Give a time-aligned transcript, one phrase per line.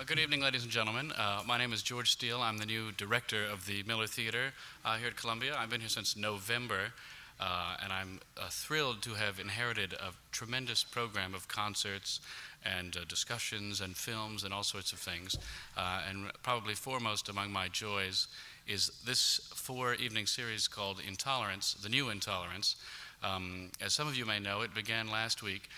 [0.00, 1.12] Uh, good evening, ladies and gentlemen.
[1.12, 2.40] Uh, my name is George Steel.
[2.40, 4.52] I'm the new director of the Miller Theater
[4.82, 5.54] uh, here at Columbia.
[5.54, 6.94] I've been here since November,
[7.38, 12.20] uh, and I'm uh, thrilled to have inherited a tremendous program of concerts
[12.64, 15.36] and uh, discussions and films and all sorts of things.
[15.76, 18.28] and probably foremost among my joys
[18.66, 22.76] is this four evening series called Intolerance, The New Intolerance.
[23.22, 25.68] Um, as some of you may know, it began last week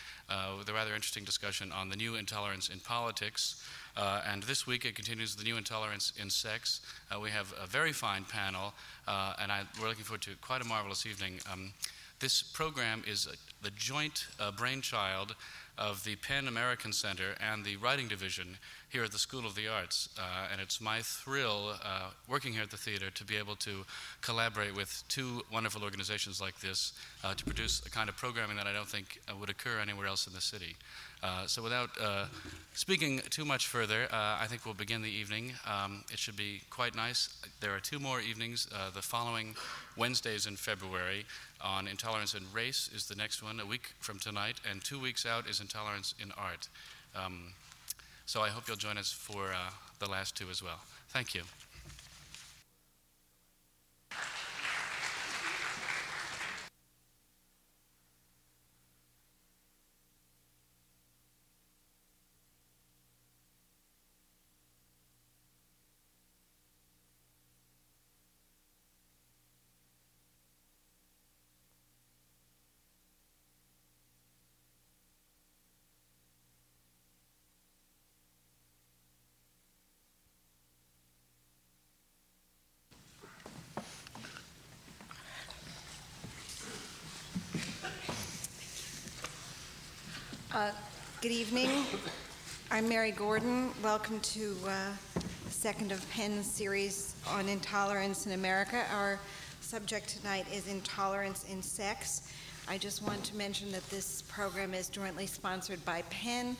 [0.56, 3.60] with a rather interesting discussion on the new intolerance in politics.
[3.96, 6.80] Uh, and this week it continues the new intolerance in sex.
[7.10, 8.72] Uh, we have a very fine panel,
[9.06, 11.40] uh, and I, we're looking forward to quite a marvelous evening.
[11.52, 11.72] Um,
[12.20, 15.34] this program is a, the joint uh, brainchild
[15.78, 18.58] of the PEN American Center and the Writing Division
[18.90, 20.08] here at the School of the Arts.
[20.18, 23.84] Uh, and it's my thrill uh, working here at the theater to be able to
[24.20, 26.92] collaborate with two wonderful organizations like this
[27.24, 30.06] uh, to produce a kind of programming that I don't think uh, would occur anywhere
[30.06, 30.76] else in the city.
[31.22, 32.24] Uh, so, without uh,
[32.74, 35.52] speaking too much further, I think we'll begin the evening.
[35.66, 37.28] Um, it should be quite nice.
[37.60, 39.54] There are two more evenings the following
[39.96, 41.24] Wednesdays in February
[41.62, 45.24] on intolerance and race is the next one, a week from tonight, and two weeks
[45.24, 46.68] out is intolerance in art.
[47.14, 47.52] Um,
[48.26, 50.80] so I hope you'll join us for uh, the last two as well.
[51.08, 51.42] Thank you.
[90.54, 90.70] Uh,
[91.22, 91.84] good evening.
[92.72, 93.70] I'm Mary Gordon.
[93.80, 98.84] Welcome to uh, the second of PEN's series on intolerance in America.
[98.92, 99.20] Our
[99.60, 102.32] subject tonight is intolerance in sex.
[102.66, 106.56] I just want to mention that this program is jointly sponsored by PEN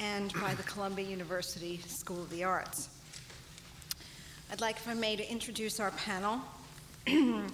[0.00, 2.88] and by the Columbia University School of the Arts.
[4.50, 6.40] I'd like, if I may, to introduce our panel.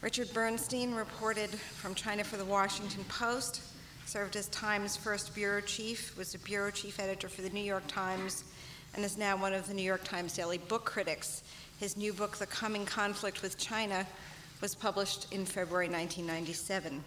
[0.00, 3.62] Richard Bernstein reported from China for the Washington Post
[4.10, 7.86] served as Times' first bureau chief, was a bureau chief editor for the New York
[7.86, 8.42] Times,
[8.92, 11.44] and is now one of the New York Times daily book critics.
[11.78, 14.04] His new book, The Coming Conflict with China,
[14.60, 17.04] was published in February 1997.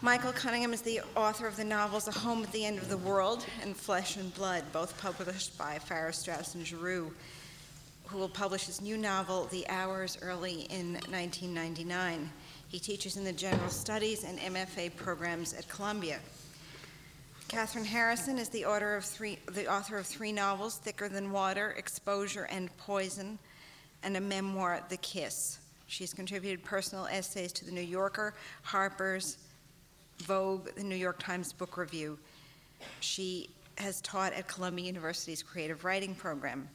[0.00, 2.96] Michael Cunningham is the author of the novels A Home at the End of the
[2.96, 7.12] World and Flesh and Blood, both published by Farrar Straus and Giroux,
[8.06, 12.30] who will publish his new novel, The Hours, early in 1999.
[12.72, 16.18] He teaches in the General Studies and MFA programs at Columbia.
[17.48, 21.74] Kathryn Harrison is the author of three, the author of three novels, Thicker Than Water,
[21.76, 23.38] Exposure and Poison,
[24.02, 25.58] and a memoir, The Kiss.
[25.86, 28.32] She's contributed personal essays to The New Yorker,
[28.62, 29.36] Harper's,
[30.20, 32.18] Vogue, the New York Times Book Review.
[33.00, 36.70] She has taught at Columbia University's creative writing program.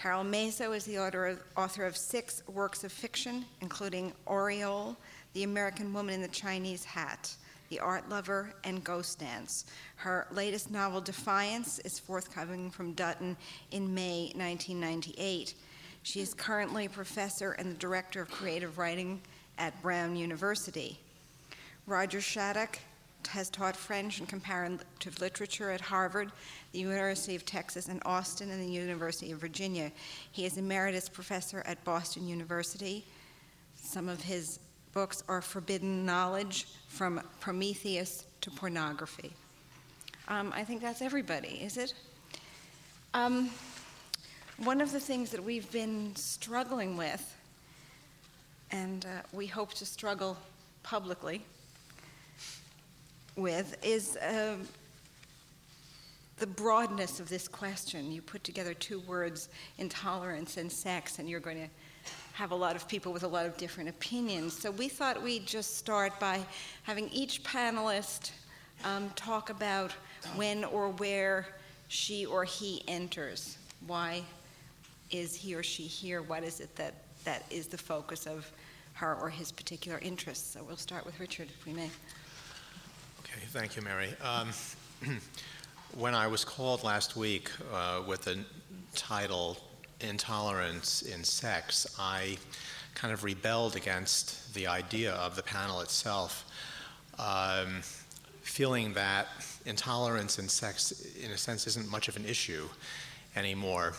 [0.00, 4.96] Carole Maso is the author of, author of six works of fiction, including Aureole,
[5.32, 7.34] the American Woman in the Chinese Hat,
[7.68, 9.66] The Art Lover, and Ghost Dance.
[9.96, 13.36] Her latest novel, Defiance, is forthcoming from Dutton
[13.70, 15.54] in May 1998.
[16.02, 19.20] She is currently a professor and the director of creative writing
[19.58, 20.98] at Brown University.
[21.86, 22.78] Roger Shattuck
[23.28, 26.32] has taught French and comparative literature at Harvard,
[26.72, 29.92] the University of Texas in Austin, and the University of Virginia.
[30.32, 33.04] He is emeritus professor at Boston University.
[33.74, 34.58] Some of his
[34.92, 39.32] books are forbidden knowledge from Prometheus to pornography.
[40.28, 41.94] Um, I think that's everybody, is it?
[43.14, 43.50] Um,
[44.58, 47.36] one of the things that we've been struggling with,
[48.70, 50.36] and uh, we hope to struggle
[50.82, 51.42] publicly
[53.36, 54.56] with, is uh,
[56.38, 58.12] the broadness of this question.
[58.12, 59.48] You put together two words,
[59.78, 61.68] intolerance and sex, and you're going to
[62.32, 64.58] have a lot of people with a lot of different opinions.
[64.58, 66.40] So we thought we'd just start by
[66.84, 68.30] having each panelist
[68.84, 69.92] um, talk about
[70.36, 71.46] when or where
[71.88, 73.58] she or he enters.
[73.86, 74.22] Why
[75.10, 76.22] is he or she here?
[76.22, 76.94] What is it that,
[77.24, 78.50] that is the focus of
[78.94, 80.52] her or his particular interests?
[80.52, 81.90] So we'll start with Richard, if we may.
[83.20, 84.14] Okay, thank you, Mary.
[84.22, 84.50] Um,
[85.98, 88.38] when I was called last week uh, with the
[88.94, 89.58] title
[90.00, 92.38] intolerance in sex, I
[92.94, 96.44] kind of rebelled against the idea of the panel itself,
[97.18, 97.82] um,
[98.42, 99.28] feeling that
[99.66, 102.68] intolerance in sex, in a sense, isn't much of an issue
[103.36, 103.94] anymore.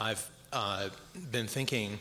[0.00, 0.88] I've uh,
[1.30, 1.98] been thinking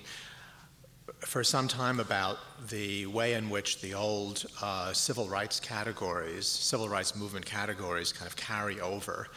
[1.20, 2.38] for some time about
[2.70, 8.28] the way in which the old uh, civil rights categories, civil rights movement categories, kind
[8.28, 9.28] of carry over,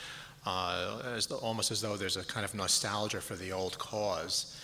[0.47, 4.57] uh, as almost as though there's a kind of nostalgia for the old cause.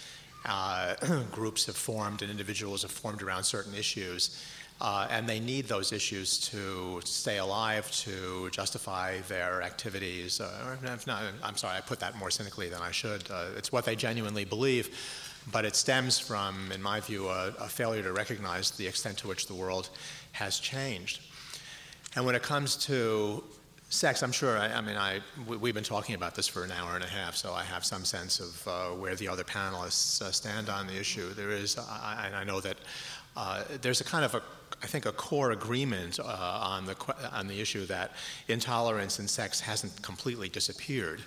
[0.44, 0.94] Uh,
[1.32, 4.43] groups have formed and individuals have formed around certain issues.
[4.78, 10.38] Uh, and they need those issues to stay alive, to justify their activities.
[10.38, 10.76] Uh,
[11.06, 13.25] not, I'm sorry, I put that more cynically than I should.
[13.31, 14.94] Uh, it's what they genuinely believe,
[15.50, 19.29] but it stems from, in my view, a, a, failure to recognize the extent to
[19.29, 19.88] which the world
[20.32, 21.20] has changed.
[22.14, 23.43] And when it comes to
[23.88, 26.73] sex, I'm sure, I, I mean, I, we, have been talking about this for an
[26.73, 30.21] hour and a half, so I have some sense of uh, where the other panelists
[30.21, 31.33] uh, stand on the issue.
[31.35, 32.77] There is, I, I know that
[33.37, 34.43] uh, there's a kind of a,
[34.83, 36.97] I think, a core agreement uh, on the
[37.33, 38.12] on the issue that
[38.49, 41.21] intolerance in sex hasn't completely disappeared.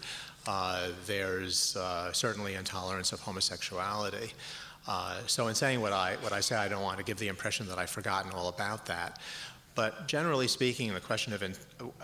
[0.48, 4.34] Uh, there's uh, certainly intolerance of homosexuality.
[5.28, 7.68] So, in saying what I what I say, I don't want to give the impression
[7.68, 9.20] that I've forgotten all about that.
[9.80, 11.56] But generally speaking, the question of in,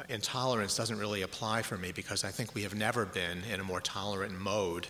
[0.08, 3.66] intolerance doesn't really apply for me because I think we have never been in a
[3.66, 4.88] more tolerant mode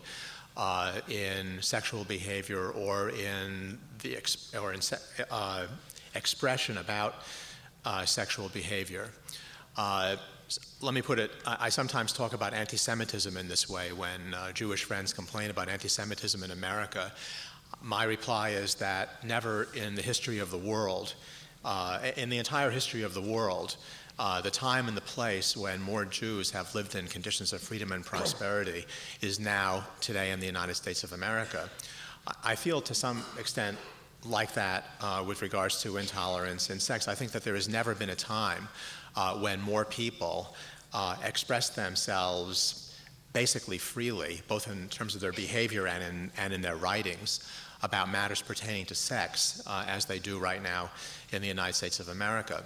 [0.56, 5.00] uh, in sexual behavior or in the ex- or in se-
[5.32, 5.66] uh,
[6.14, 7.24] expression about
[7.86, 9.10] uh, sexual behavior.
[9.76, 10.18] Uh,
[10.80, 14.36] let me put it I, I, sometimes talk about anti Semitism in this way when
[14.36, 17.12] uh, Jewish friends complain about anti Semitism in America.
[17.82, 21.16] My reply is that never in the history of the world,
[21.66, 23.76] uh, in the entire history of the world,
[24.18, 27.92] uh, the time and the place when more Jews have lived in conditions of freedom
[27.92, 28.86] and prosperity
[29.22, 31.70] is now, today, in the United States of America.
[32.44, 33.78] I feel to some extent
[34.24, 37.08] like that uh, with regards to intolerance in sex.
[37.08, 38.68] I think that there has never been a time
[39.16, 40.56] uh, when more people
[40.94, 42.96] uh, express themselves
[43.34, 47.42] basically freely, both in terms of their behavior and in, and in their writings,
[47.81, 50.89] about matters pertaining to sex uh, as they do right now
[51.31, 52.63] in the United States of America.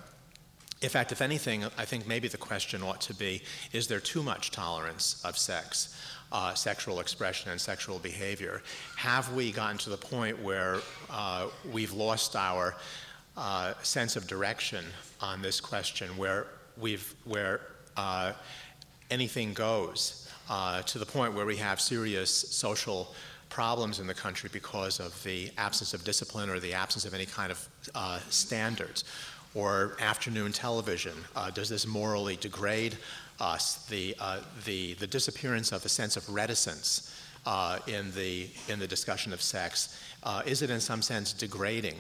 [0.82, 3.42] In fact, if anything, I think maybe the question ought to be
[3.74, 5.96] is there too much tolerance of sex,
[6.32, 8.62] uh, sexual expression, and sexual behavior?
[8.96, 10.78] Have we gotten to the point where
[11.10, 12.76] uh, we've lost our
[13.36, 14.86] uh, sense of direction
[15.20, 16.48] on this question, where,
[16.78, 17.60] we've, where
[17.98, 18.32] uh,
[19.12, 23.14] anything goes, uh, to the point where we have serious social
[23.50, 27.26] problems in the country because of the absence of discipline or the absence of any
[27.26, 29.04] kind of uh, standards?
[29.56, 31.14] or afternoon television?
[31.36, 32.98] Uh, does this morally degrade
[33.40, 33.86] us?
[33.86, 37.16] The, uh, the, the disappearance of a sense of reticence
[37.46, 41.96] uh, in, the, in the discussion of sex, uh, is it in some sense degrading?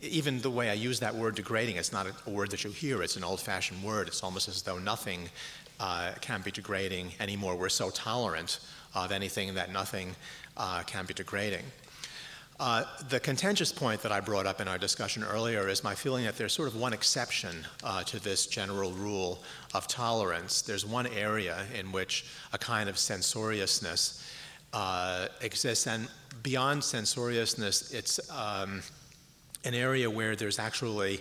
[0.00, 3.02] Even the way I use that word degrading, it's not a word that you hear,
[3.02, 4.08] it's an old fashioned word.
[4.08, 5.28] It's almost as though nothing
[5.80, 7.56] uh, can be degrading anymore.
[7.56, 8.60] We're so tolerant
[8.94, 10.14] of anything that nothing
[10.56, 11.64] uh, can be degrading.
[12.60, 16.24] Uh, the contentious point that I brought up in our discussion earlier is my feeling
[16.26, 19.42] that there's sort of one exception uh, to this general rule
[19.74, 20.62] of tolerance.
[20.62, 24.24] There's one area in which a kind of censoriousness
[24.72, 26.08] uh, exists, and
[26.42, 28.82] beyond censoriousness, it's um,
[29.64, 31.20] an area where there's actually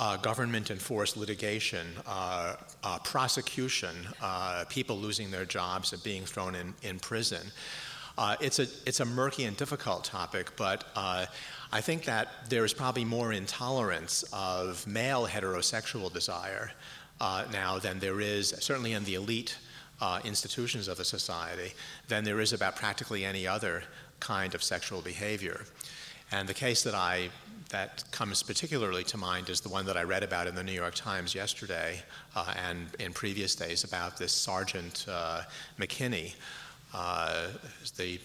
[0.00, 3.94] uh, government enforced litigation, uh, uh, prosecution,
[4.68, 7.46] people losing their jobs and being thrown in, in prison.
[8.20, 11.24] Uh, it's, a, it's a murky and difficult topic, but uh,
[11.72, 16.70] I think that there is probably more intolerance of male heterosexual desire
[17.18, 19.56] uh, now than there is, certainly in the elite
[20.02, 21.72] uh, institutions of the society,
[22.08, 23.84] than there is about practically any other
[24.20, 25.62] kind of sexual behavior.
[26.30, 27.30] And the case that I
[27.70, 30.72] that comes particularly to mind is the one that I read about in the New
[30.72, 32.02] York Times yesterday
[32.34, 35.42] uh, and in previous days about this Sergeant uh,
[35.78, 36.34] McKinney,
[36.94, 37.48] uh,
[37.96, 38.18] the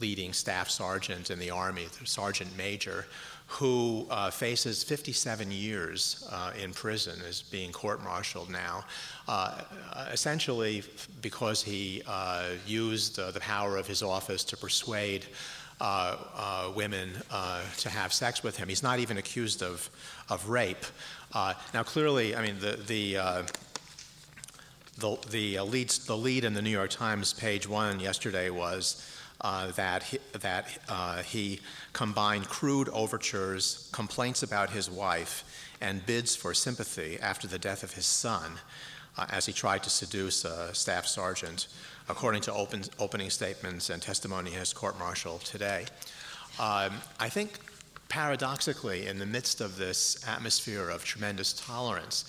[0.00, 3.06] leading staff sergeant in the Army, the sergeant major,
[3.48, 8.84] who uh, faces 57 years uh, in prison, is being court martialed now,
[9.26, 9.62] uh,
[10.12, 10.82] essentially
[11.22, 15.24] because he uh, used uh, the power of his office to persuade
[16.76, 17.10] women
[17.78, 18.68] to have sex with him.
[18.68, 19.88] He's not even accused of,
[20.28, 20.84] of rape.
[21.34, 23.46] now, clearly, I mean, the, the
[24.98, 29.04] the, the, uh, lead, the lead in the New York Times, page one, yesterday was
[29.40, 31.60] uh, that, he, that uh, he
[31.92, 35.44] combined crude overtures, complaints about his wife,
[35.80, 38.52] and bids for sympathy after the death of his son
[39.16, 41.68] uh, as he tried to seduce a staff sergeant,
[42.08, 45.84] according to open, opening statements and testimony in his court martial today.
[46.58, 47.60] Um, I think
[48.08, 52.24] paradoxically, in the midst of this atmosphere of tremendous tolerance,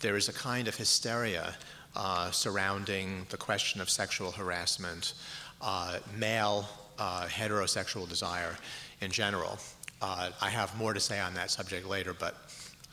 [0.00, 1.54] there is a kind of hysteria
[1.96, 5.14] uh, surrounding the question of sexual harassment,
[5.60, 8.56] uh, male uh, heterosexual desire
[9.00, 9.58] in general.
[10.02, 12.34] Uh, I have more to say on that subject later, but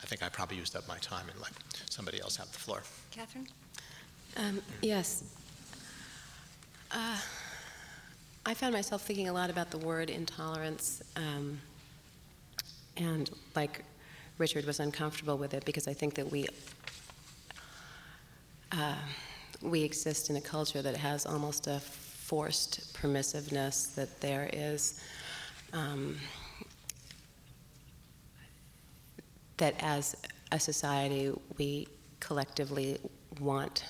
[0.02, 1.52] I think I probably used up my time and let
[1.90, 2.82] somebody else have the floor.
[3.14, 3.46] Kathryn?
[4.36, 5.24] Um, yes.
[6.90, 7.18] Uh,
[8.44, 11.60] I found myself thinking a lot about the word intolerance, um,
[12.96, 13.84] and like
[14.38, 16.46] Richard was uncomfortable with it because I think that we
[18.72, 18.96] uh,
[19.60, 25.00] we exist in a culture that has almost a forced permissiveness that there is.
[25.72, 26.16] Um,
[29.58, 30.16] that as
[30.50, 31.86] a society, we
[32.20, 32.98] collectively
[33.40, 33.84] want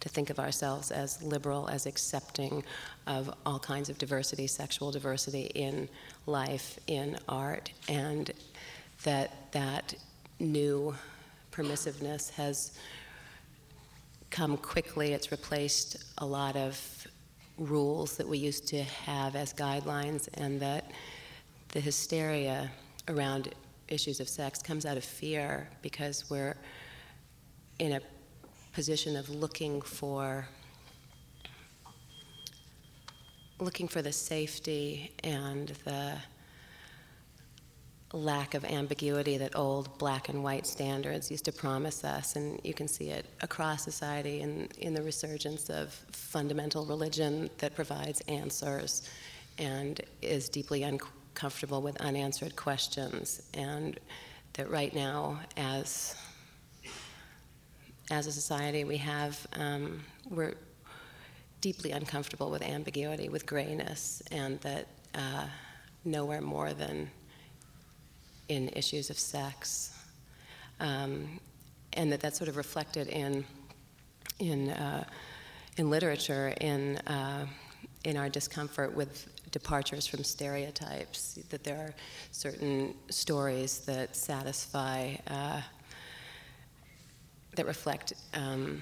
[0.00, 2.62] to think of ourselves as liberal, as accepting
[3.06, 5.88] of all kinds of diversity, sexual diversity in
[6.26, 8.30] life, in art, and
[9.04, 9.94] that that
[10.38, 10.94] new
[11.52, 12.72] permissiveness has
[14.30, 15.12] come quickly.
[15.12, 17.06] It's replaced a lot of
[17.58, 20.90] rules that we used to have as guidelines, and that
[21.68, 22.70] the hysteria
[23.08, 23.54] around
[23.88, 26.56] issues of sex comes out of fear because we're
[27.78, 28.00] in a
[28.72, 30.46] position of looking for
[33.60, 36.16] looking for the safety and the
[38.12, 42.36] lack of ambiguity that old black and white standards used to promise us.
[42.36, 47.74] And you can see it across society in, in the resurgence of fundamental religion that
[47.74, 49.08] provides answers
[49.58, 53.42] and is deeply uncomfortable with unanswered questions.
[53.54, 53.98] And
[54.54, 56.16] that right now, as
[58.10, 60.00] as a society, we have um,
[60.30, 60.54] we're
[61.60, 65.44] deeply uncomfortable with ambiguity, with grayness, and that uh,
[66.04, 67.10] nowhere more than
[68.48, 69.94] in issues of sex,
[70.80, 71.40] um,
[71.94, 73.44] and that that's sort of reflected in
[74.38, 75.04] in uh,
[75.76, 77.46] in literature, in uh,
[78.04, 81.38] in our discomfort with departures from stereotypes.
[81.50, 81.94] That there are
[82.32, 85.60] certain stories that satisfy uh,
[87.54, 88.80] that reflect um,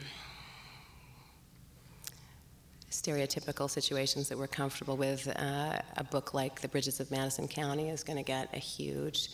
[2.90, 5.28] stereotypical situations that we're comfortable with.
[5.28, 9.30] Uh, a book like The Bridges of Madison County is going to get a huge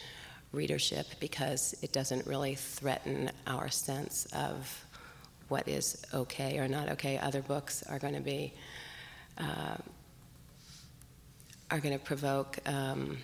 [0.53, 4.85] readership because it doesn't really threaten our sense of
[5.49, 7.19] what is okay or not okay.
[7.19, 8.53] Other books are going to be
[9.39, 9.77] uh,
[11.71, 13.17] are going to provoke um,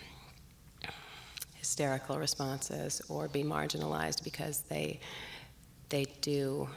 [1.54, 5.00] hysterical responses or be marginalized because they
[5.90, 6.68] they do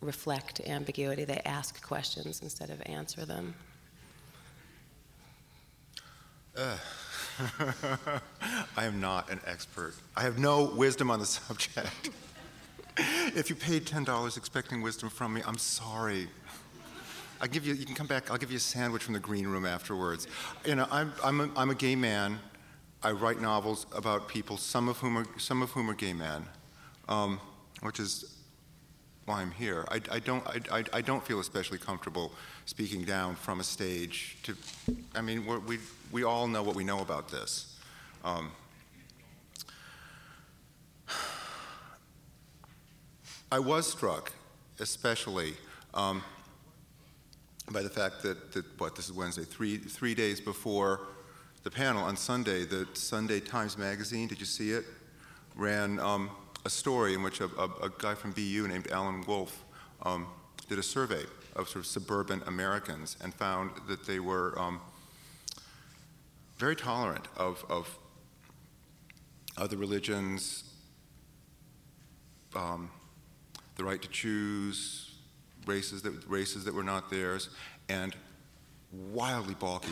[0.00, 1.24] reflect ambiguity.
[1.24, 3.54] They ask questions instead of answer them.
[6.56, 6.76] Uh,
[8.76, 9.94] I am not an expert.
[10.16, 12.10] I have no wisdom on the subject.
[12.98, 16.28] if you paid $10 expecting wisdom from me, I'm sorry.
[17.40, 19.46] I'll give you, you can come back, I'll give you a sandwich from the green
[19.46, 20.28] room afterwards.
[20.64, 22.38] You know, I'm, I'm, a, I'm a gay man.
[23.02, 26.46] I write novels about people, some of whom are, some of whom are gay men,
[27.08, 27.40] um,
[27.82, 28.33] which is
[29.26, 29.86] why I'm here.
[29.90, 32.32] I, I don't, I, I, don't feel especially comfortable
[32.66, 34.54] speaking down from a stage to,
[35.14, 35.78] I mean, we
[36.12, 37.78] we, all know what we know about this.
[38.22, 38.52] Um,
[43.50, 44.32] I was struck,
[44.78, 45.54] especially,
[45.94, 46.22] um,
[47.70, 51.06] by the fact that, that, what, this is Wednesday, three, three days before
[51.62, 54.84] the panel on Sunday, the Sunday Times Magazine, did you see it?
[55.56, 56.30] Ran um,
[56.64, 59.64] a story in which a, a, a guy from BU named Alan Wolfe
[60.02, 60.26] um,
[60.68, 61.22] did a survey
[61.56, 64.80] of sort of suburban Americans and found that they were um,
[66.56, 67.98] very tolerant of, of
[69.56, 70.64] other religions,
[72.56, 72.90] um,
[73.76, 75.14] the right to choose,
[75.66, 77.50] races that, races that were not theirs,
[77.88, 78.16] and
[79.12, 79.88] wildly balky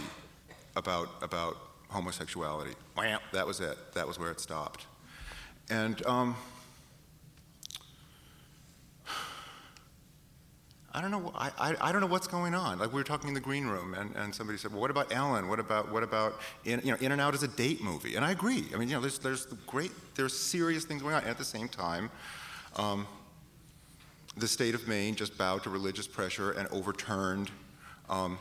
[0.77, 1.57] about, about
[1.89, 2.73] homosexuality.
[3.33, 3.77] That was it.
[3.95, 4.87] That was where it stopped.
[5.71, 6.37] And um,
[10.95, 11.33] I don't know.
[11.35, 12.79] I, I, I, don't know what's going on.
[12.79, 15.11] Like we were talking in the green room, and, and somebody said, "Well, what about
[15.13, 15.49] Ellen?
[15.49, 18.25] What about what about in, you know In and Out is a date movie?" And
[18.25, 18.67] I agree.
[18.75, 21.25] I mean, you know, there's there's great there's serious things going on.
[21.25, 22.11] at the same time,
[22.77, 23.07] um,
[24.37, 27.51] the state of Maine just bowed to religious pressure and overturned
[28.11, 28.39] um,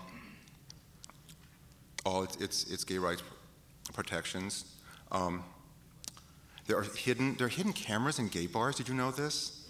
[2.06, 3.24] all its, its, its gay rights
[3.94, 4.66] protections.
[5.12, 5.44] Um,
[6.68, 8.76] there are hidden there are hidden cameras in gay bars.
[8.76, 9.61] Did you know this?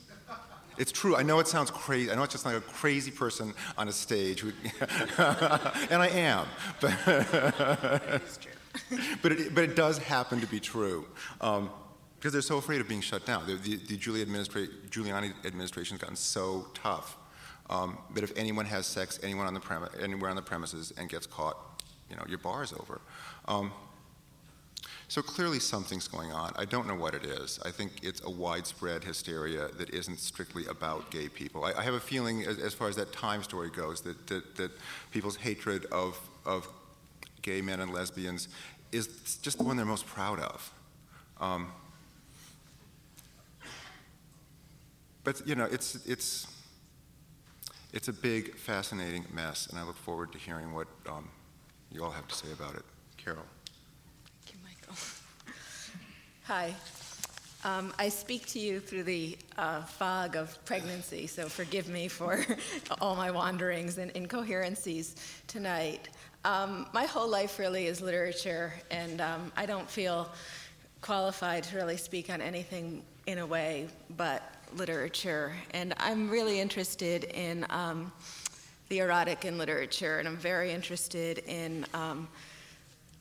[0.81, 1.15] It's true.
[1.15, 2.09] I know it sounds crazy.
[2.09, 4.47] I know it's just like a crazy person on a stage, who,
[4.79, 6.47] and I am.
[6.79, 6.97] But,
[9.21, 11.05] but, it, but it does happen to be true.
[11.39, 11.69] Um,
[12.17, 13.45] because they're so afraid of being shut down.
[13.45, 17.15] The, the, the Giuliani, administra- Giuliani administration has gotten so tough
[17.69, 21.07] um, that if anyone has sex anywhere on the premi- anywhere on the premises and
[21.07, 21.57] gets caught,
[22.09, 23.01] you know, your bar is over.
[23.47, 23.71] Um,
[25.11, 26.53] so clearly something's going on.
[26.55, 27.59] I don't know what it is.
[27.65, 31.65] I think it's a widespread hysteria that isn't strictly about gay people.
[31.65, 34.55] I, I have a feeling, as, as, far as that time story goes, that, that,
[34.55, 34.71] that
[35.11, 36.65] people's hatred of, of
[37.41, 38.47] gay men and lesbians
[38.93, 40.71] is just the one they're most proud of.
[41.41, 41.73] Um,
[45.25, 46.47] but you know, it's it's
[47.91, 51.27] it's a big, fascinating mess, and I look forward to hearing what um,
[51.91, 52.85] you all have to say about it.
[53.17, 53.43] Carole.
[56.53, 56.75] Hi.
[57.63, 62.45] Um, I speak to you through the uh, fog of pregnancy, so forgive me for
[62.99, 65.15] all my wanderings and incoherencies
[65.47, 66.09] tonight.
[66.43, 70.29] Um, my whole life really is literature, and um, I don't feel
[70.99, 74.43] qualified to really speak on anything in a way but
[74.75, 75.53] literature.
[75.73, 78.11] And I'm really interested in um,
[78.89, 82.27] the erotic in literature, and I'm very interested in um,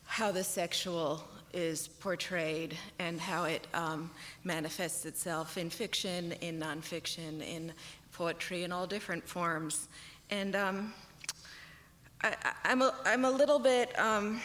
[0.03, 4.09] how the sexual is portrayed and how it um,
[4.43, 7.71] manifests itself in fiction, in nonfiction, in
[8.13, 9.87] poetry, in all different forms.
[10.29, 10.93] And um,
[12.23, 14.41] I, am a, I'm a little bit um,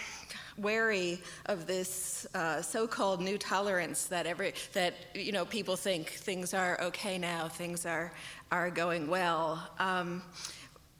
[0.56, 6.54] wary of this uh, so-called new tolerance that every that you know people think things
[6.54, 8.12] are okay now, things are
[8.50, 9.68] are going well.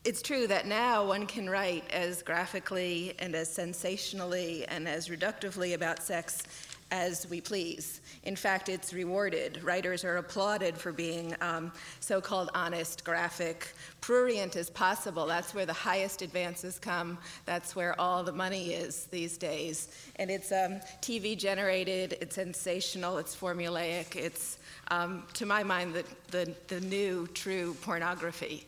[0.06, 5.08] Um, it's true that now one can write as graphically and as sensationally and as
[5.08, 6.44] reductively about sex
[6.92, 8.00] as we please.
[8.22, 9.60] In fact, it's rewarded.
[9.64, 15.26] Writers are applauded for being um, so called honest, graphic, prurient as possible.
[15.26, 17.18] That's where the highest advances come.
[17.44, 19.88] That's where all the money is these days.
[20.16, 24.58] And it's um, TV generated, it's sensational, it's formulaic, it's,
[24.92, 28.64] um, to my mind, the, the, the, new true pornography.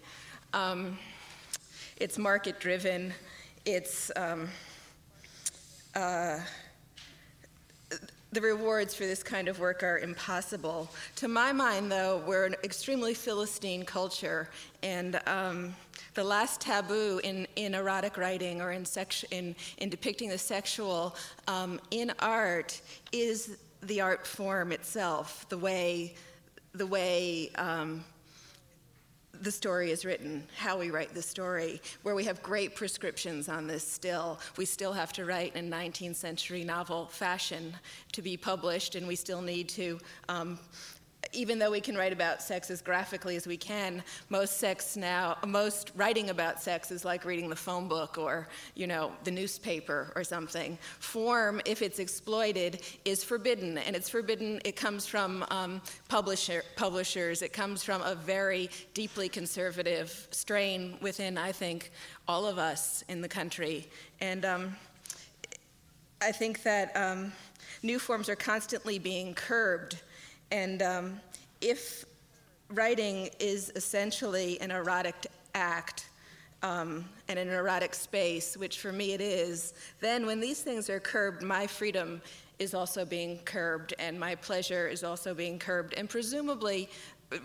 [2.00, 3.12] It's market driven,
[3.64, 4.48] it's um,
[5.96, 6.38] uh,
[8.30, 10.88] the rewards for this kind of work are impossible.
[11.16, 14.48] To my mind, though, we're an extremely Philistine culture,
[14.84, 15.74] and um,
[16.14, 21.16] the last taboo in, in erotic writing or in, sex, in, in depicting the sexual
[21.48, 26.14] um, in art is the art form itself, the way,
[26.74, 28.04] the way um,
[29.42, 33.66] the story is written, how we write the story, where we have great prescriptions on
[33.66, 34.40] this still.
[34.56, 37.74] We still have to write in 19th century novel fashion
[38.12, 39.98] to be published, and we still need to
[40.28, 40.58] um,
[41.32, 45.36] even though we can write about sex as graphically as we can, most sex now,
[45.46, 50.12] most writing about sex is like reading the phone book or, you know, the newspaper
[50.16, 50.78] or something.
[51.00, 54.60] Form, if it's exploited, is forbidden, and it's forbidden.
[54.64, 57.42] It comes from um, publisher, publishers.
[57.42, 61.90] It comes from a very deeply conservative strain within, I think,
[62.26, 63.88] all of us in the country,
[64.20, 64.76] and um,
[66.20, 67.32] I think that um,
[67.82, 70.00] new forms are constantly being curbed
[70.50, 71.20] and um,
[71.60, 72.04] if
[72.70, 76.08] writing is essentially an erotic act
[76.62, 81.00] um, and an erotic space, which for me it is, then when these things are
[81.00, 82.20] curbed, my freedom
[82.58, 86.88] is also being curbed and my pleasure is also being curbed, and presumably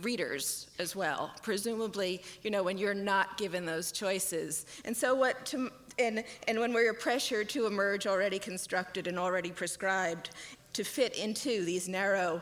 [0.02, 1.32] readers as well.
[1.42, 4.66] Presumably, you know, when you're not given those choices.
[4.86, 9.52] And so, what to, and, and when we're pressured to emerge already constructed and already
[9.52, 10.32] prescribed
[10.74, 12.42] to fit into these narrow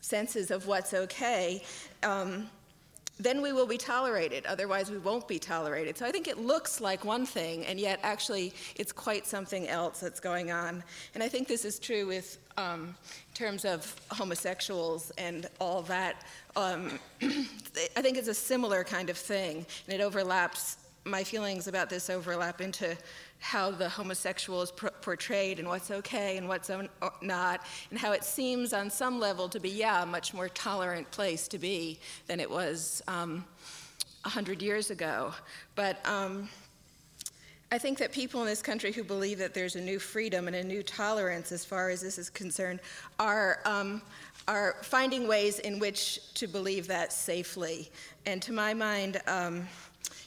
[0.00, 1.62] senses of what's okay,
[2.02, 2.48] um,
[3.18, 4.46] then we will be tolerated.
[4.46, 5.96] Otherwise, we won't be tolerated.
[5.96, 10.00] So I think it looks like one thing, and yet actually it's quite something else
[10.00, 10.82] that's going on.
[11.14, 12.94] And I think this is true with um,
[13.34, 16.24] terms of homosexuals and all that.
[16.56, 20.78] Um, I think it's a similar kind of thing, and it overlaps.
[21.04, 22.96] My feelings about this overlap into
[23.42, 26.70] how the homosexual is portrayed and what's okay and what's
[27.20, 31.10] not, and how it seems on some level to be, yeah, a much more tolerant
[31.10, 33.44] place to be than it was um,
[34.22, 35.34] 100 years ago.
[35.74, 36.48] But um,
[37.72, 40.54] I think that people in this country who believe that there's a new freedom and
[40.54, 42.78] a new tolerance as far as this is concerned
[43.18, 44.02] are, um,
[44.46, 47.90] are finding ways in which to believe that safely.
[48.24, 49.66] And to my mind, um,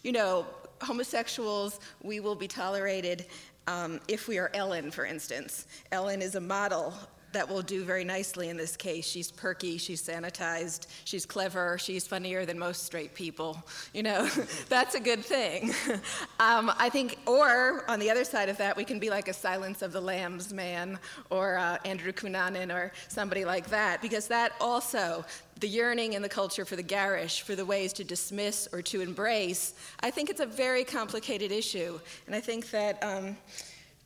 [0.04, 0.46] you know,
[0.82, 3.26] homosexuals, we will be tolerated
[3.68, 5.68] um, if we are Ellen, for instance.
[5.92, 6.94] Ellen is a model
[7.36, 9.06] that will do very nicely in this case.
[9.06, 13.62] She's perky, she's sanitized, she's clever, she's funnier than most straight people.
[13.94, 14.30] You know,
[14.70, 15.74] that's a good thing.
[16.40, 19.34] um, I think, or on the other side of that, we can be like a
[19.34, 20.98] Silence of the Lambs man
[21.30, 25.26] or uh, Andrew Cunanan or somebody like that, because that also,
[25.60, 29.02] the yearning in the culture for the garish, for the ways to dismiss or to
[29.02, 32.00] embrace, I think it's a very complicated issue.
[32.28, 33.36] And I think that, um,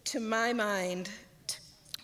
[0.05, 1.11] to my mind,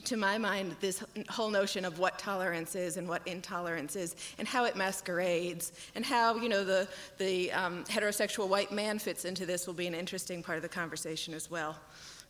[0.05, 4.47] to my mind, this whole notion of what tolerance is and what intolerance is, and
[4.47, 6.87] how it masquerades, and how you know the
[7.17, 10.69] the um, heterosexual white man fits into this will be an interesting part of the
[10.69, 11.75] conversation as well.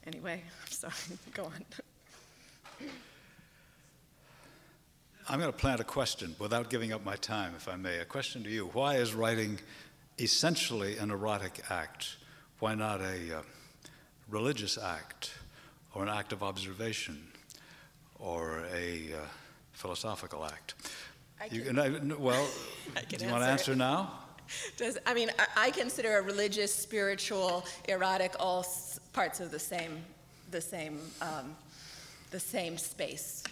[0.07, 0.93] Anyway, I'm sorry.
[1.33, 1.65] Go on.
[5.27, 7.97] I'm going to plant a question without giving up my time, if I may.
[7.97, 9.59] A question to you: Why is writing
[10.19, 12.17] essentially an erotic act?
[12.59, 13.41] Why not a uh,
[14.29, 15.33] religious act
[15.93, 17.21] or an act of observation?
[18.19, 19.17] Or a uh,
[19.73, 20.75] philosophical act?
[21.41, 22.47] I You can- I- well,
[22.95, 24.11] I can do you want to answer now?
[24.77, 29.59] Does, I mean, I, I consider a religious, spiritual, erotic all s- parts of the
[29.59, 30.03] same,
[30.51, 31.55] the same, um,
[32.31, 33.43] the same space.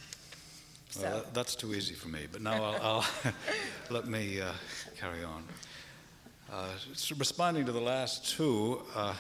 [0.92, 1.02] So.
[1.02, 3.06] Well, that- that's too easy for me, but now I'll, I'll
[3.90, 4.52] let me uh,
[5.00, 5.44] carry on.
[6.52, 9.16] Uh, so responding to the last two, uh,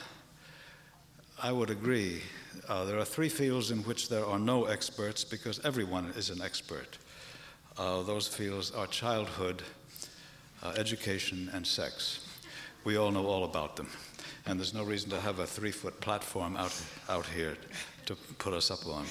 [1.41, 2.21] I would agree.
[2.67, 6.41] Uh, there are three fields in which there are no experts because everyone is an
[6.41, 6.97] expert.
[7.77, 9.63] Uh, those fields are childhood,
[10.61, 12.25] uh, education, and sex.
[12.83, 13.89] We all know all about them,
[14.45, 17.57] and there's no reason to have a three foot platform out, out here
[18.05, 19.05] to put us up on.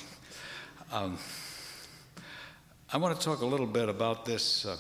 [0.93, 1.19] Um,
[2.93, 4.77] I want to talk a little bit about this uh,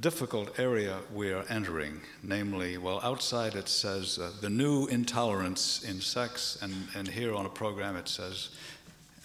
[0.00, 6.00] difficult area we are entering, namely, well, outside it says uh, the new intolerance in
[6.00, 8.48] sex, and, and here on a program it says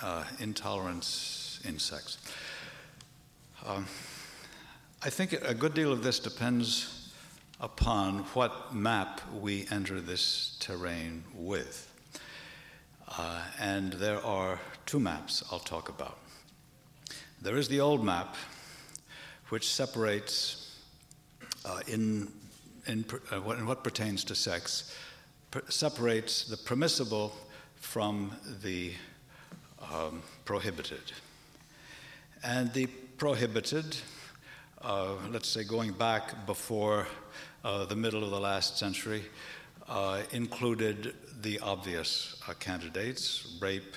[0.02, 2.18] uh, intolerance in sex.
[3.66, 3.86] Um,
[5.02, 7.12] I think a good deal of this depends
[7.62, 11.90] upon what map we enter this terrain with.
[13.18, 16.18] Uh, and there are two maps I'll talk about.
[17.42, 18.36] There is the old map,
[19.50, 20.65] which separates
[21.66, 22.32] uh, in,
[22.88, 24.96] in, uh, what, in what pertains to sex,
[25.52, 27.36] per- separates the permissible
[27.76, 28.94] from the
[29.92, 31.12] um, prohibited.
[32.44, 32.86] And the
[33.18, 33.98] prohibited,
[34.82, 37.08] uh, let's say going back before
[37.64, 39.24] uh, the middle of the last century,
[39.90, 43.96] uh, included the obvious uh, candidates rape,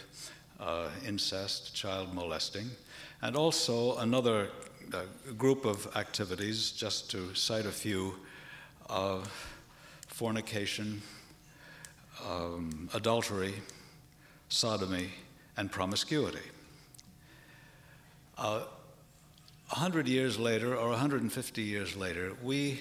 [1.07, 2.69] incest, child molesting,
[3.23, 4.49] and also another
[4.93, 5.03] uh,
[5.37, 8.15] group of activities, just to cite a few
[8.89, 9.19] uh,
[10.07, 11.03] fornication,
[12.27, 13.55] um, adultery,
[14.49, 15.11] sodomy,
[15.57, 16.51] and promiscuity.
[18.37, 18.63] Uh,
[19.71, 22.81] 100 years later, or 150 years later, we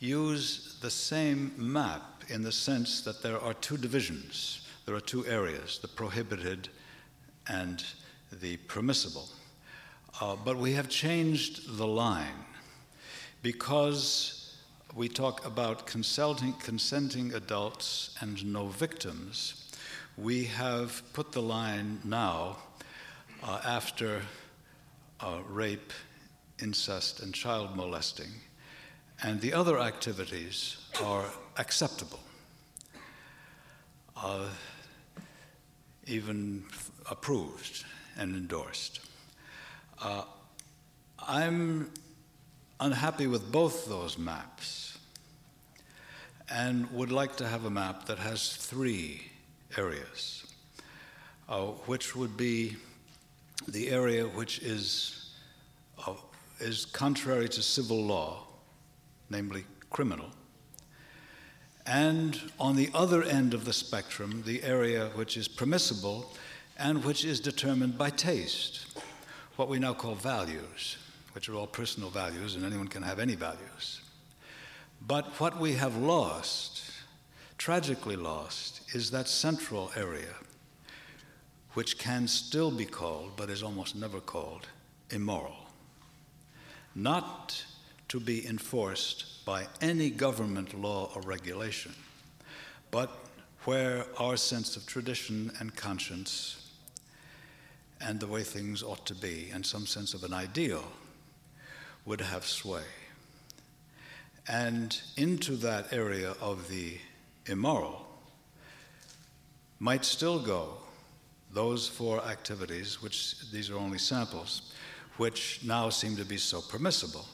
[0.00, 5.24] use the same map in the sense that there are two divisions, there are two
[5.26, 6.68] areas, the prohibited
[7.48, 7.84] and
[8.40, 9.28] the permissible.
[10.20, 12.44] Uh, but we have changed the line
[13.42, 14.56] because
[14.94, 19.72] we talk about consulting, consenting adults and no victims.
[20.16, 22.58] We have put the line now
[23.42, 24.22] uh, after
[25.20, 25.92] uh, rape,
[26.62, 28.30] incest, and child molesting,
[29.20, 31.24] and the other activities are
[31.56, 32.20] acceptable,
[34.16, 34.46] uh,
[36.06, 36.64] even
[37.10, 37.84] approved
[38.16, 39.00] and endorsed.
[40.04, 40.22] Uh,
[41.18, 41.90] I'm
[42.78, 44.98] unhappy with both those maps
[46.50, 49.22] and would like to have a map that has three
[49.78, 50.44] areas,
[51.48, 52.76] uh, which would be
[53.66, 55.30] the area which is,
[56.06, 56.12] uh,
[56.60, 58.46] is contrary to civil law,
[59.30, 60.28] namely criminal,
[61.86, 66.30] and on the other end of the spectrum, the area which is permissible
[66.78, 68.93] and which is determined by taste,
[69.56, 70.96] what we now call values,
[71.32, 74.00] which are all personal values, and anyone can have any values.
[75.06, 76.82] But what we have lost,
[77.58, 80.34] tragically lost, is that central area,
[81.74, 84.66] which can still be called, but is almost never called,
[85.10, 85.68] immoral.
[86.94, 87.64] Not
[88.08, 91.92] to be enforced by any government law or regulation,
[92.90, 93.10] but
[93.64, 96.63] where our sense of tradition and conscience
[98.04, 100.84] and the way things ought to be, and some sense of an ideal,
[102.04, 102.82] would have sway.
[104.46, 106.98] And into that area of the
[107.46, 108.06] immoral
[109.80, 110.74] might still go
[111.52, 114.74] those four activities, which these are only samples,
[115.16, 117.24] which now seem to be so permissible,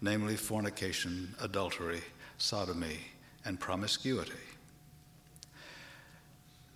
[0.00, 2.02] namely fornication, adultery,
[2.38, 2.98] sodomy,
[3.44, 4.32] and promiscuity.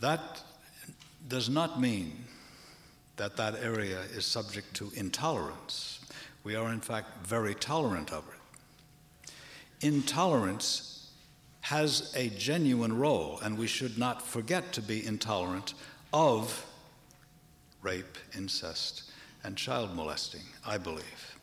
[0.01, 0.43] That
[1.29, 2.25] does not mean
[3.17, 6.01] that that area is subject to intolerance.
[6.43, 9.31] We are, in fact, very tolerant of it.
[9.87, 11.11] Intolerance
[11.63, 15.75] has a genuine role, and we should not forget to be intolerant
[16.13, 16.67] of
[17.81, 19.11] rape, incest,
[19.43, 21.39] and child molesting, I believe.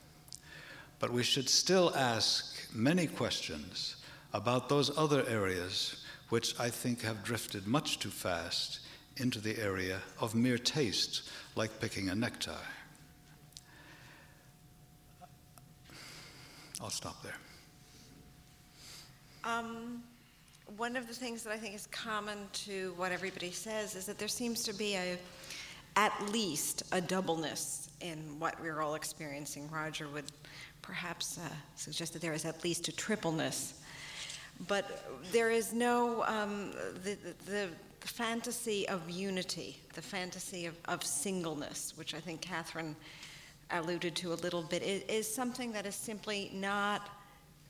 [1.00, 3.96] But we should still ask many questions
[4.34, 8.81] about those other areas which I think have drifted much too fast
[9.22, 12.52] into the area of mere taste, like picking a necktie.
[16.82, 17.36] I'll stop there.
[19.44, 20.04] Um,
[20.78, 24.18] one of the things that I think is common to what everybody says is that
[24.18, 25.18] there seems to be a,
[25.96, 29.70] at least a doubleness in what we're all experiencing.
[29.70, 30.32] Roger would
[30.82, 31.42] perhaps uh,
[31.76, 33.76] suggest that there is at least a tripleness.
[34.68, 36.72] But there is no, um,
[37.04, 37.68] the, the, the
[38.08, 42.96] fantasy of unity, the fantasy of, of singleness, which I think Kathryn
[43.72, 47.10] alluded to a little bit, is, is something that is simply not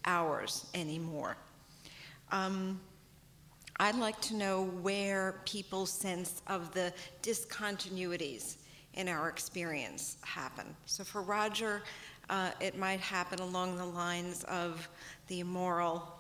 [0.06, 1.38] ours anymore.
[2.32, 2.80] Um,
[3.80, 8.58] I'd like to know where people's sense of the discontinuities
[8.94, 10.76] in our experience happen.
[10.86, 11.82] So for Roger,
[12.30, 14.88] uh, it might happen along the lines of
[15.28, 16.14] the immoral,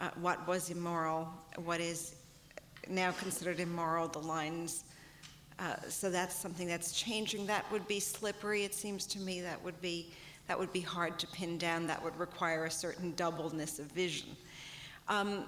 [0.00, 2.16] uh, what was immoral, what is
[2.88, 4.84] now considered immoral, the lines.
[5.58, 7.46] Uh, so that's something that's changing.
[7.46, 8.64] That would be slippery.
[8.64, 10.10] It seems to me that would be
[10.46, 11.86] that would be hard to pin down.
[11.86, 14.30] That would require a certain doubleness of vision.
[15.06, 15.44] Um,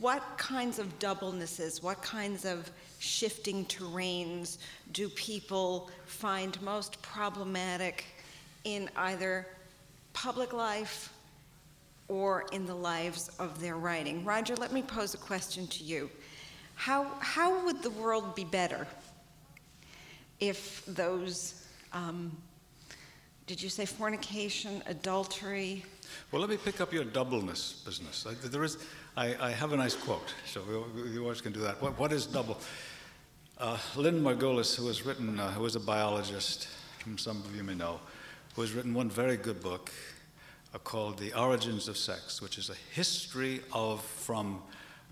[0.00, 4.58] what kinds of doublenesses, what kinds of shifting terrains
[4.92, 8.04] do people find most problematic
[8.64, 9.46] in either
[10.12, 11.12] public life
[12.08, 14.24] or in the lives of their writing?
[14.24, 16.10] Roger, let me pose a question to you.
[16.74, 18.86] How, how would the world be better
[20.40, 22.36] if those, um,
[23.46, 25.84] did you say fornication, adultery?
[26.30, 28.26] Well, let me pick up your doubleness business.
[28.44, 28.78] There is,
[29.16, 30.62] I, I have a nice quote, so
[30.94, 31.80] we, always can do that.
[31.80, 32.58] What, what is double?
[33.58, 36.68] Uh, Lynn Margulis, who has written, uh, who is a biologist,
[37.04, 38.00] whom some of you may know,
[38.54, 39.92] who has written one very good book
[40.74, 44.62] uh, called The Origins of Sex, which is a history of from,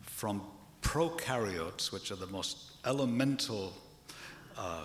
[0.03, 0.42] from
[0.83, 3.73] prokaryotes, which are the most elemental
[4.57, 4.85] uh,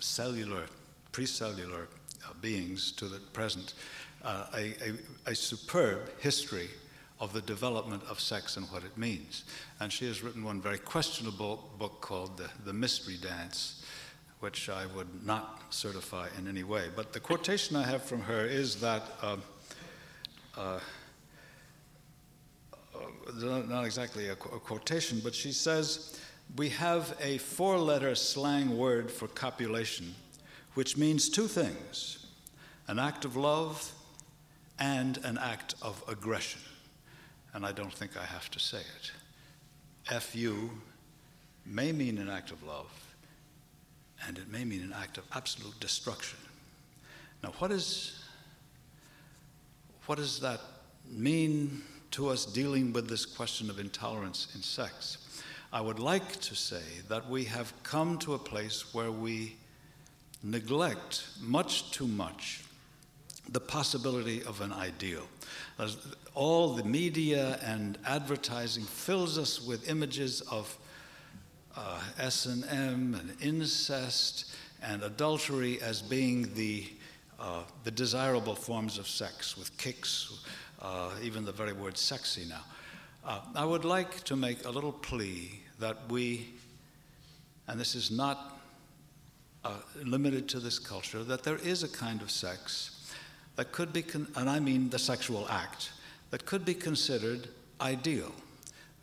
[0.00, 0.64] cellular,
[1.12, 1.86] precellular
[2.24, 3.74] uh, beings to the present,
[4.24, 4.74] uh, a,
[5.26, 6.68] a, a, superb history
[7.20, 9.44] of the development of sex and what it means.
[9.80, 13.84] And she has written one very questionable book called The, the Mystery Dance,
[14.40, 16.86] which I would not certify in any way.
[16.94, 19.02] But the quotation I have from her is that.
[19.22, 19.42] Um,
[20.56, 20.80] uh,
[23.34, 26.18] not exactly a, a quotation, but she says,
[26.56, 30.14] We have a four letter slang word for copulation,
[30.74, 32.26] which means two things
[32.88, 33.92] an act of love
[34.78, 36.60] and an act of aggression.
[37.52, 40.20] And I don't think I have to say it.
[40.22, 40.70] FU
[41.66, 42.90] may mean an act of love,
[44.26, 46.38] and it may mean an act of absolute destruction.
[47.42, 48.22] Now, what, is,
[50.06, 50.60] what does that
[51.10, 55.18] mean to us dealing with this question of intolerance in sex.
[55.72, 59.56] I would like to say that we have come to a place where we
[60.42, 62.62] neglect much too much
[63.50, 65.26] the possibility of an ideal.
[66.34, 70.76] All the media and advertising fills us with images of
[71.76, 76.86] uh, S&M and incest and adultery as being the,
[77.40, 80.44] uh, the desirable forms of sex with kicks,
[80.80, 82.62] uh, even the very word sexy now.
[83.24, 86.48] Uh, I would like to make a little plea that we,
[87.66, 88.60] and this is not
[89.64, 93.12] uh, limited to this culture, that there is a kind of sex
[93.56, 95.90] that could be, con- and I mean the sexual act,
[96.30, 97.48] that could be considered
[97.80, 98.32] ideal.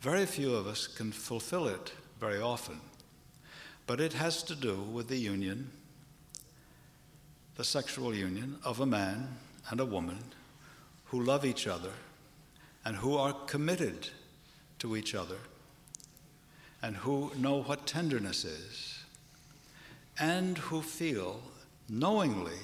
[0.00, 2.80] Very few of us can fulfill it very often,
[3.86, 5.70] but it has to do with the union,
[7.56, 9.36] the sexual union of a man
[9.70, 10.18] and a woman
[11.06, 11.92] who love each other
[12.84, 14.08] and who are committed
[14.78, 15.38] to each other
[16.82, 18.98] and who know what tenderness is
[20.18, 21.40] and who feel
[21.88, 22.60] knowingly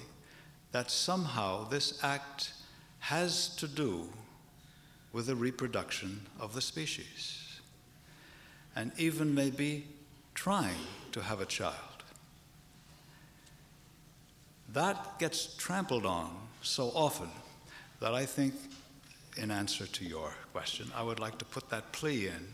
[0.73, 2.53] that somehow this act
[3.01, 4.09] has to do
[5.13, 7.61] with the reproduction of the species
[8.75, 9.87] and even maybe
[10.35, 11.77] trying to have a child.
[14.73, 16.31] that gets trampled on
[16.63, 17.29] so often
[18.03, 18.53] that I think,
[19.37, 22.47] in answer to your question, I would like to put that plea in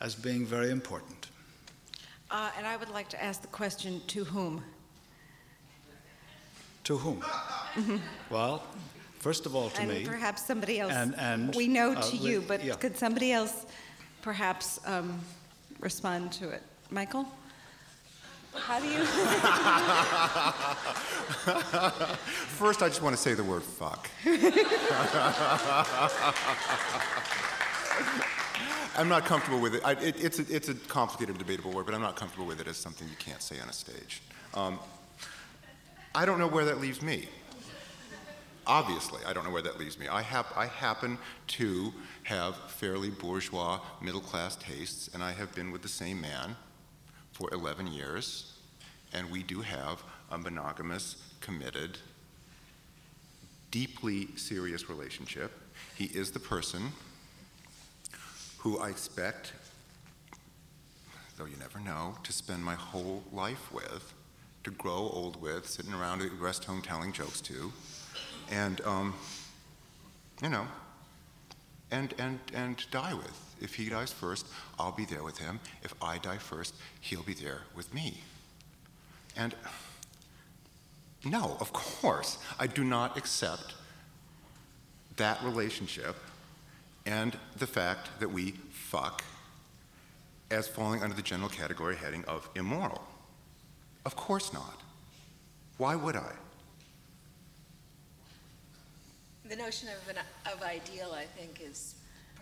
[0.00, 1.28] as being very important.
[2.28, 4.62] Uh, And I would like to ask the question, to whom?
[6.84, 7.22] To whom?
[8.30, 8.62] well,
[9.20, 10.04] first of all, to And me.
[10.04, 10.92] perhaps somebody else.
[10.92, 12.74] And- and, We know uh, to li- you, but yeah.
[12.76, 13.52] could somebody else
[14.22, 15.20] perhaps um,
[15.80, 16.62] respond to it?
[16.90, 17.26] Michael?
[18.58, 19.04] How do you?
[22.58, 24.08] First, I just want to say the word fuck.
[28.98, 29.82] I'm not comfortable with it.
[29.84, 32.66] I, it it's, a, it's a complicated, debatable word, but I'm not comfortable with it
[32.66, 34.22] as something you can't say on a stage.
[34.54, 34.78] Um,
[36.14, 37.28] I don't know where that leaves me.
[38.66, 40.08] Obviously, I don't know where that leaves me.
[40.08, 41.92] I, hap- I happen to
[42.24, 46.56] have fairly bourgeois, middle class tastes, and I have been with the same man
[47.36, 48.54] for 11 years,
[49.12, 51.98] and we do have a monogamous, committed,
[53.70, 55.52] deeply serious relationship.
[55.96, 56.92] He is the person
[58.56, 59.52] who I expect,
[61.36, 64.14] though you never know, to spend my whole life with,
[64.64, 67.70] to grow old with, sitting around at rest home telling jokes to,
[68.50, 69.12] and, um,
[70.42, 70.66] you know,
[71.90, 73.45] and, and, and die with.
[73.60, 74.46] If he dies first,
[74.78, 75.60] I'll be there with him.
[75.82, 78.20] If I die first, he'll be there with me.
[79.36, 79.54] And
[81.24, 83.74] no, of course, I do not accept
[85.16, 86.16] that relationship
[87.04, 89.24] and the fact that we fuck
[90.50, 93.02] as falling under the general category heading of immoral.
[94.04, 94.80] Of course not.
[95.78, 96.32] Why would I?
[99.48, 101.95] The notion of an of ideal, I think, is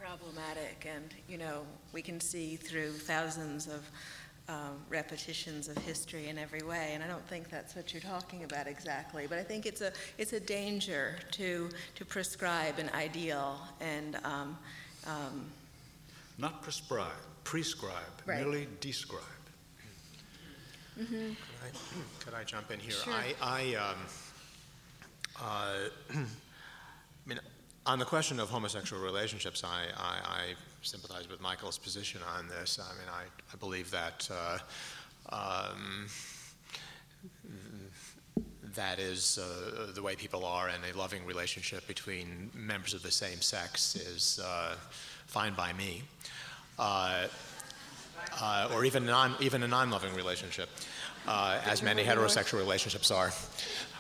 [0.04, 1.62] problematic, and you know
[1.92, 3.82] we can see through thousands of
[4.48, 8.44] um, repetitions of history in every way, and I don't think that's what you're talking
[8.44, 9.26] about exactly.
[9.26, 14.16] But I think it's a it's a danger to to prescribe an ideal and.
[14.24, 14.58] Um,
[15.06, 15.46] um,
[16.38, 17.12] Not prescribe,
[17.44, 18.40] prescribe, Right.
[18.40, 19.22] merely describe.
[20.96, 21.70] Could I,
[22.24, 22.92] could I jump in here?
[22.92, 23.12] Sure.
[23.12, 23.96] I, I, um,
[25.42, 25.76] uh,
[26.14, 27.38] I mean,
[27.87, 32.79] on the question of homosexual relationships, I, I, I sympathize with Michael's position on this.
[32.79, 34.59] I mean, I, I believe that uh,
[35.31, 36.07] um,
[38.75, 43.11] that is uh, the way people are, and a loving relationship between members of the
[43.11, 44.77] same sex is uh,
[45.27, 46.03] fine by me.
[46.79, 47.27] Uh,
[48.40, 50.68] uh, or even non, even a non-loving relationship,
[51.29, 53.31] uh, as many heterosexual relationships are,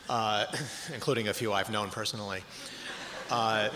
[0.94, 2.42] including a few I've known personally.
[3.30, 3.70] Uh,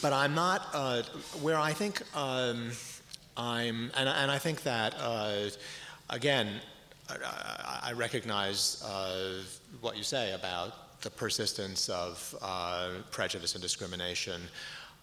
[0.00, 1.02] but I'm not uh,
[1.40, 2.72] where I think um,
[3.36, 5.48] I'm, and, and I think that uh,
[6.10, 6.48] again,
[7.08, 9.42] I, I recognize uh,
[9.80, 14.42] what you say about the persistence of uh, prejudice and discrimination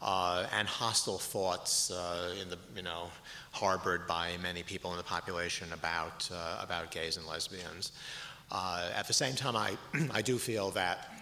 [0.02, 1.92] uh, and hostile thoughts
[2.42, 3.10] in the you know
[3.52, 6.30] harbored by many people in the population about
[6.62, 7.92] about gays and lesbians.
[8.52, 9.78] At the same time, I
[10.12, 11.19] I do feel that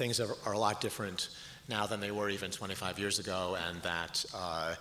[0.00, 1.28] things are, are a lot different
[1.68, 4.74] now than they were even 25 years ago, and that uh,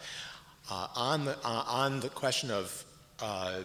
[0.72, 2.86] uh, on the uh, on the question of
[3.22, 3.56] uh,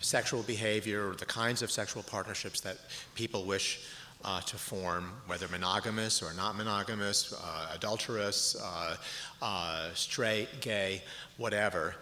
[0.00, 2.76] sexual behavior, or the kinds of sexual partnerships that
[3.14, 3.80] people wish
[4.26, 8.54] uh, to form, whether monogamous or not monogamous, uh, adulterous,
[9.94, 11.02] straight, gay,
[11.38, 11.94] whatever,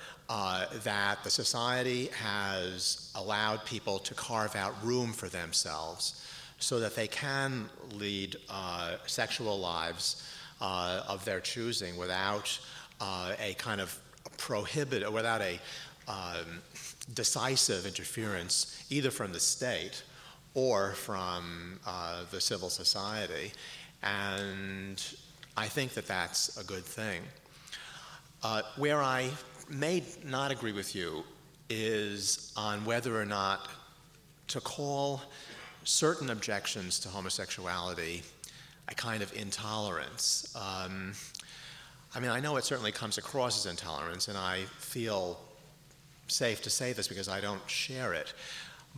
[0.83, 6.21] that the society has allowed people to carve out room for themselves
[6.63, 10.25] so that they can lead uh, sexual lives
[10.61, 12.57] uh, of their choosing without
[13.01, 13.99] uh, a kind of
[14.39, 15.59] prohibit, without a
[16.07, 16.63] um,
[17.15, 20.05] decisive interference either from the state
[20.55, 23.51] or from uh, the civil society.
[24.05, 25.05] And
[25.57, 27.23] I think that that's a good thing.
[28.45, 29.31] Uh, where I
[29.69, 31.25] may not agree with you
[31.69, 33.69] is on whether or not
[34.47, 35.23] to call
[35.85, 38.23] certain objections to homosexuality
[38.89, 40.55] a kind of intolerance.
[40.57, 41.13] Um,
[42.15, 45.41] I mean, I know it certainly comes across as intolerance, and I feel
[46.27, 48.35] safe to say this because I don't share it.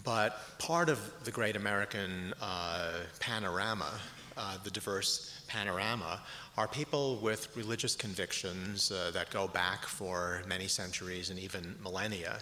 [0.02, 3.92] But part of the great American uh, panorama,
[4.36, 6.20] uh, the diverse panorama,
[6.56, 12.38] are people with religious convictions uh, that go back for many centuries and even millennia,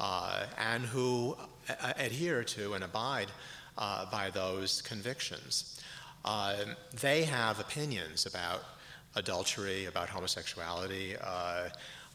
[0.00, 1.36] uh, and who
[1.98, 3.28] adhere to and abide
[3.78, 5.80] uh, by those convictions.
[6.24, 6.56] Uh,
[7.00, 8.62] they have opinions about
[9.16, 11.68] adultery, about homosexuality, uh,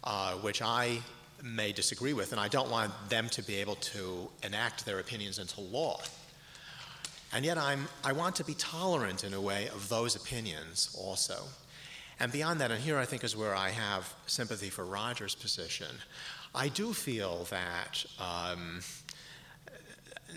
[0.04, 1.00] uh, which I
[1.42, 5.40] may disagree with, and I don't want them to be able to enact their opinions
[5.40, 6.00] into law.
[7.34, 11.44] And yet I'm, I want to be tolerant in a way of those opinions also.
[12.20, 15.88] And beyond that, and here I think is where I have sympathy for Roger's position,
[16.54, 18.82] I do feel that um,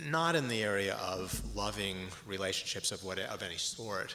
[0.05, 4.15] not in the area of loving relationships of, what, of any sort,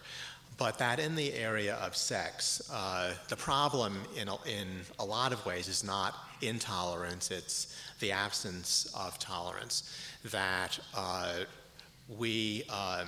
[0.57, 4.67] but that in the area of sex, uh, the problem in a, in
[4.99, 9.97] a lot of ways is not intolerance, it's the absence of tolerance.
[10.25, 11.45] That uh,
[12.17, 13.07] we, um,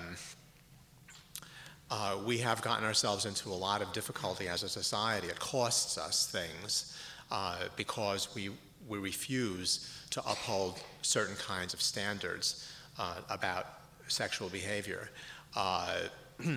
[1.91, 5.27] uh, we have gotten ourselves into a lot of difficulty as a society.
[5.27, 6.97] It costs us things
[7.31, 8.49] uh, because we,
[8.87, 13.65] we refuse to uphold certain kinds of standards uh, about
[14.07, 15.09] sexual behavior.
[15.55, 16.01] Uh,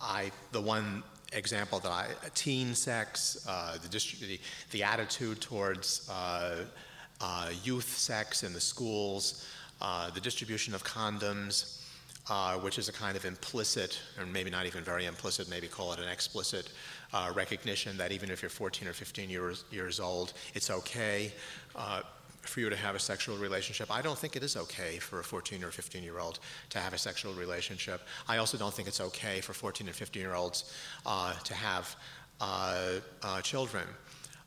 [0.00, 1.02] I, the one
[1.32, 6.64] example that I, teen sex, uh, the, the, the, attitude towards uh,
[7.20, 9.46] uh, youth sex in the schools,
[9.80, 11.78] uh, the distribution of condoms,
[12.62, 15.98] which is a kind of implicit, or maybe not even very implicit, maybe call it
[15.98, 16.70] an explicit
[17.34, 21.32] recognition that even if you're 14 or 15 years, years old, it's okay
[22.42, 23.90] for you to have a sexual relationship.
[23.90, 26.38] I don't think it is okay for a 14 or 15 year old
[26.70, 28.02] to have a sexual relationship.
[28.28, 30.72] I also don't think it's okay for 14 and 15 year olds
[31.06, 31.96] uh, to have
[32.40, 33.84] uh, uh, children.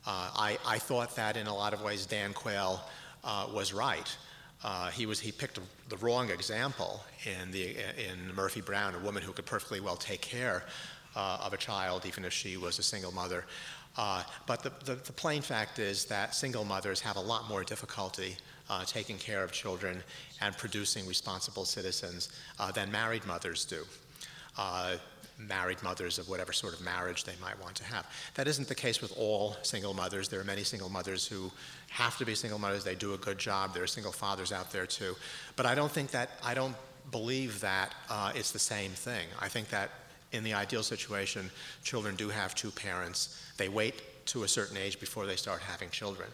[0.06, 2.80] Uh, I, I, thought that in a lot of ways Dan Quayle
[3.24, 4.16] uh, was right.
[4.62, 5.58] Uh, he was he picked
[5.88, 10.20] the wrong example in the in Murphy Brown, a woman who could perfectly well take
[10.20, 10.64] care
[11.14, 13.46] of a child even if she was a single mother.
[13.96, 17.64] Uh, but the, the, the, plain fact is that single mothers have a lot more
[17.64, 18.36] difficulty
[18.68, 20.02] uh, taking care of children
[20.42, 22.28] and producing responsible citizens
[22.58, 23.84] uh, than married mothers do.
[24.58, 24.96] Uh,
[25.38, 28.06] married mothers of whatever sort of marriage they might want to have.
[28.34, 30.28] That isn't the case with all single mothers.
[30.28, 31.50] There are many single mothers who
[31.90, 32.84] have to be single mothers.
[32.84, 33.74] They do a good job.
[33.74, 35.14] There are single fathers out there too.
[35.54, 36.74] But I don't think that, I don't
[37.10, 39.26] believe that uh, it's the same thing.
[39.40, 39.90] I think that
[40.32, 41.50] in the ideal situation,
[41.82, 43.42] children do have two parents.
[43.56, 46.28] They wait to a certain age before they start having children.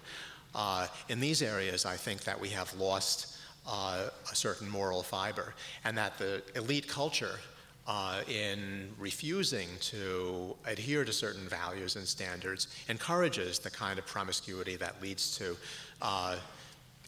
[0.55, 5.55] Uh, in these areas, I think that we have lost uh, a certain moral fiber,
[5.85, 7.39] and that the elite culture,
[7.87, 14.77] uh, in refusing to adhere to certain values and standards, encourages the kind of promiscuity
[14.77, 15.57] that leads to
[16.01, 16.37] uh,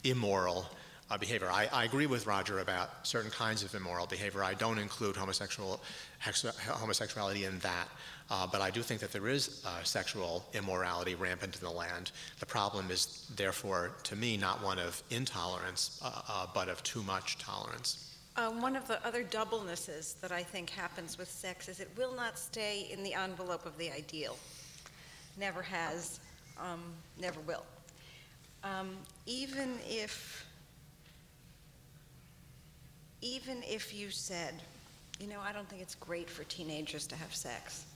[0.05, 0.67] immoral
[1.11, 1.51] uh, behavior.
[1.51, 4.43] I, I, agree with Roger about certain kinds of immoral behavior.
[4.43, 5.81] I don't include homosexual,
[6.25, 7.89] homosexuality in that.
[8.31, 12.11] Uh, but I do think that there is uh, sexual immorality rampant in the land.
[12.41, 17.03] The problem is, therefore, to me, not one of intolerance, uh, uh but of too
[17.03, 18.17] much tolerance.
[18.37, 22.17] Um, one of the other doublenesses that I think happens with sex is it will
[22.17, 24.37] not stay in the envelope of the ideal.
[25.39, 26.19] Never has,
[26.59, 26.83] um,
[27.21, 27.65] never will.
[28.65, 28.97] Um,
[29.27, 30.47] even if
[33.21, 34.55] even if you said,
[35.25, 37.87] you know, I don't think it's great for teenagers to have sex.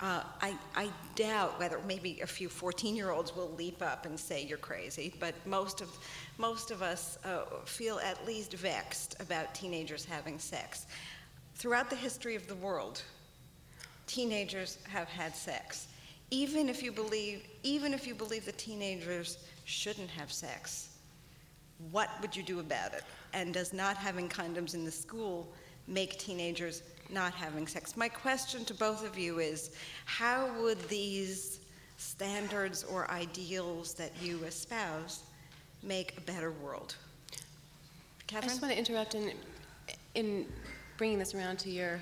[0.00, 4.18] Uh, I, I doubt whether maybe a few 14 year olds will leap up and
[4.18, 5.90] say you're crazy, but most of,
[6.38, 10.86] most of us uh, feel at least vexed about teenagers having sex.
[11.54, 13.02] Throughout the history of the world,
[14.06, 15.86] teenagers have had sex.
[16.30, 20.88] Even if you believe, even if you believe that teenagers shouldn't have sex,
[21.90, 23.04] what would you do about it?
[23.34, 25.52] And does not having condoms in the school
[25.86, 27.96] make teenagers not having sex?
[27.96, 29.72] My question to both of you is
[30.04, 31.60] how would these
[31.96, 35.24] standards or ideals that you espouse
[35.82, 36.96] make a better world?
[38.26, 38.44] Kathryn?
[38.44, 39.32] I just want to interrupt in,
[40.14, 40.46] in
[40.96, 42.00] bringing this around to your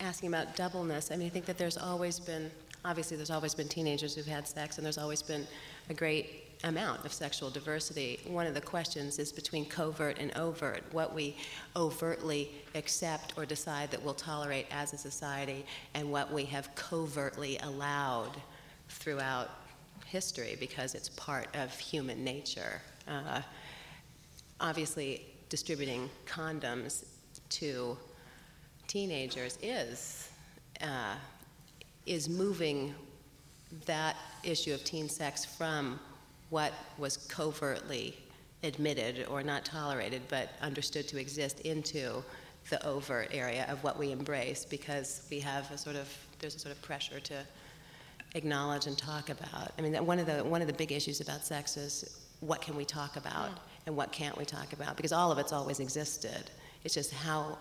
[0.00, 1.10] asking about doubleness.
[1.10, 2.50] I mean, I think that there's always been,
[2.84, 5.46] obviously, there's always been teenagers who've had sex, and there's always been
[5.88, 8.20] a great amount of sexual diversity.
[8.26, 11.36] One of the questions is between covert and overt, what we
[11.76, 17.58] overtly accept or decide that we'll tolerate as a society, and what we have covertly
[17.58, 18.32] allowed
[18.88, 19.50] throughout
[20.06, 22.80] history because it's part of human nature.
[23.08, 23.40] Uh,
[24.60, 27.04] obviously, distributing condoms
[27.48, 27.96] to
[28.86, 30.28] teenagers is
[30.82, 31.14] uh,
[32.06, 32.94] is moving
[33.86, 35.98] that issue of teen sex from
[36.52, 38.14] what was covertly
[38.62, 42.22] admitted or not tolerated but understood to exist into
[42.68, 46.06] the overt area of what we embrace because we have a sort of
[46.38, 47.34] there's a sort of pressure to
[48.34, 49.72] acknowledge and talk about.
[49.78, 52.76] I mean, one of the one of the big issues about sex is what can
[52.76, 53.58] we talk about yeah.
[53.86, 56.50] and what can't we talk about because all of it's always existed.
[56.84, 57.56] It's just how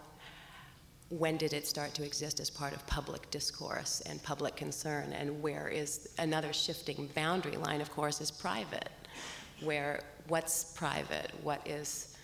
[1.12, 5.12] when did it start to exist as part of public discourse and public concern?
[5.14, 8.90] And where is another shifting boundary line, of course, is private,
[9.62, 12.16] where what's private, what is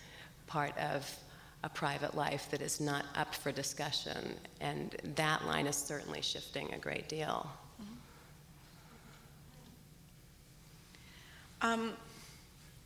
[0.46, 1.14] part of
[1.64, 4.34] a private life that is not up for discussion.
[4.60, 7.50] And that line is certainly shifting a great deal.
[11.60, 11.92] Um,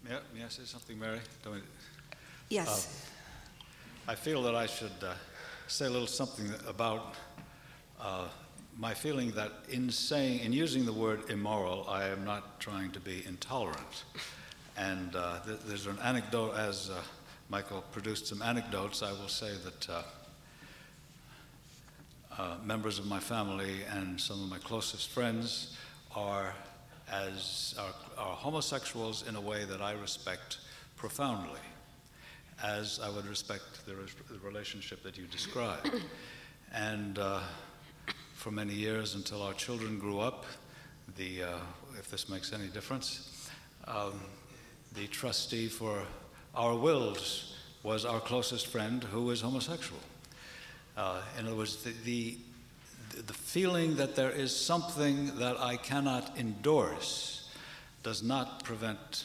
[0.03, 1.21] May I, may I say something, Mary?
[1.45, 1.61] Don't we-
[2.49, 3.07] yes.
[4.09, 5.15] I feel that I should uh,
[5.67, 7.15] say a little something about
[8.01, 8.29] uh,
[8.79, 13.01] my feeling that in saying, in using the word immoral, I am not trying to
[13.01, 14.05] be intolerant.
[14.77, 17.01] And uh, th- there's an anecdote, as uh,
[17.49, 20.03] Michael produced some anecdotes, I will say that uh,
[22.39, 25.77] uh, members of my family and some of my closest friends
[26.15, 26.55] are
[27.11, 30.59] as are, are homosexuals in a way that I respect
[30.97, 31.61] profoundly
[32.63, 35.91] as I would respect the, res- the relationship that you described.
[36.75, 37.41] and uh,
[38.35, 40.45] for many years, until our children grew up,
[41.17, 41.49] the, uh,
[41.99, 43.51] if this makes any difference,
[43.87, 44.21] um,
[44.95, 46.03] the trustee for
[46.55, 50.01] our wills was our closest friend who was homosexual.
[50.97, 52.37] Uh, in other words, the, the,
[53.27, 57.49] the feeling that there is something that I cannot endorse
[58.03, 59.25] does not prevent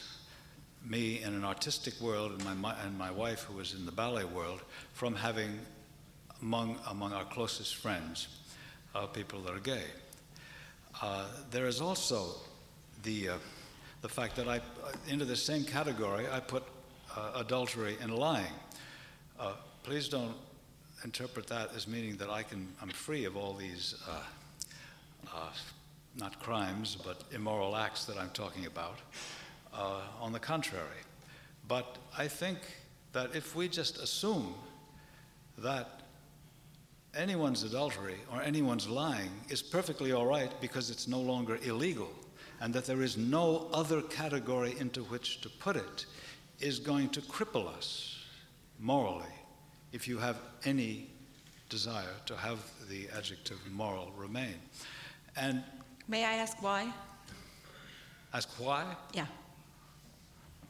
[0.84, 4.24] me in an artistic world and my, and my wife, who was in the ballet
[4.24, 4.62] world,
[4.92, 5.58] from having
[6.42, 8.28] among, among our closest friends
[8.94, 9.84] uh, people that are gay.
[11.02, 12.34] Uh, there is also
[13.02, 13.34] the, uh,
[14.02, 14.60] the fact that I,
[15.08, 16.62] into the same category, I put
[17.16, 18.52] uh, adultery and lying.
[19.38, 19.52] Uh,
[19.82, 20.34] please don't
[21.04, 24.22] interpret that as meaning that I can, I'm free of all these, uh,
[25.32, 25.50] uh,
[26.16, 28.98] not crimes, but immoral acts that I'm talking about.
[29.72, 31.02] Uh, on the contrary.
[31.68, 32.58] But I think
[33.12, 34.54] that if we just assume
[35.58, 36.00] that
[37.14, 42.10] anyone's adultery or anyone's lying is perfectly all right because it's no longer illegal,
[42.60, 46.06] and that there is no other category into which to put it,
[46.60, 48.24] is going to cripple us
[48.80, 49.34] morally
[49.92, 51.08] if you have any
[51.68, 52.58] desire to have
[52.88, 54.56] the adjective moral remain.
[55.36, 55.62] And
[56.08, 56.92] May I ask why?
[58.32, 58.96] ask why?
[59.12, 59.26] Yeah.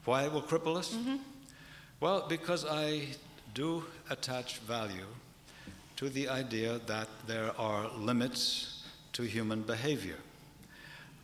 [0.05, 0.97] Why it will cripple us?
[1.99, 3.07] Well, because I
[3.53, 5.05] do attach value
[5.97, 8.83] to the idea that there are limits
[9.13, 10.15] to human behavior.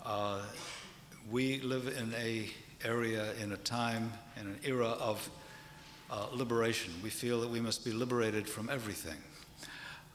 [0.05, 0.41] Uh,
[1.31, 2.49] we live in a
[2.83, 5.29] area, in a time, in an era of
[6.11, 6.93] uh, liberation.
[7.01, 9.17] We feel that we must be liberated from everything,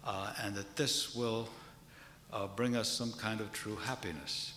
[0.05, 1.49] uh, and that this will
[2.33, 4.53] uh, bring us some kind of true happiness.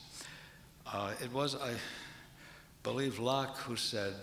[0.85, 1.73] Uh, it was, I
[2.83, 4.13] believe, Locke who said,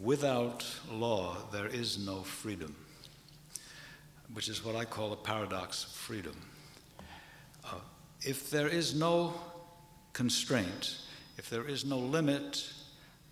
[0.00, 2.74] without law, there is no freedom,
[4.32, 6.34] which is what I call a paradox of freedom.
[7.64, 7.74] Uh,
[8.22, 9.34] if there is no
[10.14, 10.96] constraint,
[11.36, 12.72] if there is no limit,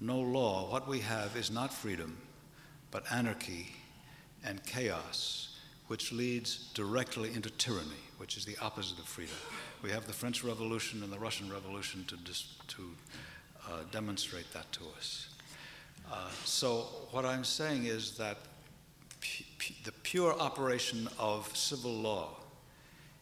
[0.01, 2.19] no law, what we have is not freedom,
[2.91, 3.75] but anarchy
[4.45, 5.59] and chaos,
[5.89, 9.35] which leads directly into tyranny, which is the opposite of freedom.
[9.83, 12.91] We have the French Revolution and the Russian Revolution to, dis- to
[13.71, 15.29] uh, demonstrate that to us.
[16.11, 18.39] Uh, so, what I'm saying is that
[19.85, 22.31] the pure operation of civil law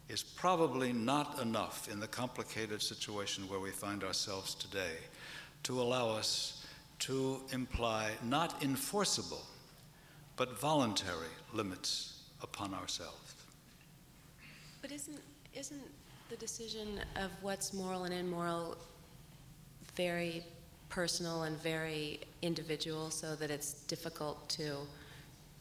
[0.09, 4.96] is probably not enough in the complicated situation where we find ourselves today
[5.64, 6.66] to allow us
[7.01, 9.44] to imply not enforceable,
[10.36, 13.34] but voluntary limits upon ourselves.
[14.80, 15.20] But isn't,
[15.55, 15.82] isn't
[16.30, 18.78] the decision of what's moral and immoral
[19.99, 20.44] very
[20.88, 24.76] personal and very individual so that it's difficult to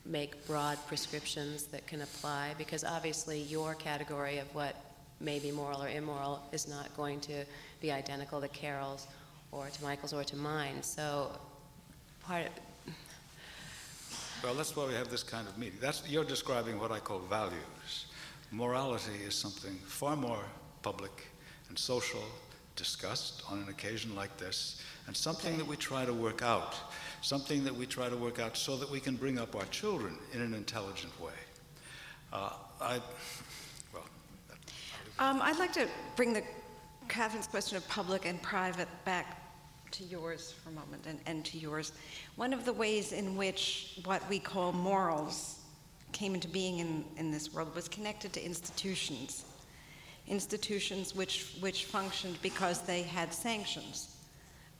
[0.05, 2.53] make broad prescriptions that can apply?
[2.57, 4.75] Because obviously, your category of what
[5.19, 7.43] may be moral or immoral is not going to
[7.81, 9.07] be identical to Carole's
[9.51, 10.83] or to Michael's or to mine.
[10.83, 11.31] So,
[12.21, 12.51] part
[14.43, 15.79] Well, that's why we have this kind of meeting.
[15.81, 18.05] That's, you're describing what I call values.
[18.51, 20.43] Morality is something far more
[20.83, 21.15] public
[21.69, 22.23] and social,
[22.78, 26.75] discussed on an occasion like this, and something that we try to work out.
[27.21, 30.17] Something that we try to work out so that we can bring up our children
[30.34, 31.34] in an intelligent way.
[32.32, 33.01] Uh, I,
[33.91, 34.05] well,
[35.17, 36.43] Um, I'd like to bring the
[37.07, 39.41] Kathryn's question of public and private back
[39.91, 41.91] to yours for a moment and, and to yours.
[42.36, 45.61] One of the ways in which what we call morals
[46.11, 49.43] came into being in, in this world was connected to institutions.
[50.28, 54.15] Institutions which, which functioned because they had sanctions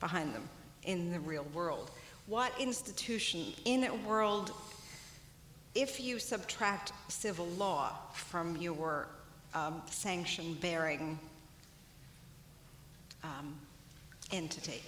[0.00, 0.48] behind them
[0.84, 1.90] in the real world.
[2.26, 4.52] What institution in a world,
[5.74, 9.08] if you subtract civil law from your
[9.54, 11.18] um, sanction bearing
[13.24, 13.54] um,
[14.30, 14.82] entity,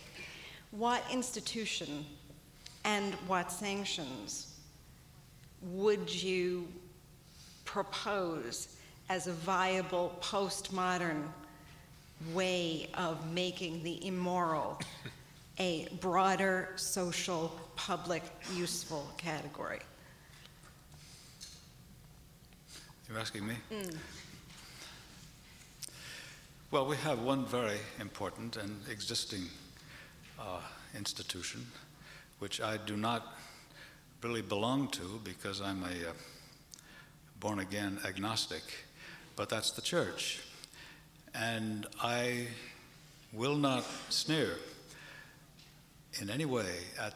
[0.71, 2.05] what institution
[2.85, 4.55] and what sanctions
[5.63, 6.69] would you
[7.65, 8.77] propose
[9.11, 11.25] as a viable postmodern
[12.33, 14.81] way of making the immoral
[15.59, 18.23] a broader social, public,
[18.55, 19.81] useful category?
[23.09, 23.55] You're asking me?
[26.71, 29.43] Well, we have one very important and existing
[30.39, 30.61] uh,
[30.97, 31.67] institution,
[32.39, 33.27] which I do not
[34.23, 36.13] really belong to because I'm a uh,
[37.41, 38.63] born again agnostic,
[39.37, 40.41] but that's the church.
[41.35, 42.47] And I
[43.33, 44.57] will not sneer
[46.21, 47.15] in any way at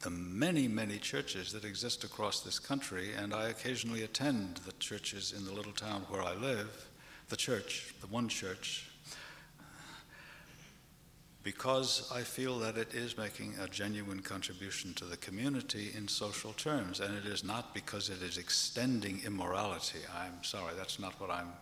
[0.00, 5.32] the many, many churches that exist across this country, and I occasionally attend the churches
[5.32, 6.88] in the little town where I live,
[7.30, 8.86] the church, the one church,
[11.44, 16.54] because I feel that it is making a genuine contribution to the community in social
[16.54, 20.00] terms, and it is not because it is extending immorality.
[20.16, 21.52] I'm sorry, that's not what I'm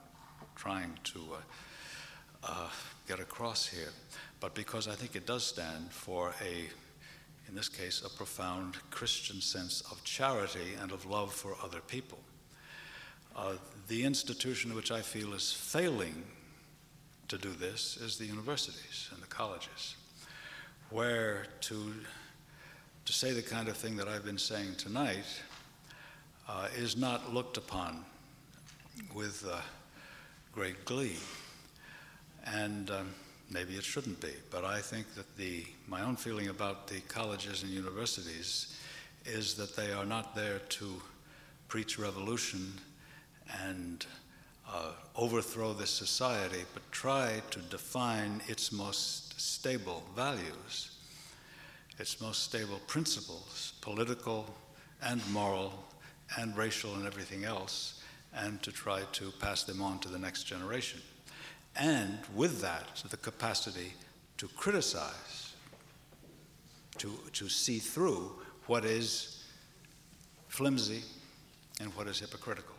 [0.55, 2.68] trying to uh, uh,
[3.09, 3.91] get across here,
[4.39, 6.70] but because I think it does stand for a
[7.53, 12.18] in this case, a profound Christian sense of charity and of love for other people.
[13.37, 13.57] Uh,
[13.89, 16.24] the institution which I feel is failing
[17.29, 19.97] to do this is the universities and the colleges,
[20.91, 21.95] where to,
[23.05, 25.25] to say the kind of thing that I've been saying tonight
[26.49, 28.05] uh, is not looked upon
[29.14, 29.61] with uh,
[30.53, 31.16] great glee.
[32.45, 33.14] And um,
[33.51, 37.62] maybe it shouldn't be, but I think that the, my own feeling about the colleges
[37.62, 38.77] and universities
[39.25, 41.01] is that they are not there to
[41.68, 42.73] preach revolution
[43.64, 44.05] and
[44.69, 50.91] uh, overthrow this society, but try to define its most stable values,
[51.99, 54.47] its most stable principles, political
[55.03, 55.85] and moral
[56.39, 58.03] and racial and everything else,
[58.35, 61.01] and to try to pass them on to the next generation
[61.77, 63.95] and with that, the capacity
[64.39, 65.55] to criticize,
[66.99, 68.33] to, to see through
[68.67, 69.45] what is
[70.49, 71.03] flimsy
[71.81, 72.75] and what is hypocritical.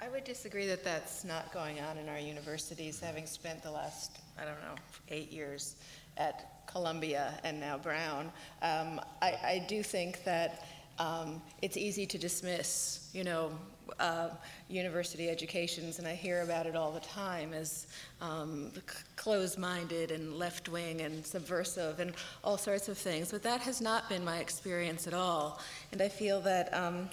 [0.00, 4.18] I would disagree that that's not going on in our universities, having spent the last,
[4.38, 4.74] I don't know,
[5.08, 5.76] eight years
[6.18, 8.30] at Columbia and now Brown.
[8.60, 10.66] Um, I, I, do think that
[10.98, 13.52] um, it's easy to dismiss, you know,
[13.98, 14.30] uh,
[14.68, 17.86] university educations, and I hear about it all the time as
[18.20, 18.72] um,
[19.16, 22.12] closed minded and left wing and subversive and
[22.44, 23.30] all sorts of things.
[23.30, 25.58] But that has not been my experience at all.
[25.90, 26.74] And I feel that.
[26.74, 27.08] Um,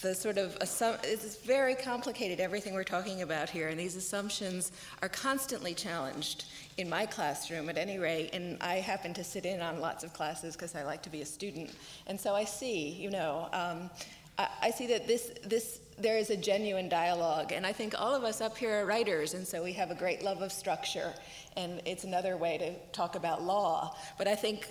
[0.00, 4.70] the sort of it's very complicated everything we're talking about here and these assumptions
[5.02, 6.44] are constantly challenged
[6.76, 10.12] in my classroom at any rate and i happen to sit in on lots of
[10.12, 11.70] classes because i like to be a student
[12.06, 13.90] and so i see you know um,
[14.38, 17.52] I, I see that this this there is a genuine dialogue.
[17.52, 19.94] And I think all of us up here are writers, and so we have a
[19.94, 21.12] great love of structure.
[21.56, 23.96] And it's another way to talk about law.
[24.16, 24.68] But I think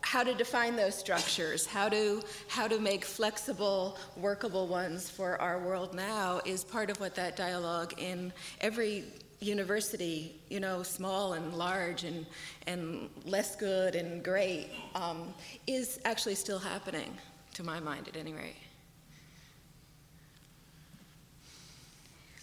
[0.00, 5.58] how to define those structures, how to, how to make flexible, workable ones for our
[5.58, 9.04] world now is part of what that dialogue in every
[9.40, 12.24] university, you know, small and large and,
[12.66, 15.34] and less good and great, um,
[15.66, 17.12] is actually still happening,
[17.54, 18.56] to my mind at any rate.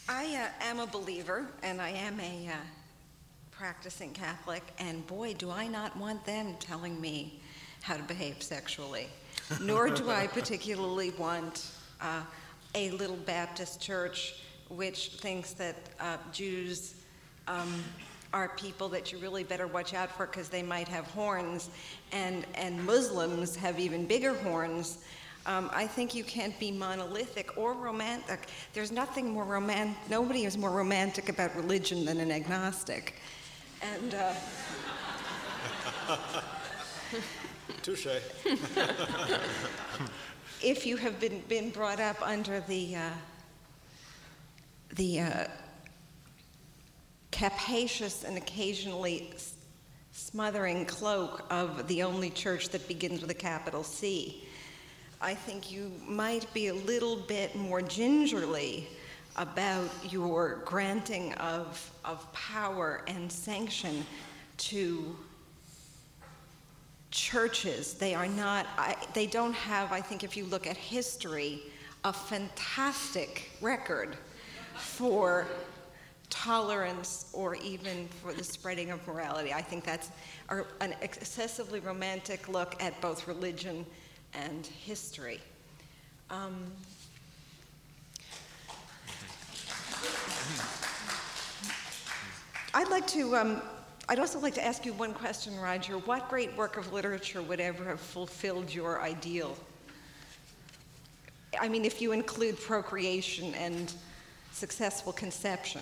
[0.09, 2.55] I uh, am a believer, and I am a uh,
[3.57, 7.39] practicing Catholic, and boy, do I not want them telling me
[7.83, 9.07] how to behave sexually.
[9.61, 11.69] Nor do I particularly want
[12.01, 12.21] uh,
[12.75, 14.35] a little Baptist church
[14.69, 16.95] which thinks that uh, Jews
[17.47, 17.83] um,
[18.33, 21.69] are people that you really better watch out for because they might have horns,
[22.11, 25.03] and, and Muslims have even bigger horns.
[25.45, 28.47] Um, I think you can't be monolithic or romantic.
[28.73, 33.15] There's nothing more romantic, nobody is more romantic about religion than an agnostic.
[33.83, 34.33] And, uh,
[37.81, 38.07] Touche.
[40.63, 43.09] if you have been, been brought up under the, uh,
[44.95, 45.47] the uh,
[47.31, 49.33] capacious and occasionally
[50.13, 54.47] smothering cloak of the only church that begins with a capital C,
[55.19, 58.87] I think you might be a little bit more gingerly
[59.35, 64.05] about your granting of, of power and sanction
[64.57, 65.15] to
[67.11, 67.93] churches.
[67.93, 71.61] They are not, I, they don't have, I think, if you look at history,
[72.03, 74.17] a fantastic record
[74.75, 75.47] for
[76.29, 79.53] tolerance or even for the spreading of morality.
[79.53, 80.09] I think that's
[80.81, 83.85] an excessively romantic look at both religion
[84.33, 85.39] and history.
[86.29, 86.71] Um,
[92.73, 93.61] I'd like to, um,
[94.09, 95.97] I'd also like to ask you one question, Roger.
[95.99, 99.55] What great work of literature would ever have fulfilled your ideal?
[101.59, 103.93] I mean, if you include procreation and
[104.51, 105.81] successful conception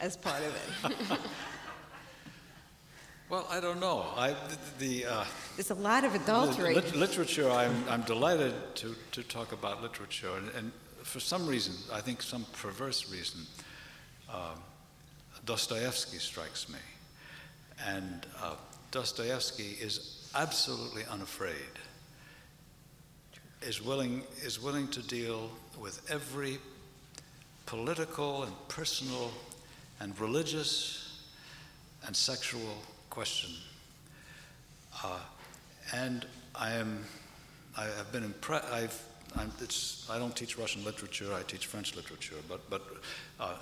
[0.00, 1.18] as part of it.
[3.28, 4.06] Well, I don't know.
[4.16, 4.36] I,
[4.78, 5.24] the, the, uh,
[5.56, 6.76] There's a lot of adultery.
[6.76, 10.30] lit- literature, I'm, I'm delighted to, to talk about literature.
[10.36, 10.72] And, and
[11.02, 13.40] for some reason, I think some perverse reason,
[14.32, 14.60] um,
[15.44, 16.78] Dostoevsky strikes me.
[17.86, 18.54] And uh,
[18.90, 21.54] Dostoevsky is absolutely unafraid,
[23.62, 26.58] is willing, is willing to deal with every
[27.66, 29.30] political and personal
[30.00, 31.20] and religious
[32.06, 33.50] and sexual question.
[35.04, 35.18] Uh,
[35.94, 37.04] and I am,
[37.76, 39.02] I have been impressed, I've,
[40.08, 42.82] I don't teach Russian literature, I teach French literature, but, but
[43.38, 43.54] uh,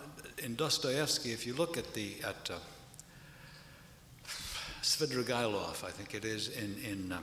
[0.43, 2.59] in Dostoevsky, if you look at the, at uh,
[4.83, 7.19] Svidrigailov, I think it is, in, in uh,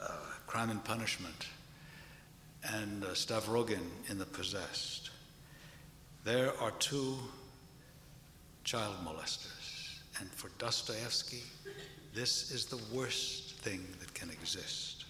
[0.00, 0.10] uh,
[0.46, 1.46] Crime and Punishment,
[2.72, 5.10] and uh, Stavrogin in The Possessed,
[6.24, 7.16] there are two
[8.62, 9.98] child molesters.
[10.20, 11.42] And for Dostoevsky,
[12.14, 15.01] this is the worst thing that can exist.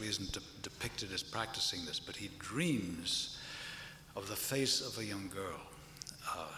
[0.00, 3.38] He isn't de- depicted as practicing this, but he dreams
[4.16, 5.60] of the face of a young girl
[6.36, 6.48] uh,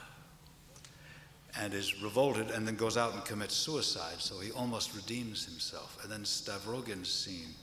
[1.58, 5.98] and is revolted and then goes out and commits suicide, so he almost redeems himself.
[6.02, 7.54] And then Stavrogin's scene,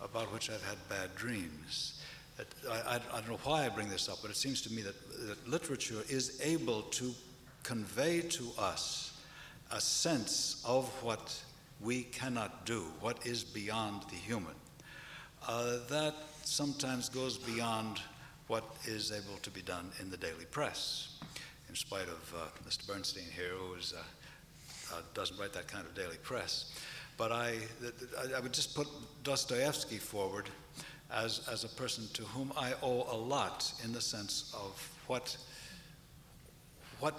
[0.00, 2.00] about which I've had bad dreams.
[2.70, 4.82] I, I, I don't know why I bring this up, but it seems to me
[4.82, 4.94] that,
[5.26, 7.12] that literature is able to
[7.64, 9.20] convey to us
[9.72, 11.42] a sense of what
[11.80, 14.54] we cannot do, what is beyond the human.
[15.46, 16.14] Uh, that
[16.44, 18.00] sometimes goes beyond
[18.46, 21.18] what is able to be done in the daily press,
[21.68, 22.86] in spite of uh, Mr.
[22.86, 26.72] Bernstein here, who is, uh, uh, doesn't write that kind of daily press.
[27.18, 27.56] But I,
[28.34, 28.88] I would just put
[29.22, 30.48] Dostoevsky forward
[31.12, 35.36] as, as a person to whom I owe a lot in the sense of what,
[37.00, 37.14] what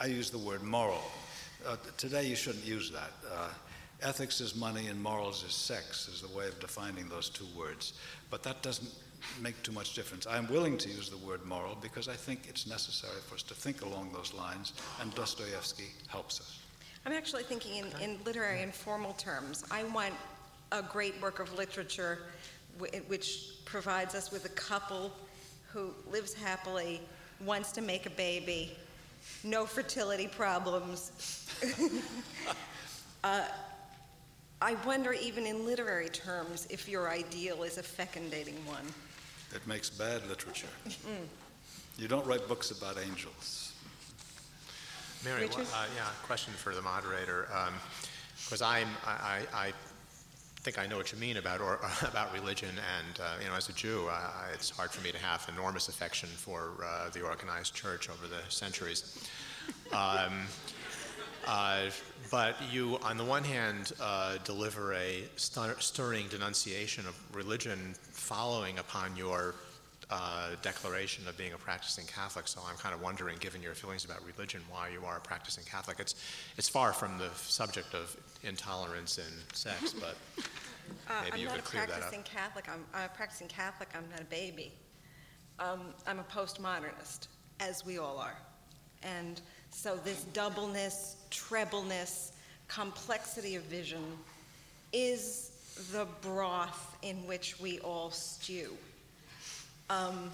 [0.00, 1.02] I use the word moral.
[1.66, 3.10] Uh, today you shouldn't use that.
[3.28, 3.48] Uh,
[4.02, 7.94] ethics is money and morals is sex, is the way of defining those two words.
[8.30, 8.90] But that doesn't
[9.40, 10.26] make too much difference.
[10.26, 13.54] I'm willing to use the word moral because I think it's necessary for us to
[13.54, 16.58] think along those lines, and Dostoevsky helps us.
[17.04, 19.64] I'm actually thinking in, in literary and formal terms.
[19.70, 20.14] I want
[20.70, 22.18] a great work of literature
[22.78, 25.12] wh- which provides us with a couple
[25.72, 27.00] who lives happily,
[27.44, 28.76] wants to make a baby,
[29.42, 31.48] no fertility problems.
[33.24, 33.44] uh,
[34.62, 38.86] I wonder, even in literary terms, if your ideal is a fecundating one.
[39.52, 40.68] It makes bad literature.
[41.98, 43.72] You don't write books about angels.
[45.24, 45.66] Mary, Richard?
[45.72, 47.48] wha- uh, yeah, question for the moderator.
[48.44, 49.72] Because I'm, I, I I
[50.60, 53.68] think I know what you mean about or about religion, and uh, you know, as
[53.68, 57.22] a Jew, I, I- it's hard for me to have enormous affection for uh, the
[57.22, 59.28] organized church over the centuries.
[59.92, 60.46] Um,
[61.46, 61.90] uh,
[62.30, 68.78] but you, on the one hand, uh, deliver a stir- stirring denunciation of religion following
[68.78, 69.54] upon your
[70.10, 72.46] uh, declaration of being a practicing Catholic.
[72.46, 75.64] So I'm kind of wondering, given your feelings about religion, why you are a practicing
[75.64, 76.00] Catholic.
[76.00, 76.14] It's,
[76.58, 80.16] it's far from the subject of intolerance and sex, but
[81.08, 81.94] Uh, Maybe you could a clear that up.
[81.94, 82.68] I'm not practicing Catholic.
[82.68, 83.88] I'm, I'm a practicing Catholic.
[83.94, 84.72] I'm not a baby.
[85.58, 87.28] Um, I'm a postmodernist,
[87.60, 88.36] as we all are.
[89.02, 89.40] And
[89.70, 92.32] so this doubleness, trebleness,
[92.68, 94.04] complexity of vision
[94.92, 95.50] is
[95.92, 98.70] the broth in which we all stew.
[99.90, 100.30] Um,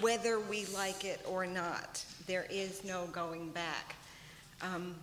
[0.00, 3.96] whether we like it or not, there is no going back.
[4.60, 4.94] Um,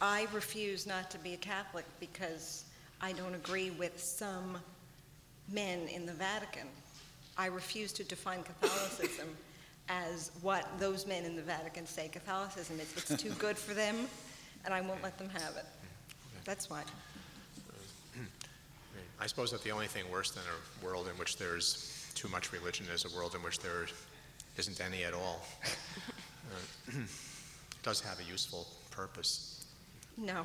[0.00, 2.64] I refuse not to be a Catholic because
[3.00, 4.56] I don't agree with some
[5.52, 6.66] men in the Vatican.
[7.36, 9.28] I refuse to define Catholicism
[9.88, 12.92] as what those men in the Vatican say Catholicism is.
[12.96, 14.08] It's too good for them,
[14.66, 15.64] and I won't let them have it.
[16.44, 16.82] That's why.
[19.18, 22.52] I suppose that the only thing worse than a world in which there's too much
[22.52, 23.86] religion is a world in which there
[24.58, 25.46] isn't any at all.
[25.64, 29.64] Uh, It does have a useful purpose.
[30.16, 30.42] No.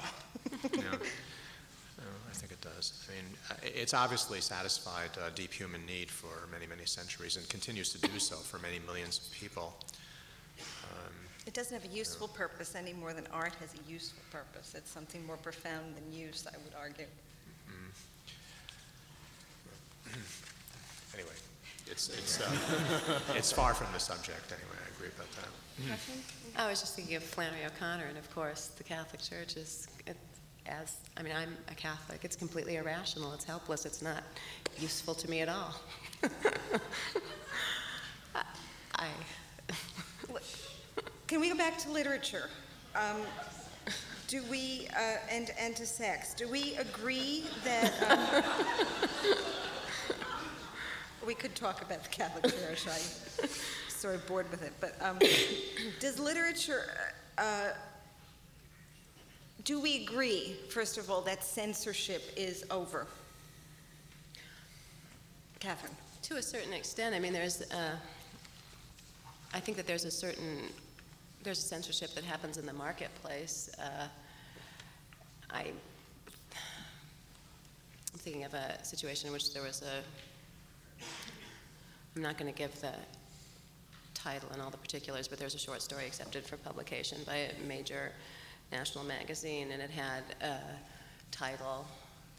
[1.97, 3.07] No, I think it does.
[3.09, 7.91] I mean, it's obviously satisfied a deep human need for many, many centuries and continues
[7.93, 9.73] to do so for many millions of people.
[10.59, 11.13] Um,
[11.47, 14.73] It doesn't have a useful purpose any more than art has a useful purpose.
[14.77, 17.05] It's something more profound than use, I would argue.
[21.13, 21.33] anyway,
[21.87, 25.47] it's, it's, uh, it's far from the subject anyway, I agree about that.
[26.57, 30.17] I was just thinking of Flannery O'Connor, and of course, the Catholic Church is, it,
[30.67, 34.23] as, I mean, I'm a Catholic, it's completely irrational, it's helpless, it's not
[34.77, 35.75] useful to me at all.
[38.95, 39.07] I,
[41.31, 42.49] Can we go back to literature?
[42.93, 43.21] Um,
[44.27, 48.43] Do we, uh, and, and to sex, do we agree that, um,
[51.25, 53.47] we could talk about the Catholic Church, I'm
[53.87, 55.19] sort of bored with it, but um,
[56.01, 56.91] does literature,
[57.37, 57.69] uh,
[59.63, 63.07] do we agree, first of all, that censorship is over?
[65.61, 65.91] Kathryn?
[66.23, 67.95] To a certain extent, I mean, there's, uh,
[69.53, 70.67] I think that there's a certain,
[71.43, 73.69] there's a censorship that happens in the marketplace.
[73.79, 74.07] Uh,
[75.49, 75.71] I,
[78.13, 81.03] I'm thinking of a situation in which there was a,
[82.15, 82.93] I'm not going to give the
[84.13, 87.67] title and all the particulars, but there's a short story accepted for publication by a
[87.67, 88.11] major
[88.71, 90.59] national magazine, and it had a
[91.31, 91.87] title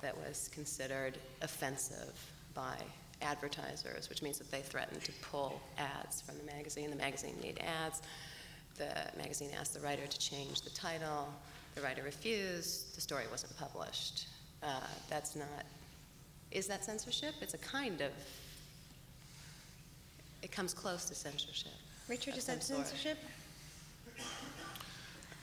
[0.00, 2.12] that was considered offensive
[2.54, 2.76] by
[3.20, 6.90] advertisers, which means that they threatened to pull ads from the magazine.
[6.90, 8.02] The magazine made ads.
[8.78, 11.28] The magazine asked the writer to change the title.
[11.74, 12.96] The writer refused.
[12.96, 14.26] The story wasn't published.
[14.62, 15.64] Uh, that's not.
[16.50, 17.34] Is that censorship?
[17.40, 18.12] It's a kind of.
[20.42, 21.72] It comes close to censorship.
[22.08, 22.86] Richard, of is that sort.
[22.86, 23.18] censorship?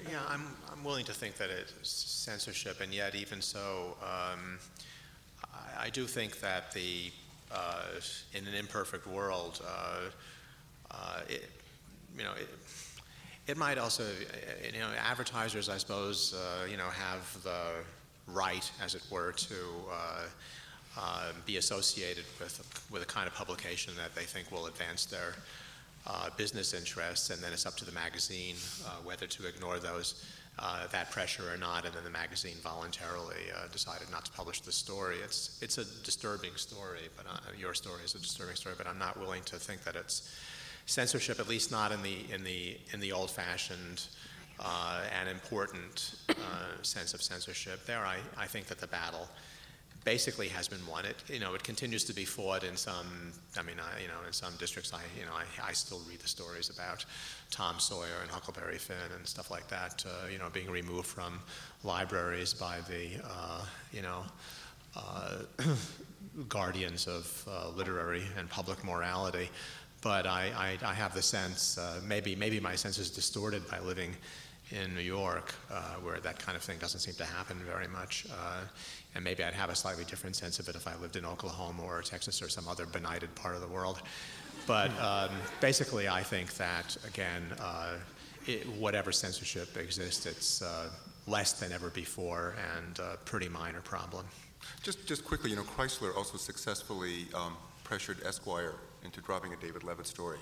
[0.07, 4.59] Yeah, I'm, I'm willing to think that it's censorship, and yet even so, um,
[5.43, 7.11] I, I do think that the,
[7.51, 7.83] uh,
[8.33, 10.09] in an imperfect world, uh,
[10.91, 11.49] uh, it,
[12.17, 12.47] you know, it,
[13.49, 14.03] it might also,
[14.71, 17.83] you know, advertisers, I suppose, uh, you know, have the
[18.27, 19.55] right, as it were, to
[19.91, 20.21] uh,
[20.99, 25.33] uh, be associated with, with a kind of publication that they think will advance their
[26.05, 30.23] uh, business interests, and then it's up to the magazine uh, whether to ignore those,
[30.59, 34.71] uh, that pressure or not, and then the magazine voluntarily decided not to publish the
[34.71, 35.17] story.
[35.23, 37.25] It's, it's a disturbing story, but
[37.57, 40.29] your story is a disturbing story, but I'm not willing to think that it's
[40.89, 44.07] censorship, at least not in the, in the, in the old-fashioned
[44.59, 46.33] uh, and important uh,
[46.81, 47.85] sense of censorship.
[47.85, 49.27] There, I, I think that the battle
[50.03, 51.05] basically has been won.
[51.05, 54.25] It, you know, it continues to be fought in some, I mean, I, you know,
[54.25, 57.05] in some districts, I, you know, I, I still read the stories about
[57.51, 61.39] Tom Sawyer and Huckleberry Finn and stuff like that, uh, you know, being removed from
[61.83, 64.23] libraries by the, uh, you know,
[64.95, 65.39] uh,
[66.47, 69.49] guardians of uh, literary and public morality.
[70.01, 73.79] But I, I, I have the sense, uh, maybe, maybe my sense is distorted by
[73.79, 74.15] living
[74.71, 78.27] in New York, uh, where that kind of thing doesn't seem to happen very much.
[78.31, 78.61] Uh,
[79.15, 81.83] and maybe I'd have a slightly different sense of it if I lived in Oklahoma
[81.83, 84.01] or Texas or some other benighted part of the world.
[84.67, 87.95] But um, basically, I think that, again, uh,
[88.45, 90.89] it, whatever censorship exists, it's uh,
[91.25, 94.25] less than ever before and a pretty minor problem.
[94.83, 99.83] Just, just quickly, you know, Chrysler also successfully um, pressured Esquire into dropping a David
[99.83, 100.39] Leavitt story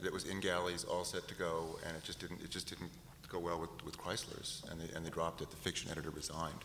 [0.00, 2.90] that was in galleys, all set to go, and it just didn't, it just didn't
[3.28, 5.50] go well with, with Chrysler's, and they, and they dropped it.
[5.50, 6.58] The fiction editor resigned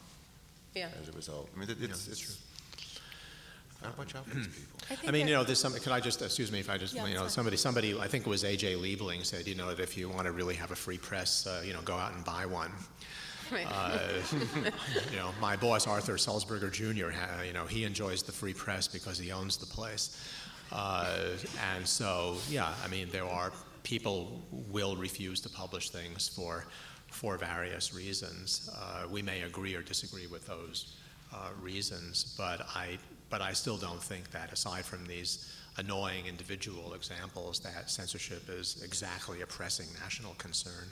[0.76, 0.90] Yeah.
[1.02, 1.50] as a result.
[1.56, 2.40] I mean, it, it's, it's,
[3.82, 5.08] not watch out for these people.
[5.08, 7.06] I mean, you know, there's some, could I just, excuse me if I just, Yeah,
[7.08, 8.74] you know, somebody, somebody, I think it was A.J.
[8.76, 11.64] Liebling said, you know, that if you want to really have a free press, uh,
[11.66, 12.72] you know, go out and buy one.
[13.52, 13.66] Right.
[13.70, 14.00] Uh,
[15.12, 17.10] you know, my boss Arthur Sulzberger Jr.
[17.10, 20.22] Ha, you know, he enjoys the free press because he owns the place,
[20.72, 23.52] and so yeah, I mean, there are
[23.84, 26.66] people will refuse to publish things for
[27.08, 28.70] for various reasons.
[28.76, 30.98] Uh, we may agree or disagree with those
[31.34, 32.98] uh, reasons, but I
[33.30, 38.82] but I still don't think that aside from these annoying individual examples, that censorship is
[38.84, 40.88] exactly a pressing national concern.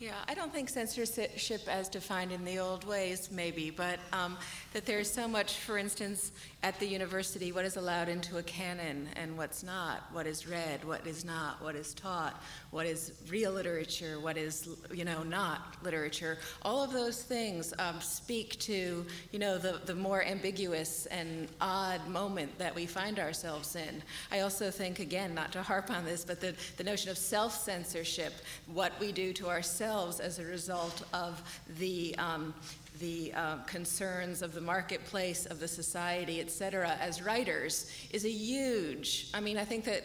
[0.00, 4.38] Yeah, I don't think censorship as defined in the old ways, maybe, but um,
[4.72, 6.32] that there's so much, for instance,
[6.62, 10.84] at the university, what is allowed into a canon and what's not, what is read,
[10.84, 15.76] what is not, what is taught, what is real literature, what is, you know, not
[15.82, 16.36] literature.
[16.60, 22.06] All of those things um, speak to, you know, the, the more ambiguous and odd
[22.08, 24.02] moment that we find ourselves in.
[24.30, 27.58] I also think, again, not to harp on this, but the, the notion of self
[27.58, 28.34] censorship,
[28.66, 31.42] what we do to ourselves as a result of
[31.78, 32.52] the, um,
[33.00, 38.30] the uh, concerns of the marketplace, of the society, et cetera, as writers, is a
[38.30, 39.28] huge.
[39.34, 40.04] I mean, I think that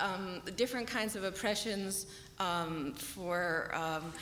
[0.00, 2.06] um, different kinds of oppressions
[2.38, 4.12] um, for um,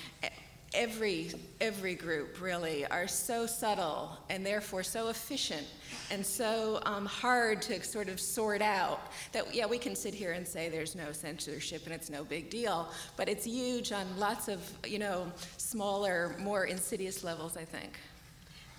[0.74, 5.66] every every group really are so subtle and therefore so efficient
[6.10, 9.00] and so um, hard to sort of sort out
[9.32, 12.50] that yeah we can sit here and say there's no censorship and it's no big
[12.50, 17.98] deal but it's huge on lots of you know smaller more insidious levels i think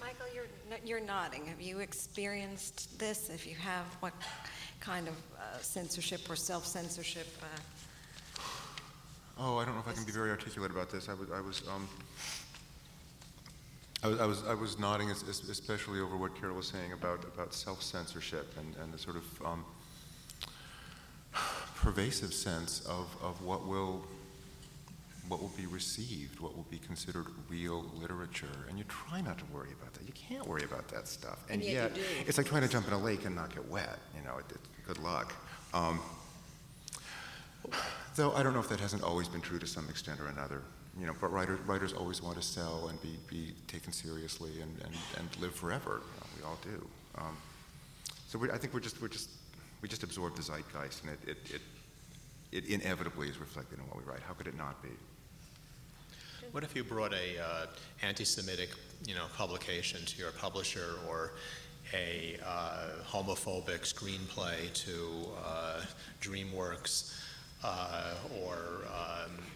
[0.08, 0.46] Michael, you're,
[0.86, 1.46] you're nodding.
[1.48, 3.30] Have you experienced this?
[3.30, 4.14] If you have, what
[4.80, 7.28] kind of uh, censorship or self-censorship?
[7.42, 7.46] Uh,
[9.40, 11.10] Oh, I don't know if I can be very articulate about this.
[11.10, 11.88] I was, I was, um,
[14.04, 16.92] I was, I was, I was nodding, es- es- especially over what Carole was saying
[16.94, 19.66] about, about self-censorship and, and the sort of um,
[21.76, 24.04] pervasive sense of, of what will,
[25.28, 28.66] what will be received, what will be considered real literature.
[28.70, 30.04] And you try not to worry about that.
[30.08, 31.44] You can't worry about that stuff.
[31.50, 32.08] And yet you do.
[32.26, 34.00] it's like trying to jump in a lake and not get wet.
[34.18, 34.58] You know, it, it,
[34.88, 35.34] good luck.
[35.76, 36.00] Um,
[38.16, 40.62] Though I don't know if that hasn't always been true to some extent or another.
[41.00, 44.76] You know, but writers, writers always want to sell and be, be taken seriously and,
[44.84, 46.02] and, and live forever.
[46.02, 46.88] You know, we all do.
[47.20, 47.38] Um,
[48.28, 49.30] so we, I think we're just, we're just,
[49.82, 51.62] we just absorb the zeitgeist, and it, it, it,
[52.52, 54.22] it inevitably is reflected in what we write.
[54.22, 54.90] How could it not be?
[56.52, 57.66] What if you brought a uh,
[58.02, 58.70] anti-Semitic,
[59.06, 61.34] you know, publication to your publisher, or
[61.94, 65.82] a uh, homophobic screenplay to uh,
[66.22, 67.14] DreamWorks,
[67.64, 68.56] uh, or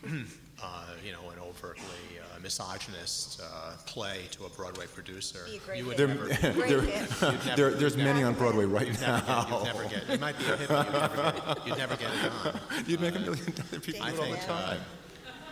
[0.06, 0.26] um,
[0.64, 1.84] uh, you know, an overtly
[2.20, 5.45] uh, misogynist uh, play to a Broadway producer?
[5.49, 6.08] Be a great you would hit.
[6.10, 9.43] never, Great never- there, there's you'd many on Broadway right You'd never, now.
[9.43, 10.10] get, you'd never get.
[10.10, 11.68] It might be a hit, but you'd never get.
[11.68, 12.60] You'd never get it on.
[12.88, 14.49] You'd make a million dollar people I do all the think.
[14.49, 14.80] Uh, time.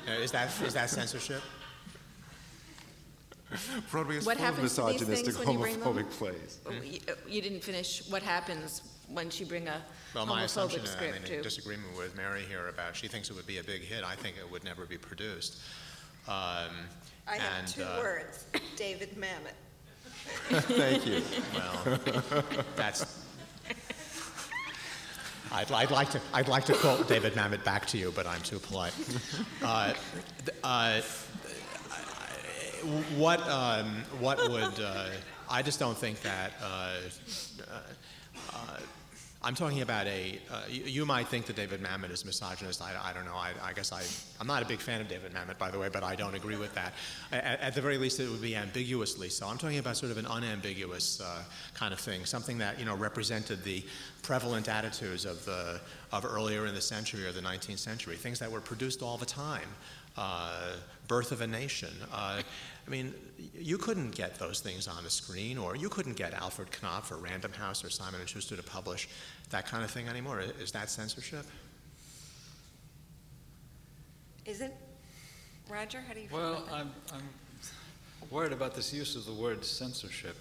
[0.08, 1.42] uh, is that is that censorship?
[3.90, 5.94] Broadway is What full of happens to these misogynistic, things when you bring them?
[5.94, 6.60] homophobic plays.
[6.84, 8.84] you, you didn't finish what happens
[9.14, 9.82] when you bring a
[10.14, 13.08] Well, my assumption, homophobic uh, script I'm to in disagreement with Mary here about, she
[13.08, 14.04] thinks it would be a big hit.
[14.04, 15.58] I think it would never be produced.
[16.28, 16.70] Um,
[17.28, 18.46] I have and, two uh, words,
[18.76, 19.54] David Mamet.
[20.50, 21.22] Thank you.
[21.56, 22.44] Well,
[22.76, 23.26] that's.
[25.52, 26.22] I'd, I'd like to.
[26.34, 28.94] I'd like to quote David Mamet back to you, but I'm too polite.
[29.64, 29.94] Uh,
[30.64, 31.02] uh,
[33.16, 35.08] what um, what would uh,
[35.50, 36.54] I just don't think that.
[39.42, 40.40] Uh, uh, I'm talking about a.
[40.52, 42.82] Uh, you, you might think that David Mamet is misogynist.
[42.82, 43.36] I, I don't know.
[43.36, 44.04] I, I guess I.
[44.40, 46.58] I'm not a big fan of David Mamet, by the way, but I don't agree
[46.58, 46.94] with that.
[47.32, 49.48] At, at the very least, it would be ambiguously so.
[49.48, 52.96] I'm talking about sort of an unambiguous uh, kind of thing, something that you know
[52.96, 53.84] represented the
[54.22, 55.80] prevalent attitudes of the
[56.12, 59.26] of earlier in the century or the 19th century, things that were produced all the
[59.26, 59.68] time.
[60.18, 60.74] Uh,
[61.08, 61.94] Birth of a Nation.
[62.86, 63.14] I mean,
[63.54, 67.18] you couldn't get those things on the screen, or you couldn't get Alfred Knopf or
[67.18, 69.08] Random House or Simon and Schuster to publish
[69.52, 70.42] that kind of thing anymore.
[70.60, 71.46] Is that censorship?
[74.46, 74.76] Is it?
[75.70, 76.74] Roger, how do you feel Well, about that?
[76.74, 80.36] I'm, I'm worried about this use of the word censorship.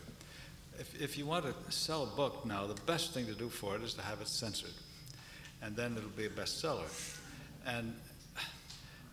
[0.78, 3.76] If, if you want to sell a book now, the best thing to do for
[3.76, 4.72] it is to have it censored,
[5.60, 6.88] and then it'll be a bestseller.
[7.66, 7.94] And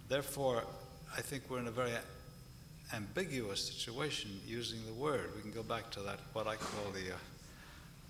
[0.07, 0.63] therefore,
[1.17, 1.91] I think we're in a very
[2.93, 5.31] ambiguous situation using the word.
[5.35, 7.17] We can go back to that, what I call the, uh,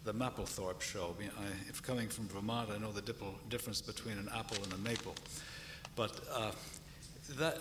[0.03, 1.15] the Mapplethorpe show.
[1.19, 4.77] I if coming from Vermont, I know the dipple, difference between an apple and a
[4.77, 5.15] maple.
[5.95, 6.51] But uh,
[7.37, 7.57] that,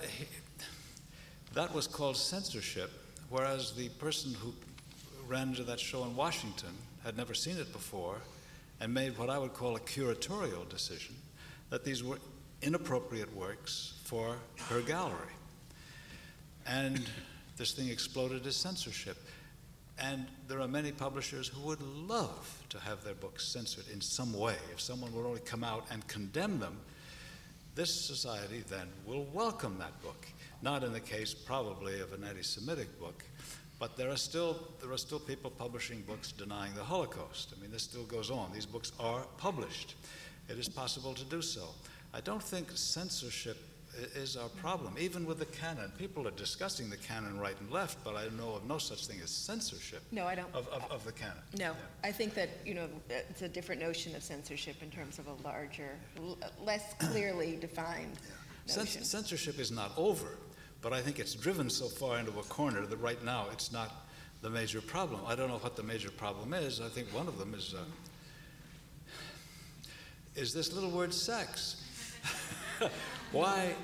[1.55, 2.91] that was called censorship,
[3.31, 4.53] whereas the person who
[5.29, 6.71] ran into that show in Washington
[7.05, 8.17] had never seen it before
[8.81, 11.15] and made what I would call a curatorial decision
[11.71, 12.19] that these were
[12.63, 14.37] inappropriate works for
[14.69, 15.33] her gallery.
[16.67, 17.05] And
[17.57, 19.17] this thing exploded as censorship.
[19.99, 24.33] And there are many publishers who would love to have their books censored in some
[24.33, 24.57] way.
[24.73, 26.79] If someone would only come out and condemn them,
[27.75, 30.27] this society then will welcome that book.
[30.63, 33.23] Not in the case, probably, of an anti Semitic book,
[33.79, 37.53] but there are, still, there are still people publishing books denying the Holocaust.
[37.57, 38.51] I mean, this still goes on.
[38.53, 39.95] These books are published.
[40.49, 41.69] It is possible to do so.
[42.13, 43.59] I don't think censorship
[44.15, 44.95] is our problem.
[44.99, 48.55] Even with the canon, people are discussing the canon right and left, but I know
[48.55, 50.53] of no such thing as censorship No, I don't.
[50.55, 51.39] of, of, of the canon.
[51.59, 55.27] No, I think that, you know, it's a different notion of censorship in terms of
[55.29, 58.19] a larger, l- less clearly defined
[58.77, 59.05] notion.
[59.05, 60.39] Censorship is not over,
[60.83, 64.07] but I think it's driven so far into a corner that right now it's not
[64.43, 65.21] the major problem.
[65.27, 66.81] I don't know what the major problem is.
[66.81, 67.85] I think one of them is uh,
[70.37, 71.81] is this little word sex.
[73.35, 73.75] Why,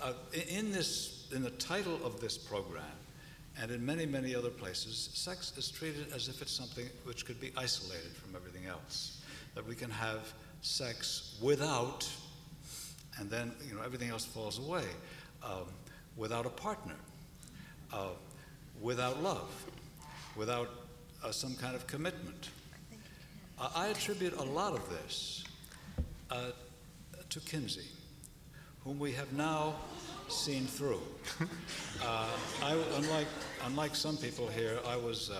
[0.00, 0.12] uh,
[0.48, 2.84] in this, in the title of this program,
[3.60, 7.40] and in many, many other places, sex is treated as if it's something which could
[7.40, 9.20] be isolated from everything else.
[9.56, 10.32] That we can have
[10.62, 12.08] sex without,
[13.18, 14.84] and then you know everything else falls away.
[15.42, 15.66] Um,
[16.16, 16.94] without a partner,
[17.92, 18.10] uh,
[18.80, 19.50] without love,
[20.36, 20.70] without
[21.24, 22.50] uh, some kind of commitment.
[23.58, 25.42] I, I attribute a lot of this
[26.30, 26.52] uh,
[27.28, 27.88] to Kinsey,
[28.84, 29.74] whom we have now
[30.28, 31.00] seen through.
[32.06, 32.28] Uh,
[32.62, 33.28] I, unlike,
[33.64, 35.36] unlike some people here, I was uh,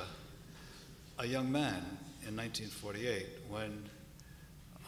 [1.19, 1.85] a young man
[2.27, 3.85] in 1948 when,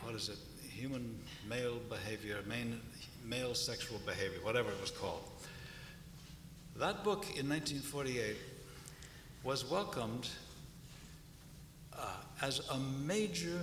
[0.01, 0.39] what is it,
[0.71, 2.81] human male behavior, main,
[3.27, 5.23] male sexual behavior, whatever it was called.
[6.77, 8.37] That book in 1948
[9.45, 10.29] was welcomed
[11.93, 12.07] uh,
[12.41, 13.61] as a major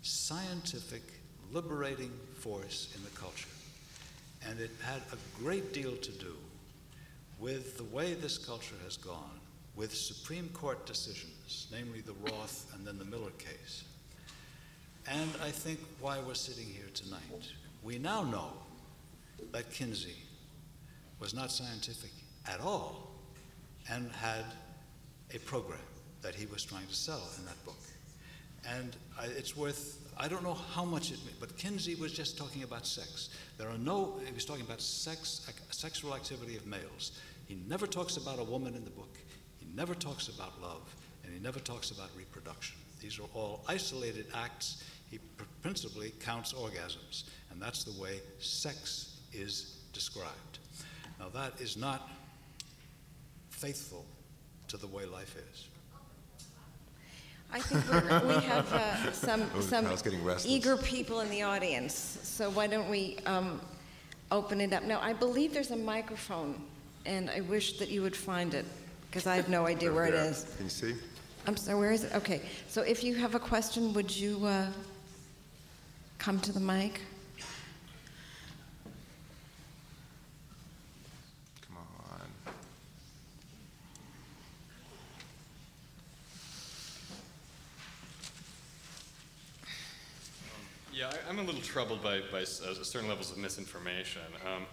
[0.00, 1.02] scientific
[1.52, 3.53] liberating force in the culture.
[4.48, 6.34] And it had a great deal to do
[7.38, 9.40] with the way this culture has gone,
[9.76, 13.84] with Supreme Court decisions, namely the Roth and then the Miller case.
[15.10, 17.20] And I think why we're sitting here tonight.
[17.82, 18.52] We now know
[19.52, 20.16] that Kinsey
[21.20, 22.10] was not scientific
[22.46, 23.10] at all
[23.90, 24.44] and had
[25.34, 25.78] a program
[26.22, 27.76] that he was trying to sell in that book.
[28.66, 32.62] And I, it's worth, I don't know how much it, but Kinsey was just talking
[32.62, 33.30] about sex.
[33.58, 37.12] There are no, he was talking about sex, sexual activity of males.
[37.46, 39.16] He never talks about a woman in the book.
[39.58, 40.94] He never talks about love,
[41.24, 42.76] and he never talks about reproduction.
[43.00, 44.84] These are all isolated acts.
[45.10, 45.18] He
[45.62, 50.58] principally counts orgasms, and that's the way sex is described.
[51.18, 52.08] Now, that is not
[53.50, 54.04] faithful
[54.68, 55.68] to the way life is.
[57.54, 57.84] I think
[58.26, 60.52] we have uh, some, Oh, some Kyle's getting restless.
[60.52, 61.94] eager people in the audience,
[62.24, 63.60] so why don't we um,
[64.32, 64.82] open it up?
[64.82, 66.60] Now, I believe there's a microphone,
[67.06, 68.64] and I wish that you would find it,
[69.08, 70.52] because I have no idea where it is.
[70.56, 70.94] Can you see?
[71.46, 72.12] I'm sorry, where is it?
[72.16, 74.66] Okay, so if you have a question, would you uh,
[76.18, 77.02] come to the mic?
[81.68, 82.26] Come on.
[90.94, 94.22] Yeah, I, I'm a little troubled by, by uh, certain levels of misinformation.
[94.46, 94.64] Um,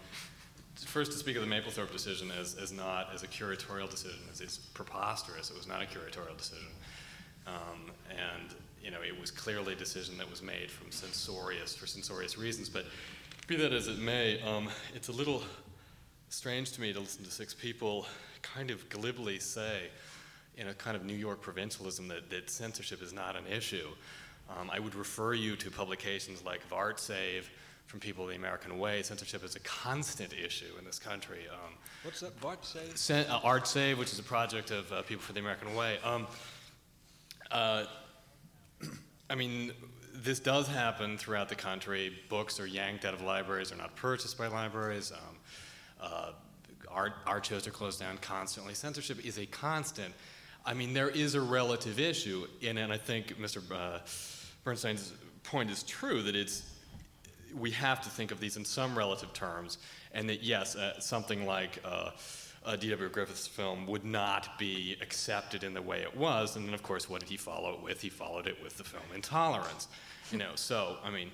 [0.75, 4.57] first, to speak of the Mapplethorpe decision as, as not as a curatorial decision, it's
[4.59, 5.49] preposterous.
[5.49, 6.67] It was not a curatorial decision.
[7.47, 8.53] Um, and,
[8.83, 12.69] you know, it was clearly a decision that was made from censorious, for censorious reasons.
[12.69, 12.85] But
[13.47, 15.41] be that as it may, um, it's a little
[16.29, 18.05] strange to me to listen to six people
[18.43, 19.89] kind of glibly say,
[20.55, 23.87] in a kind of New York provincialism, that, that censorship is not an issue.
[24.59, 27.43] Um, I would refer you to publications like ArtSave
[27.87, 29.03] from People of the American Way.
[29.03, 31.41] Censorship is a constant issue in this country.
[31.51, 31.73] Um,
[32.03, 32.79] What's that Bart say?
[32.95, 35.97] Sen- uh, Art Save, which is a project of uh, People for the American Way.
[36.03, 36.27] Um,
[37.51, 37.85] uh,
[39.29, 39.73] I mean,
[40.13, 42.13] this does happen throughout the country.
[42.29, 45.11] Books are yanked out of libraries, are not purchased by libraries.
[45.11, 45.35] Um,
[46.01, 46.31] uh,
[46.89, 48.73] art, art shows are closed down constantly.
[48.73, 50.13] Censorship is a constant.
[50.65, 53.61] I mean, there is a relative issue, and, and I think Mr.
[53.71, 53.99] Uh,
[54.63, 56.63] Bernstein's point is true that it's
[57.55, 59.77] we have to think of these in some relative terms,
[60.13, 62.11] and that yes, uh, something like uh,
[62.79, 63.09] D.W.
[63.09, 66.55] Griffith's film would not be accepted in the way it was.
[66.55, 68.01] And then, of course, what did he follow it with?
[68.01, 69.87] He followed it with the film Intolerance.
[70.31, 71.31] You know, so I mean,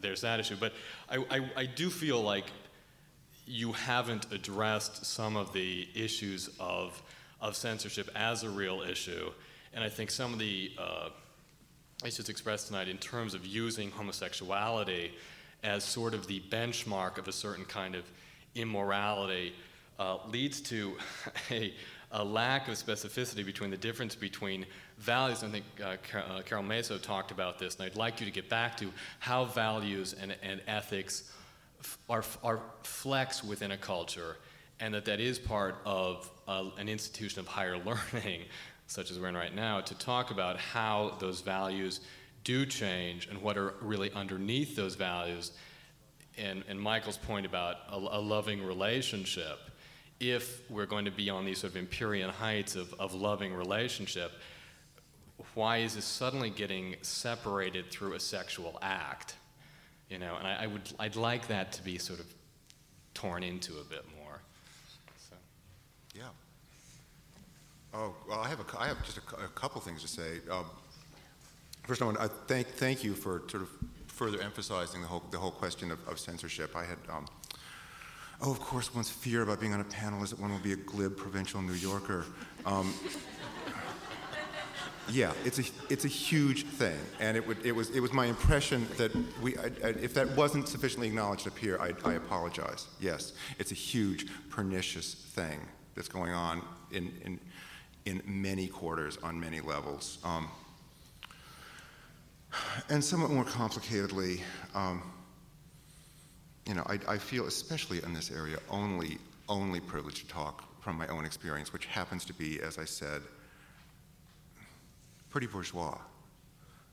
[0.00, 0.56] there's that issue.
[0.58, 0.72] But
[1.08, 2.44] I, I, I do feel like
[3.46, 7.00] you haven't addressed some of the issues of
[7.40, 9.30] of censorship as a real issue,
[9.72, 11.08] and I think some of the uh,
[12.04, 15.12] issues expressed tonight in terms of using homosexuality
[15.62, 18.04] as sort of the benchmark of a certain kind of
[18.54, 19.52] immorality
[19.98, 20.96] uh, leads to
[21.50, 21.74] a,
[22.12, 24.64] a lack of specificity between the difference between
[24.98, 25.42] values.
[25.42, 28.48] I think uh, uh, Carole Maso talked about this, and I'd like you to get
[28.48, 31.32] back to how values and, and ethics
[32.08, 34.36] are, are flex within a culture,
[34.80, 38.42] and that that is part of uh, an institution of higher learning,
[38.88, 42.00] such as we're in right now, to talk about how those values
[42.42, 45.52] do change and what are really underneath those values.
[46.38, 49.58] And, and Michael's point about a, a loving relationship,
[50.20, 54.32] if we're going to be on these sort of Empyrean heights of, of loving relationship,
[55.54, 59.36] why is this suddenly getting separated through a sexual act?
[60.08, 62.26] You know, and I, I would, I'd like that to be sort of
[63.12, 64.40] torn into a bit more.
[65.28, 65.36] So.
[66.14, 66.22] Yeah.
[67.94, 70.40] Oh, well, I have, a, I have just a, a couple things to say.
[70.50, 70.66] Um,
[71.84, 73.70] first, I want to thank, thank you for sort of
[74.06, 76.76] further emphasizing the whole, the whole question of, of censorship.
[76.76, 77.26] I had, um,
[78.42, 80.72] oh, of course, one's fear about being on a panel is that one will be
[80.72, 82.26] a glib provincial New Yorker.
[82.66, 82.92] Um,
[85.10, 88.26] Yeah, it's a it's a huge thing, and it would it was it was my
[88.26, 89.10] impression that
[89.40, 92.88] we I, I, if that wasn't sufficiently acknowledged up here, I, I apologize.
[93.00, 95.60] Yes, it's a huge pernicious thing
[95.94, 96.60] that's going on
[96.90, 97.40] in in
[98.08, 100.48] in many quarters on many levels, um,
[102.88, 104.40] and somewhat more complicatedly.
[104.74, 105.02] Um,
[106.66, 109.18] you know, I, I feel, especially in this area, only
[109.48, 113.20] only privileged to talk from my own experience, which happens to be, as I said,
[115.28, 115.98] pretty bourgeois.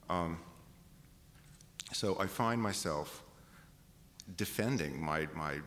[0.09, 0.37] Um,
[1.93, 3.23] so I find myself
[4.37, 5.59] defending my, my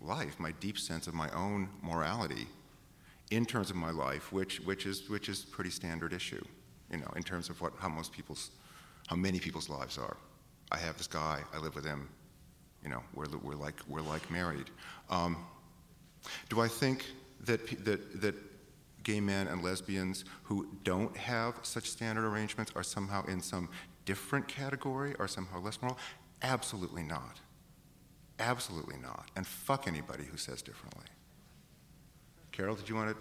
[0.00, 2.46] life, my deep sense of my own morality
[3.30, 6.44] in terms of my life, which, which, is, which is pretty standard issue,
[6.90, 8.50] you know, in terms of what, how most people's,
[9.08, 10.16] how many people's lives are.
[10.70, 12.08] I have this guy, I live with him,
[12.82, 14.70] you know, we're, we're, like, we're like married.
[15.10, 15.44] Um,
[16.48, 17.04] do I think
[17.44, 18.34] that, that, that
[19.02, 23.68] gay men and lesbians who don't have such standard arrangements are somehow in some
[24.04, 25.98] different category or somehow less moral?
[26.42, 27.38] Absolutely not.
[28.38, 29.30] Absolutely not.
[29.36, 31.06] And fuck anybody who says differently.
[32.56, 33.14] Carole, did you want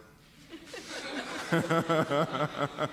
[1.52, 1.58] to?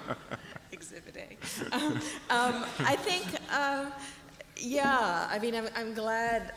[0.73, 1.77] Exhibit A.
[1.77, 1.93] Um,
[2.31, 3.87] um, I think, uh,
[4.57, 6.53] yeah, I mean, I'm, I'm glad.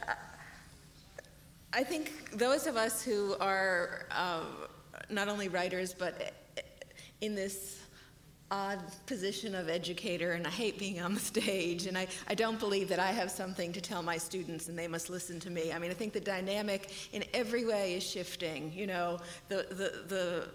[1.72, 4.46] I think those of us who are uh,
[5.12, 6.34] not only writers, but
[7.22, 7.85] in this
[8.56, 12.60] odd position of educator, and I hate being on the stage, and I, I don't
[12.60, 15.74] believe that I have something to tell my students and they must listen to me.
[15.74, 18.72] I mean, I think the dynamic in every way is shifting.
[18.74, 19.20] You know,
[19.50, 20.48] the, the, the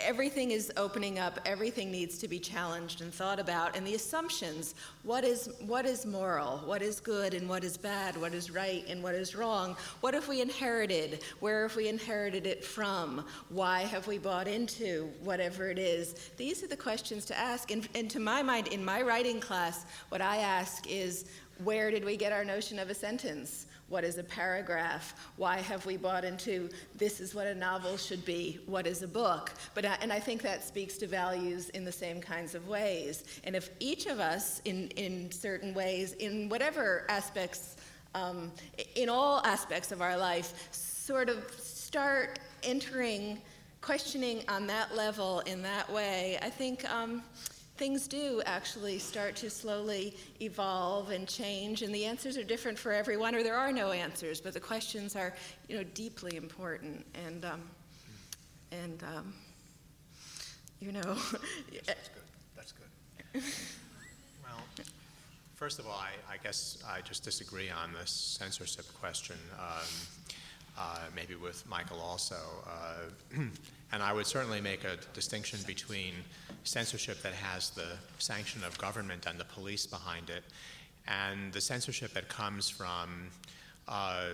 [0.00, 4.74] everything is opening up everything needs to be challenged and thought about and the assumptions
[5.04, 8.84] what is what is moral what is good and what is bad what is right
[8.88, 9.76] and what is wrong?
[10.00, 11.22] What have we inherited?
[11.40, 13.24] Where have we inherited it from?
[13.48, 16.30] Why have we bought into whatever it is?
[16.36, 19.84] These are the questions to ask and, and to my mind in my writing class
[20.08, 21.26] what i ask is
[21.62, 25.14] where did we get our notion of a sentence what is a paragraph?
[25.36, 28.60] Why have we bought into this is what a novel should be?
[28.66, 29.52] What is a book?
[29.74, 33.24] But and I think that speaks to values in the same kinds of ways.
[33.44, 37.76] And if each of us, in in certain ways, in whatever aspects,
[38.14, 38.52] um,
[38.94, 43.40] in all aspects of our life, sort of start entering
[43.84, 46.90] questioning on that level in that way, I think.
[46.90, 47.22] Um,
[47.76, 52.92] things do actually start to slowly evolve and change, and the answers are different for
[52.92, 55.34] everyone, or there are no answers, but the questions are,
[55.68, 57.04] you know, deeply important.
[57.26, 57.62] And, um,
[58.70, 59.34] and um,
[60.80, 61.00] you know.
[61.86, 62.22] That's good.
[62.56, 63.42] That's good.
[64.42, 64.62] well,
[65.54, 69.36] first of all, I, I, guess I just disagree on this censorship question.
[69.58, 69.86] Um,
[70.76, 72.36] uh, maybe with Michael also.
[72.66, 73.40] Uh,
[73.94, 76.14] and I would certainly make a distinction between
[76.64, 77.86] censorship that has the
[78.18, 80.42] sanction of government and the police behind it,
[81.06, 83.28] and the censorship that comes from
[83.86, 84.30] uh,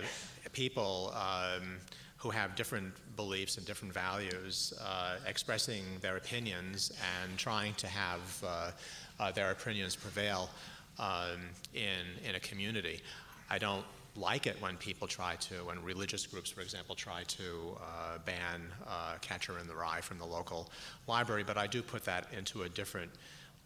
[0.51, 1.77] people um,
[2.17, 8.43] who have different beliefs and different values, uh, expressing their opinions and trying to have
[8.43, 8.71] uh,
[9.19, 10.49] uh their opinions prevail
[10.97, 11.39] um,
[11.75, 12.99] in, in a community.
[13.47, 13.85] I don't
[14.15, 18.61] like it when people try to, when religious groups, for example, try to uh, ban
[18.87, 20.69] uh, Catcher in the Rye from the local
[21.07, 23.11] library, but I do put that into a different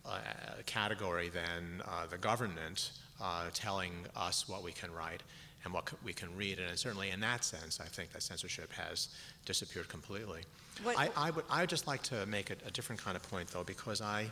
[0.05, 0.19] uh,
[0.65, 2.91] category than uh, the government
[3.21, 5.23] uh, telling us what we can write
[5.63, 6.59] and what we can read.
[6.59, 9.09] And certainly in that sense, I think that censorship has
[9.45, 10.41] disappeared completely.
[10.85, 13.47] I, I, would I would just like to make a, a, different kind of point,
[13.47, 14.29] though, because I,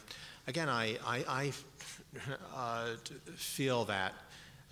[0.47, 1.51] again, I, I, I
[2.55, 2.87] uh,
[3.35, 4.13] feel that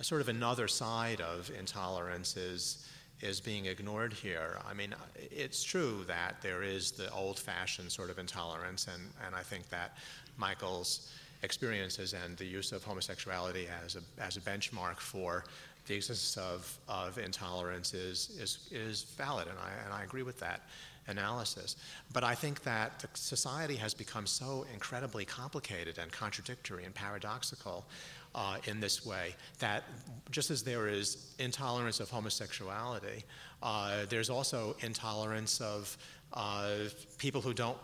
[0.01, 2.87] sort of another side of intolerance is
[3.21, 4.57] is being ignored here.
[4.67, 9.43] I mean, it's true that there is the old-fashioned sort of intolerance, and, and I
[9.43, 9.97] think that
[10.37, 11.11] Michael's
[11.43, 15.43] experiences and the use of homosexuality as a, as a benchmark for
[15.87, 20.39] the existence of, of intolerance is, is, is valid, and I, and I agree with
[20.39, 20.61] that
[21.07, 21.75] analysis.
[22.13, 27.85] But I think that society has become so incredibly complicated and contradictory and paradoxical
[28.33, 29.83] uh, in this way that
[30.29, 33.23] just as there is intolerance of homosexuality,
[33.61, 35.97] uh, there's also intolerance of
[36.33, 36.71] uh,
[37.17, 37.77] people who don't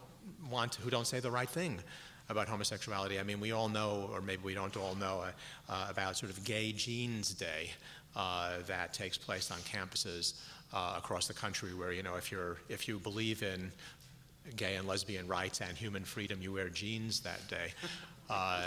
[0.49, 1.80] want who don't say the right thing
[2.30, 3.19] about homosexuality.
[3.19, 5.31] I mean, we all know, or maybe we don't all know, uh,
[5.72, 7.72] uh, about sort of Gay Jeans Day
[8.15, 10.34] uh, that takes place on campuses
[10.73, 13.72] across the country, where you know if you're if you believe in
[14.56, 17.73] gay and lesbian rights and human freedom, you wear jeans that day.
[18.30, 18.61] Uh,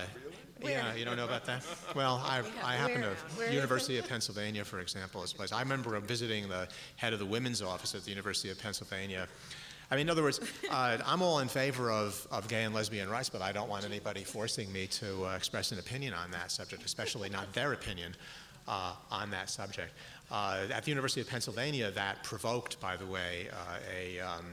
[0.65, 1.63] yeah, you don't know about that?
[1.95, 5.53] Well, I, I happen to, University of Pennsylvania, for example, is a place.
[5.53, 6.67] I remember visiting the
[6.97, 9.29] head of the women's office at the University of Pennsylvania
[9.91, 10.41] I mean, in other words,
[10.71, 13.85] uh, I'm all in favor of, of gay and lesbian rights, but I don't want
[13.85, 18.15] anybody forcing me to uh, express an opinion on that subject, especially not their opinion
[18.69, 19.93] uh, on that subject.
[20.31, 24.47] Uh, at the University of Pennsylvania, that provoked, by the way, uh, a, um,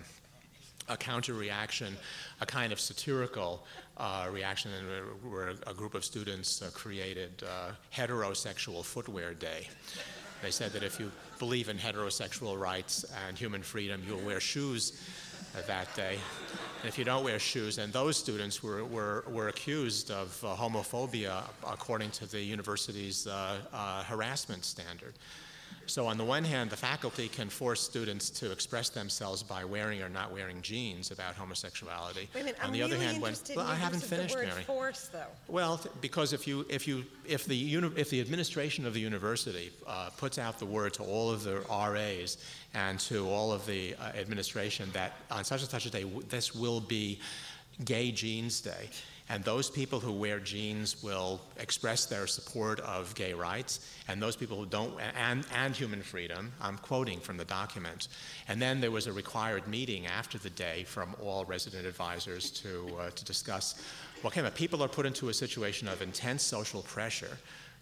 [0.90, 1.96] a counter reaction,
[2.42, 3.64] a kind of satirical
[3.98, 4.72] uh, reaction,
[5.30, 7.44] where a group of students created
[7.94, 9.68] Heterosexual Footwear Day.
[10.42, 15.00] They said that if you believe in heterosexual rights and human freedom, you'll wear shoes
[15.66, 16.18] that day.
[16.82, 20.56] And if you don't wear shoes, and those students were, were, were accused of uh,
[20.56, 25.14] homophobia according to the university's uh, uh, harassment standard.
[25.88, 30.02] So, on the one hand, the faculty can force students to express themselves by wearing
[30.02, 32.28] or not wearing jeans about homosexuality.
[32.36, 34.50] Wait a minute, on I'm the other hand, when well, I haven't finished, the word
[34.50, 34.64] Mary.
[34.64, 35.24] force, though.
[35.48, 39.00] Well, th- because if you if you if the uni- if the administration of the
[39.00, 42.38] university uh, puts out the word to all of the RAs
[42.74, 46.22] and to all of the uh, administration that on such and such a day w-
[46.30, 47.20] this will be
[47.86, 48.90] Gay Jeans Day,
[49.30, 54.36] and those people who wear jeans will express their support of gay rights, and those
[54.36, 56.52] people who don't, and, and human freedom.
[56.62, 58.08] I'm quoting from the document.
[58.48, 62.88] And then there was a required meeting after the day from all resident advisors to,
[63.00, 63.82] uh, to discuss
[64.22, 64.56] what came up.
[64.56, 67.38] People are put into a situation of intense social pressure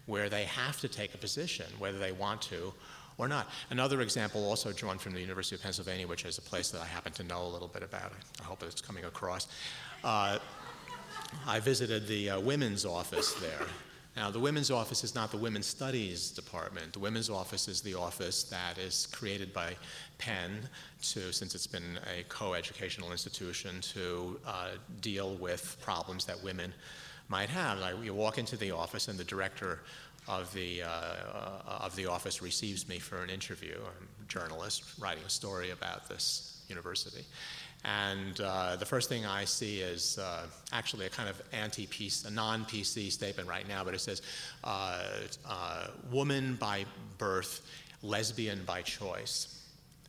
[0.06, 2.72] where they have to take a position, whether they want to
[3.18, 3.48] or not.
[3.70, 6.84] Another example, also drawn from the University of Pennsylvania, which is a place that I
[6.84, 8.12] happen to know a little bit about.
[8.40, 9.48] I hope it's coming across.
[10.04, 10.38] Uh,
[11.46, 13.66] I visited the uh, women's office there.
[14.16, 16.94] Now, the women's office is not the women's studies department.
[16.94, 19.76] The women's office is the office that is created by
[20.16, 20.68] Penn
[21.12, 24.68] to, since it's been a co-educational institution, to uh,
[25.02, 26.72] deal with problems that women
[27.28, 27.78] might have.
[27.78, 29.80] Like, you walk into the office, and the director
[30.28, 33.74] of the uh, of the office receives me for an interview.
[33.74, 37.24] I'm a journalist writing a story about this university,
[37.84, 42.30] and uh, the first thing I see is uh, actually a kind of anti-PC, a
[42.30, 44.22] non-PC statement right now, but it says,
[44.64, 45.02] uh,
[45.48, 46.84] uh, "Woman by
[47.18, 47.62] birth,
[48.02, 49.62] lesbian by choice."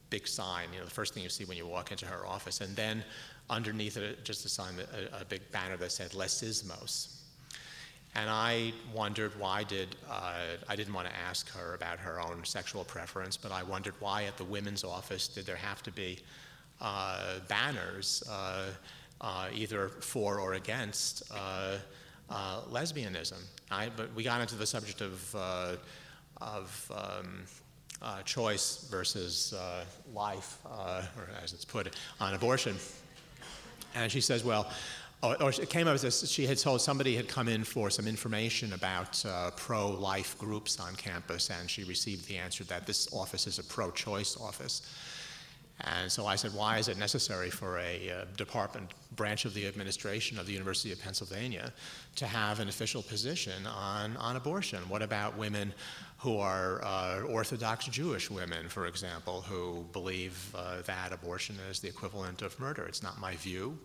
[0.09, 2.61] Big sign, you know, the first thing you see when you walk into her office,
[2.61, 3.03] and then
[3.49, 4.73] underneath it, just a sign,
[5.13, 7.13] a, a big banner that said "Lesismos."
[8.15, 10.33] And I wondered why did uh,
[10.67, 14.23] I didn't want to ask her about her own sexual preference, but I wondered why
[14.23, 16.17] at the women's office did there have to be
[17.47, 18.65] banners uh,
[19.19, 21.77] uh either for or against uh,
[22.29, 23.41] uh, lesbianism.
[23.71, 25.35] I, but we got into the subject of
[26.39, 27.43] of um,
[28.25, 29.53] choice versus
[30.13, 32.75] life, or as it's put, on abortion.
[33.95, 34.71] And she says, well,
[35.23, 38.73] or, it came up as she had told somebody had come in for some information
[38.73, 43.57] about uh, pro-life groups on campus, and she received the answer that this office is
[43.57, 44.81] a pro-choice office.
[45.81, 49.67] And so I said, why is it necessary for a uh, department branch of the
[49.67, 51.71] administration of the University of Pennsylvania
[52.15, 54.79] to have an official position on, on abortion?
[54.89, 55.71] What about women
[56.17, 61.87] who are uh, Orthodox Jewish women, for example, who believe uh, that abortion is the
[61.87, 62.85] equivalent of murder?
[62.85, 63.77] It's not my view.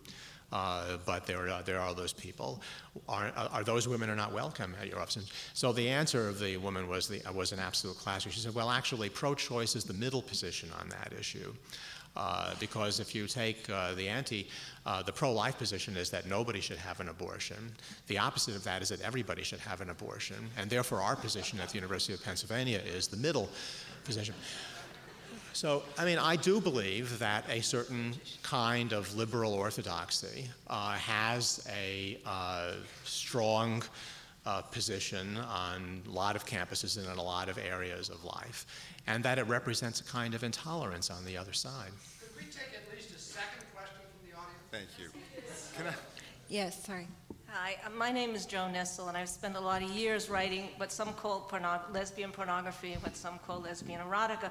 [0.52, 2.60] Uh, but there are, there are those people.
[3.08, 5.30] Are, are those women are not welcome at your office?
[5.54, 8.32] So the answer of the woman was, the, was an absolute classic.
[8.32, 11.54] She said, well, actually, pro-choice is the middle position on that issue.
[12.14, 14.46] Uh, because if you take uh, the anti,
[14.84, 17.72] uh, the pro life position is that nobody should have an abortion.
[18.06, 20.36] The opposite of that is that everybody should have an abortion.
[20.58, 23.48] And therefore, our position at the University of Pennsylvania is the middle
[24.04, 24.34] position.
[25.54, 31.66] So, I mean, I do believe that a certain kind of liberal orthodoxy uh, has
[31.70, 32.72] a uh,
[33.04, 33.82] strong
[34.46, 38.66] uh, position on a lot of campuses and in a lot of areas of life,
[39.06, 41.90] and that it represents a kind of intolerance on the other side.
[42.20, 44.62] Could we take at least a second question from the audience?
[44.70, 45.10] Thank you.
[45.76, 45.94] Can I?
[46.48, 47.06] Yes, sorry.
[47.48, 50.70] Hi, uh, my name is Joan Nestle, and I've spent a lot of years writing
[50.78, 54.50] what some call porno- lesbian pornography and what some call lesbian erotica.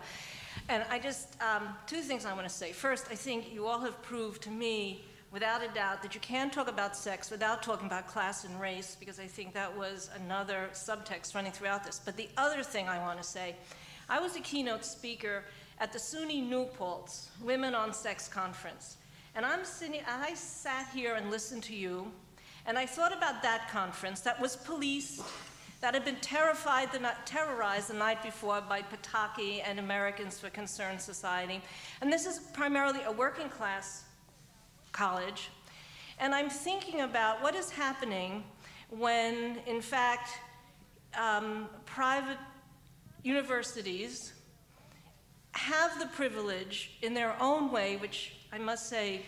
[0.69, 2.71] And I just, um, two things I want to say.
[2.71, 6.49] First, I think you all have proved to me, without a doubt, that you can
[6.49, 10.69] talk about sex without talking about class and race, because I think that was another
[10.73, 11.99] subtext running throughout this.
[12.03, 13.55] But the other thing I want to say,
[14.09, 15.43] I was a keynote speaker
[15.79, 18.97] at the SUNY New Paltz Women on Sex Conference.
[19.35, 22.11] And I'm sitting, I sat here and listened to you
[22.65, 25.21] and I thought about that conference that was policed,
[25.81, 31.01] that had been terrified the, terrorized the night before by Pataki and Americans for Concerned
[31.01, 31.61] Society.
[32.01, 34.03] And this is primarily a working class
[34.91, 35.49] college.
[36.19, 38.43] And I'm thinking about what is happening
[38.89, 40.29] when, in fact,
[41.19, 42.37] um, private
[43.23, 44.33] universities
[45.53, 49.21] have the privilege in their own way, which I must say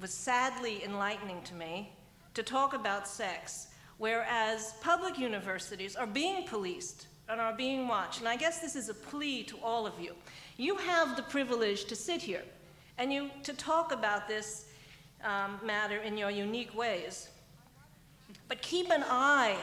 [0.00, 1.92] was sadly enlightening to me
[2.34, 3.65] to talk about sex,
[3.98, 8.20] whereas public universities are being policed and are being watched.
[8.20, 10.14] And I guess this is a plea to all of you.
[10.56, 12.42] You have the privilege to sit here
[12.98, 14.66] and you to talk about this
[15.24, 17.28] um, matter in your unique ways.
[18.48, 19.56] But keep an eye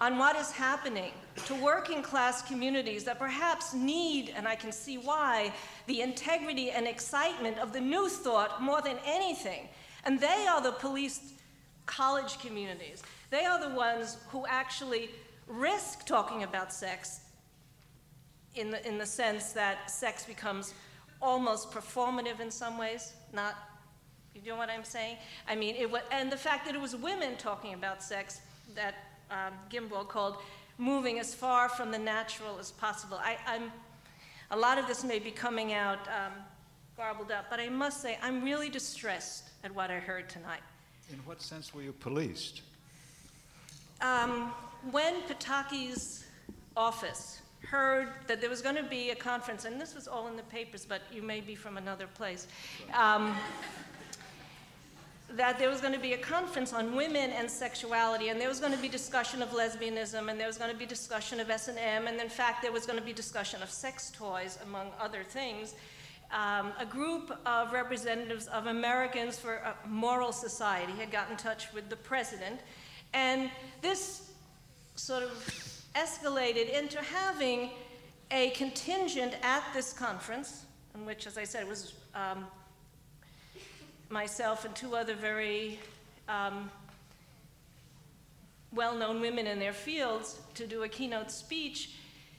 [0.00, 1.12] on what is happening
[1.46, 5.52] to working class communities that perhaps need, and I can see why,
[5.86, 9.68] the integrity and excitement of the new thought more than anything.
[10.04, 11.22] And they are the policed
[11.86, 13.02] college communities.
[13.32, 15.08] They are the ones who actually
[15.46, 17.20] risk talking about sex
[18.54, 20.74] in the, in the sense that sex becomes
[21.22, 23.54] almost performative in some ways, not,
[24.34, 25.16] you know what I'm saying?
[25.48, 28.42] I mean, it and the fact that it was women talking about sex
[28.74, 28.96] that
[29.30, 29.54] um,
[30.08, 30.36] called
[30.76, 33.18] moving as far from the natural as possible.
[33.18, 33.72] I, am
[34.50, 36.32] a lot of this may be coming out um,
[36.98, 40.60] garbled up, but I must say I'm really distressed at what I heard tonight.
[41.10, 42.60] In what sense were you policed?
[44.02, 44.52] Um,
[44.90, 46.24] when Pataki's
[46.76, 50.36] office heard that there was going to be a conference, and this was all in
[50.36, 52.48] the papers, but you may be from another place.
[52.92, 53.36] Um,
[55.30, 58.58] that there was going to be a conference on women and sexuality, and there was
[58.58, 62.06] going to be discussion of lesbianism, and there was going to be discussion of S&M,
[62.06, 65.74] and in fact, there was going to be discussion of sex toys, among other things.
[66.32, 71.72] Um, a group of representatives of Americans for a Moral Society had got in touch
[71.72, 72.60] with the president,
[73.14, 74.30] and this
[74.96, 75.30] sort of
[75.94, 77.70] escalated into having
[78.30, 80.64] a contingent at this conference,
[80.94, 82.46] in which, as I said, was um,
[84.08, 85.78] myself and two other very
[86.28, 86.70] um,
[88.72, 91.96] well known women in their fields to do a keynote speech.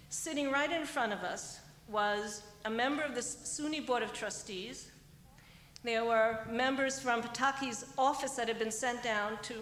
[0.10, 4.90] Sitting right in front of us was a member of the SUNY Board of Trustees.
[5.84, 9.56] There were members from Pataki's office that had been sent down to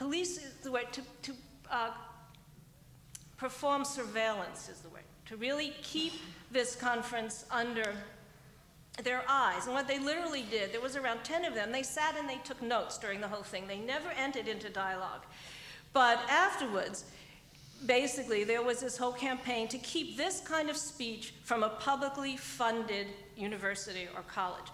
[0.00, 1.32] police, is the way, to, to
[1.70, 1.90] uh,
[3.36, 6.14] perform surveillance, is the way, to really keep
[6.50, 7.92] this conference under
[9.04, 9.66] their eyes.
[9.66, 12.38] And what they literally did, there was around 10 of them, they sat and they
[12.44, 13.66] took notes during the whole thing.
[13.66, 15.26] They never entered into dialogue.
[15.92, 17.04] But afterwards,
[17.84, 22.38] basically, there was this whole campaign to keep this kind of speech from a publicly
[22.38, 23.06] funded
[23.36, 24.66] university or college.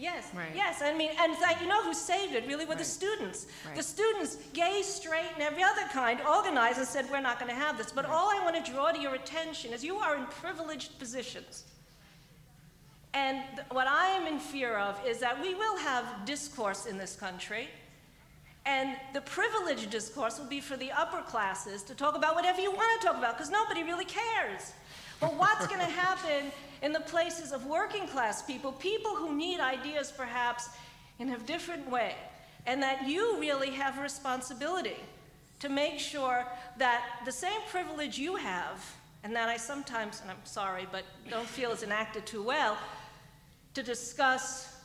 [0.00, 0.48] Yes, Right.
[0.54, 0.80] yes.
[0.80, 3.46] I mean, and you know who saved it really were the students.
[3.66, 3.76] Right.
[3.76, 7.56] The students, gay, straight, and every other kind, organized and said, We're not going to
[7.56, 7.92] have this.
[7.92, 11.64] But all I want to draw to your attention is you are in privileged positions.
[13.12, 16.96] And th- what I am in fear of is that we will have discourse in
[16.96, 17.68] this country,
[18.64, 22.70] and the privileged discourse will be for the upper classes to talk about whatever you
[22.70, 24.72] want to talk about, because nobody really cares.
[25.20, 26.52] But what's going to happen
[26.82, 30.68] in the places of working class people, people who need ideas perhaps
[31.18, 32.14] in a different way,
[32.66, 34.96] and that you really have a responsibility
[35.60, 36.46] to make sure
[36.78, 38.82] that the same privilege you have,
[39.22, 42.78] and that I sometimes, and I'm sorry, but don't feel is enacted too well,
[43.74, 44.76] to discuss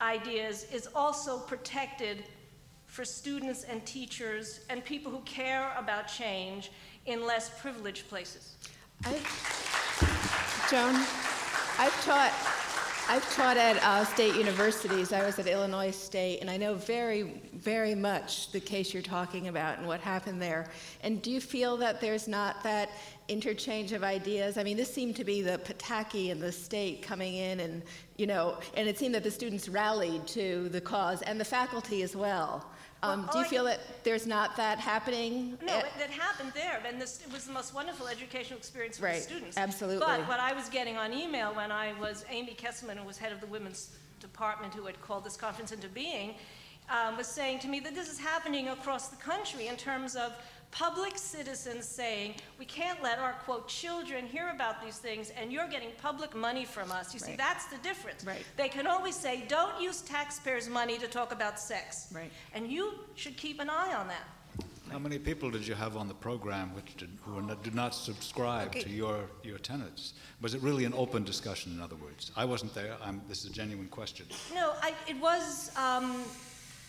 [0.00, 2.24] ideas is also protected
[2.86, 6.70] for students and teachers and people who care about change
[7.06, 8.56] in less privileged places.
[9.04, 9.18] I,
[10.70, 10.94] Joan,
[11.78, 12.32] I've taught,
[13.08, 15.12] I've taught at uh, state universities.
[15.12, 19.46] I was at Illinois State, and I know very, very much the case you're talking
[19.48, 20.66] about and what happened there.
[21.02, 22.90] And do you feel that there's not that
[23.28, 24.58] interchange of ideas?
[24.58, 27.82] I mean, this seemed to be the Pataki and the state coming in, and
[28.16, 32.02] you know, and it seemed that the students rallied to the cause and the faculty
[32.02, 32.66] as well.
[33.04, 35.58] Um, do you feel that there's not that happening?
[35.62, 38.98] No, at- it, that happened there, and this, it was the most wonderful educational experience
[38.98, 39.56] for Right, the students.
[39.58, 40.00] absolutely.
[40.06, 43.32] But what I was getting on email when I was Amy Kesselman, who was head
[43.32, 43.90] of the women's
[44.20, 46.34] department, who had called this conference into being,
[46.88, 50.32] um, was saying to me that this is happening across the country in terms of
[50.74, 55.68] public citizens saying, we can't let our, quote, children hear about these things, and you're
[55.68, 57.14] getting public money from us.
[57.14, 57.38] You see, Right.
[57.38, 58.24] that's the difference.
[58.24, 58.44] Right.
[58.56, 62.08] They can always say, don't use taxpayers' money to talk about sex.
[62.12, 62.32] Right.
[62.54, 64.26] And you should keep an eye on that.
[64.90, 67.74] How many people did you have on the program which did, who were not, did
[67.74, 70.14] not subscribe to your, your tenets?
[70.40, 72.32] Was it really an open discussion, in other words?
[72.36, 72.96] I wasn't there.
[73.02, 74.26] I'm, this is a genuine question.
[74.54, 76.24] No, I, it was, um,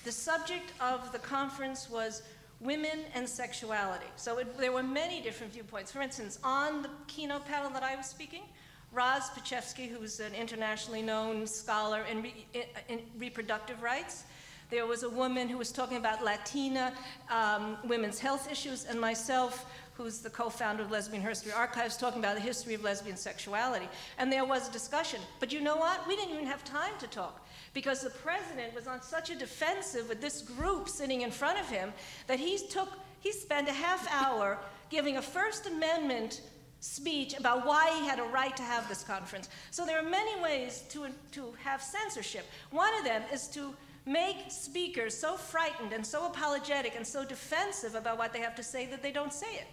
[0.04, 2.22] the subject of the conference was
[2.66, 4.06] women and sexuality.
[4.16, 5.92] So it, there were many different viewpoints.
[5.92, 8.44] For instance, on the keynote panel that I was speaking,
[8.92, 12.46] Roz Petchesky, who's an internationally known scholar in, re,
[12.88, 14.24] in, reproductive rights,
[14.70, 16.92] There was a woman who was talking about Latina
[17.30, 22.36] um, women's health issues, and myself, who's the co-founder of Lesbian Herstory Archives, talking about
[22.36, 23.88] the history of lesbian sexuality.
[24.18, 25.22] And there was a discussion.
[25.40, 26.08] But you know what?
[26.08, 27.45] We didn't even have time to talk
[27.76, 31.70] because the president was on such a defensive with this group sitting in front of
[31.70, 31.94] him
[32.26, 32.90] that he took
[33.20, 34.58] he spent a half hour
[34.90, 36.42] giving a First Amendment
[36.80, 39.50] speech about why he had a right to have this conference.
[39.72, 42.46] So there are many ways to, to have censorship.
[42.70, 43.74] One of them is to
[44.06, 48.64] make speakers so frightened and so apologetic and so defensive about what they have to
[48.64, 49.68] say that they don't say it.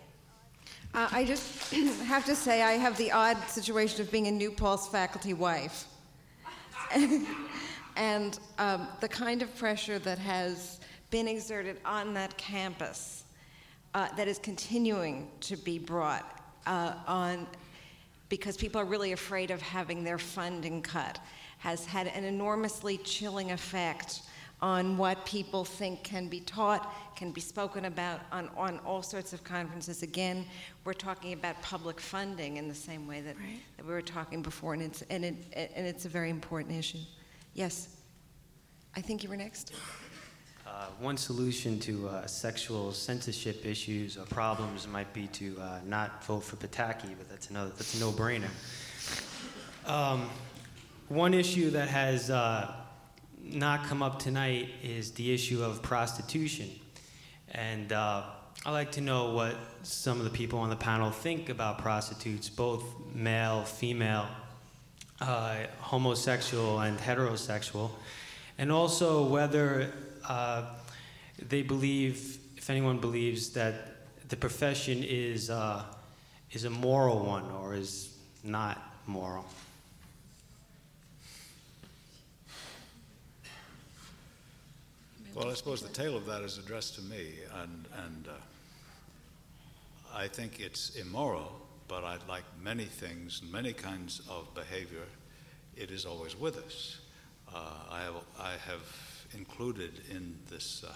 [0.94, 1.74] Uh, I just
[2.06, 5.84] have to say, I have the odd situation of being a New Paltz faculty wife.
[7.96, 13.24] and um, the kind of pressure that has been exerted on that campus
[13.94, 17.46] uh, that is continuing to be brought uh, on
[18.28, 21.18] because people are really afraid of having their funding cut
[21.58, 24.22] has had an enormously chilling effect
[24.62, 29.32] on what people think can be taught, can be spoken about on, on all sorts
[29.32, 30.02] of conferences.
[30.02, 30.46] Again,
[30.84, 33.60] we're talking about public funding in the same way that, Right.
[33.76, 35.36] that we were talking before, and it's, and, it,
[35.74, 36.98] and it's a very important issue.
[37.54, 37.88] Yes?
[38.96, 39.72] I think you were next.
[40.66, 46.24] Uh, one solution to uh, sexual censorship issues or problems might be to uh, not
[46.24, 48.48] vote for Pataki, but that's another that's a no-brainer.
[49.86, 50.30] Um,
[51.08, 52.72] one issue that has uh,
[53.42, 56.70] not come up tonight is the issue of prostitution,
[57.50, 58.22] and uh,
[58.64, 62.48] I'd like to know what some of the people on the panel think about prostitutes,
[62.48, 64.28] both male, female,
[65.22, 67.90] uh, homosexual, and heterosexual,
[68.58, 69.92] and also whether
[70.28, 70.64] uh,
[71.48, 73.74] they believe, if anyone believes, that
[74.28, 75.84] the profession is, uh,
[76.50, 79.44] is a moral one or is not moral.
[85.34, 87.28] Well, I suppose the tail of that is addressed to me,
[87.62, 88.32] and, and uh,
[90.14, 91.61] I think it's immoral,
[91.92, 95.04] but I'd like many things, and many kinds of behavior,
[95.76, 97.00] it is always with us.
[97.54, 97.58] Uh,
[97.90, 100.92] I, have, I have included in this uh,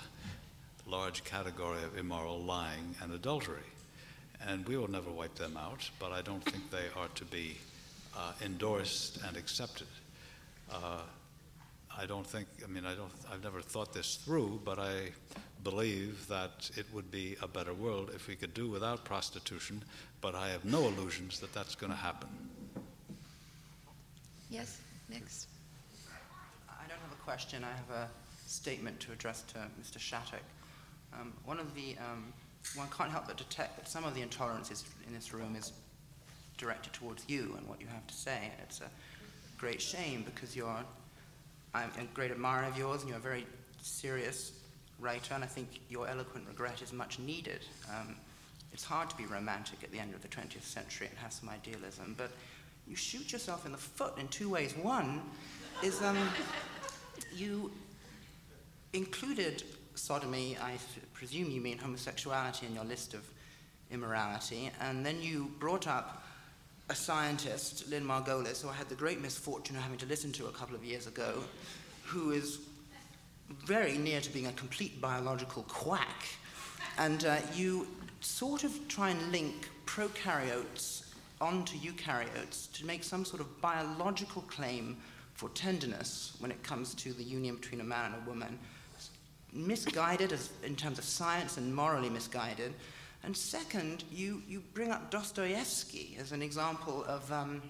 [0.87, 3.69] large category of immoral lying and adultery,
[4.41, 7.59] and we will never wipe them out, but I don't think they are to be
[8.17, 9.89] uh, endorsed and accepted.
[11.99, 15.13] I don't think, I mean, I don't, I've never thought this through, but I
[15.65, 19.83] believe that it would be a better world if we could do without prostitution,
[20.21, 22.29] but I have no illusions that that's going to happen.
[24.51, 24.79] Yes,
[25.09, 25.49] next.
[26.69, 27.65] I don't have a question.
[27.65, 28.09] I have a
[28.47, 29.99] statement to address to Mr.
[29.99, 30.43] Shattuck.
[31.19, 32.33] Um, one of the, um,
[32.75, 35.73] one can't help but detect that some of the intolerances in this room is
[36.59, 38.37] directed towards you and what you have to say.
[38.37, 38.91] And it's a
[39.59, 40.85] great shame because you're,
[41.77, 43.47] I'm a great admirer of yours and you're a very
[43.83, 44.53] serious
[44.99, 47.61] writer, and I think your eloquent regret is much needed.
[47.91, 48.17] Um,
[48.73, 51.51] it's hard to be romantic at the end of the 20th century and have some
[51.51, 52.31] idealism, but
[52.89, 54.75] you shoot yourself in the foot in two ways.
[54.75, 55.21] One
[55.83, 56.17] is um,
[57.35, 57.71] you
[58.95, 59.63] included
[59.97, 60.79] sodomy, I
[61.13, 63.29] presume you mean homosexuality, in your list of
[63.91, 66.26] immorality, and then you brought up
[66.89, 70.47] a scientist, Lynn Margulis, who I had the great misfortune of having to listen to
[70.47, 71.43] a couple of years ago,
[72.05, 72.61] who is
[73.65, 76.25] very near to being a complete biological quack.
[76.99, 77.89] And uh, you
[78.21, 81.05] sort of try and link prokaryotes
[81.41, 84.97] onto eukaryotes to make some sort of biological claim
[85.35, 88.59] for tenderness when it comes to the union between a man and a woman.
[89.53, 92.73] Misguided as, in terms of science and morally misguided.
[93.27, 97.61] And second, you, you bring up Dostoevsky as an example of um,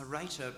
[0.00, 0.52] a writer.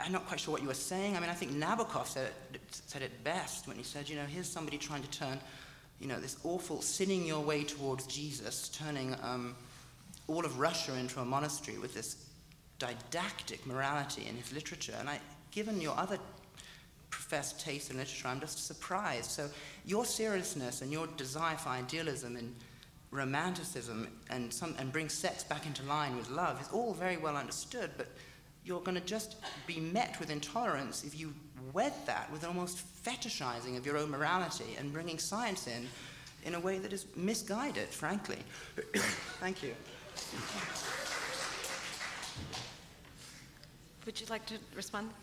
[0.00, 1.14] I'm not quite sure what you were saying.
[1.14, 4.24] I mean, I think Nabokov said it, said it best when he said, you know,
[4.24, 5.38] here's somebody trying to turn,
[6.00, 9.54] you know, this awful sinning your way towards Jesus, turning um,
[10.26, 12.16] all of Russia into a monastery with this
[12.78, 14.94] didactic morality in his literature.
[14.98, 15.20] And I,
[15.50, 16.16] given your other
[17.14, 19.30] professed taste in literature, I'm just surprised.
[19.30, 19.48] So
[19.86, 22.52] your seriousness and your desire for idealism and
[23.12, 27.36] romanticism and, some, and bring sex back into line with love is all very well
[27.36, 28.08] understood, but
[28.64, 29.36] you're going to just
[29.66, 31.32] be met with intolerance if you
[31.72, 35.86] wed that with almost fetishizing of your own morality and bringing science in
[36.44, 38.38] in a way that is misguided, frankly.
[39.40, 39.74] Thank you.
[44.04, 45.10] Would you like to respond?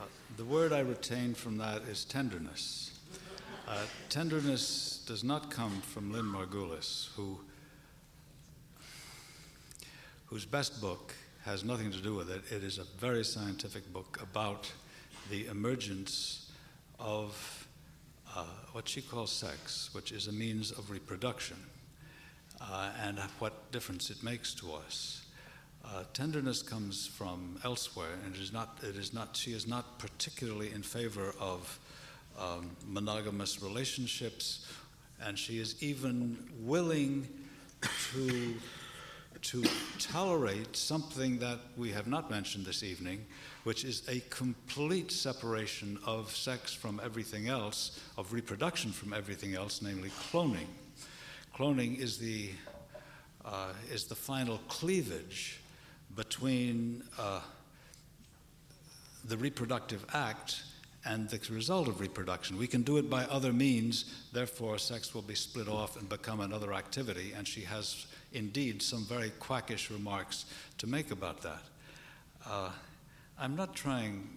[0.00, 0.04] Uh,
[0.42, 2.98] the word I retain from that is tenderness.
[3.68, 3.78] Uh,
[4.08, 7.38] tenderness does not come from Lynn Margulis, who,
[10.26, 11.14] whose best book
[11.44, 12.42] has nothing to do with it.
[12.50, 14.68] It is a very scientific book about
[15.30, 16.50] the emergence
[16.98, 17.68] of
[18.34, 18.42] uh,
[18.72, 21.58] what she calls sex, which is a means of reproduction,
[22.60, 25.21] uh, and what difference it makes to us.
[25.84, 28.78] Uh, tenderness comes from elsewhere, and it is not.
[28.82, 29.36] It is not.
[29.36, 31.78] She is not particularly in favor of
[32.38, 34.66] um, monogamous relationships,
[35.20, 37.28] and she is even willing
[38.12, 38.54] to
[39.42, 39.64] to
[39.98, 43.24] tolerate something that we have not mentioned this evening,
[43.64, 49.82] which is a complete separation of sex from everything else, of reproduction from everything else,
[49.82, 50.68] namely cloning.
[51.56, 52.50] Cloning is the
[53.44, 55.58] uh, is the final cleavage
[56.16, 57.40] between uh,
[59.24, 60.62] the reproductive act
[61.04, 62.56] and the result of reproduction.
[62.56, 66.40] We can do it by other means, therefore, sex will be split off and become
[66.40, 70.44] another activity, and she has indeed some very quackish remarks
[70.78, 71.62] to make about that.
[72.46, 72.70] Uh,
[73.38, 74.28] I'm not trying,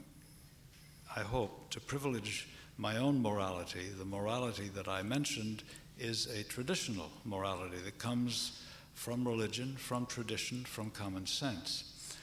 [1.16, 2.48] I hope, to privilege
[2.78, 3.88] my own morality.
[3.98, 5.64] The morality that I mentioned
[6.00, 8.60] is a traditional morality that comes
[8.96, 12.18] from religion, from tradition, from common sense.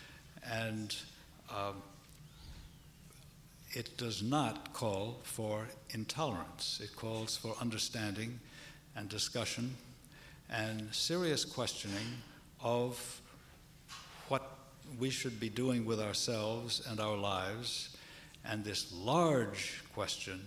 [0.50, 0.94] And
[1.50, 1.82] um,
[3.72, 6.80] it does not call for intolerance.
[6.82, 8.40] It calls for understanding
[8.96, 9.76] and discussion
[10.50, 12.18] and serious questioning
[12.62, 13.20] of
[14.28, 14.58] what
[14.98, 17.96] we should be doing with ourselves and our lives,
[18.44, 20.40] and this large question,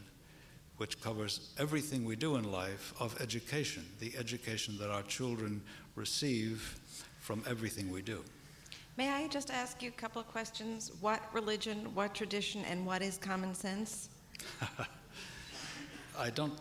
[0.78, 5.62] which covers everything we do in life, of education, the education that our children
[5.96, 6.80] receive
[7.20, 8.24] from everything we do.
[8.98, 10.92] May I just ask you a couple of questions?
[11.02, 14.10] What religion, what tradition, and what is common sense?
[16.18, 16.54] I don't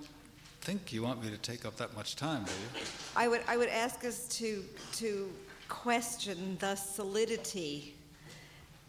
[0.63, 2.87] think you want me to take up that much time, do you?
[3.15, 5.31] I would, I would ask us to, to
[5.69, 7.95] question the solidity.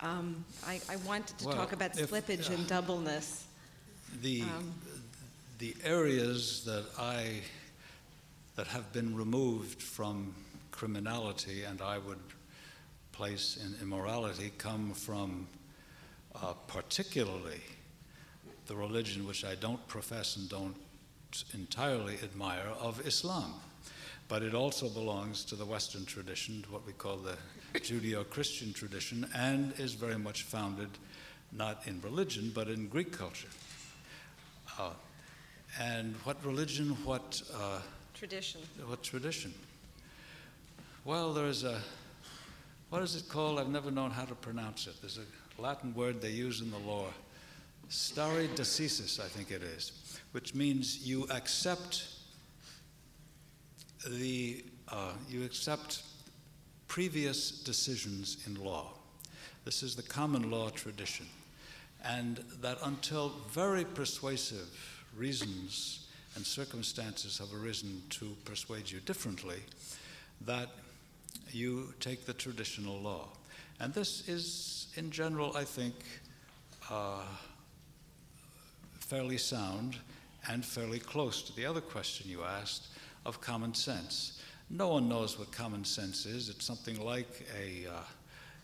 [0.01, 3.45] Um, I, I wanted to Well, talk about if, slippage and uh, doubleness.
[4.21, 4.73] The, Um,
[5.59, 7.41] the areas that I,
[8.55, 10.33] that have been removed from
[10.71, 12.19] criminality and I would
[13.11, 15.47] place in immorality come from
[16.35, 17.61] uh, particularly
[18.67, 20.75] the religion which I don't profess and don't
[21.53, 23.53] entirely admire of Islam.
[24.27, 27.37] But it also belongs to the Western tradition, to what we call the
[27.79, 30.89] Judeo Christian tradition, and is very much founded
[31.51, 33.49] not in religion but in Greek culture.
[34.79, 34.91] Uh,
[35.79, 37.79] and what religion, what, uh,
[38.25, 38.61] Tradition.
[38.87, 39.53] what tradition?
[41.03, 41.79] Well, there's a,
[42.89, 43.59] what is it called?
[43.59, 44.95] I've never known how to pronounce it.
[44.99, 47.05] There's a Latin word they use in the law,
[47.89, 49.91] stare decisis, I think it is,
[50.31, 52.07] which means you accept
[54.09, 56.01] the, uh, you accept
[56.87, 58.93] previous decisions in law.
[59.65, 61.27] This is the common law tradition.
[62.03, 66.04] And that until very persuasive reasons
[66.35, 69.59] and circumstances have arisen to persuade you differently,
[70.41, 70.69] that
[71.51, 73.27] you take the traditional law.
[73.79, 75.95] And this is, in general, I think,
[76.89, 77.23] uh,
[78.99, 79.97] fairly sound
[80.49, 82.87] and fairly close to the other question you asked
[83.25, 84.41] of common sense.
[84.69, 86.49] No one knows what common sense is.
[86.49, 88.01] It's something like a, uh,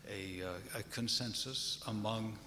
[0.09, 2.37] a, uh, a consensus among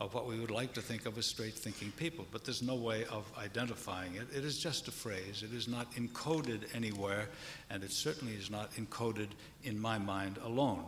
[0.00, 2.76] of what we would like to think of as straight thinking people, but there's no
[2.76, 4.28] way of identifying it.
[4.34, 5.42] It is just a phrase.
[5.42, 7.28] It is not encoded anywhere,
[7.68, 9.28] and it certainly is not encoded
[9.64, 10.84] in my mind alone.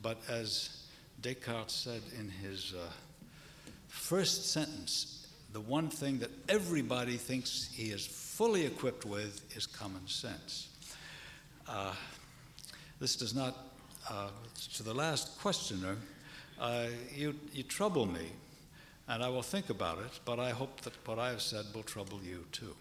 [0.00, 0.84] But as
[1.20, 2.88] Descartes said in his uh,
[3.88, 10.06] first sentence, the one thing that everybody thinks he is fully equipped with is common
[10.06, 10.68] sense.
[11.68, 11.92] Uh,
[13.00, 13.56] this does not,
[14.08, 14.28] uh,
[14.74, 15.96] to the last questioner,
[16.60, 18.30] uh, you, you trouble me,
[19.12, 21.82] and I will think about it, but I hope that what I have said will
[21.82, 22.74] trouble you too.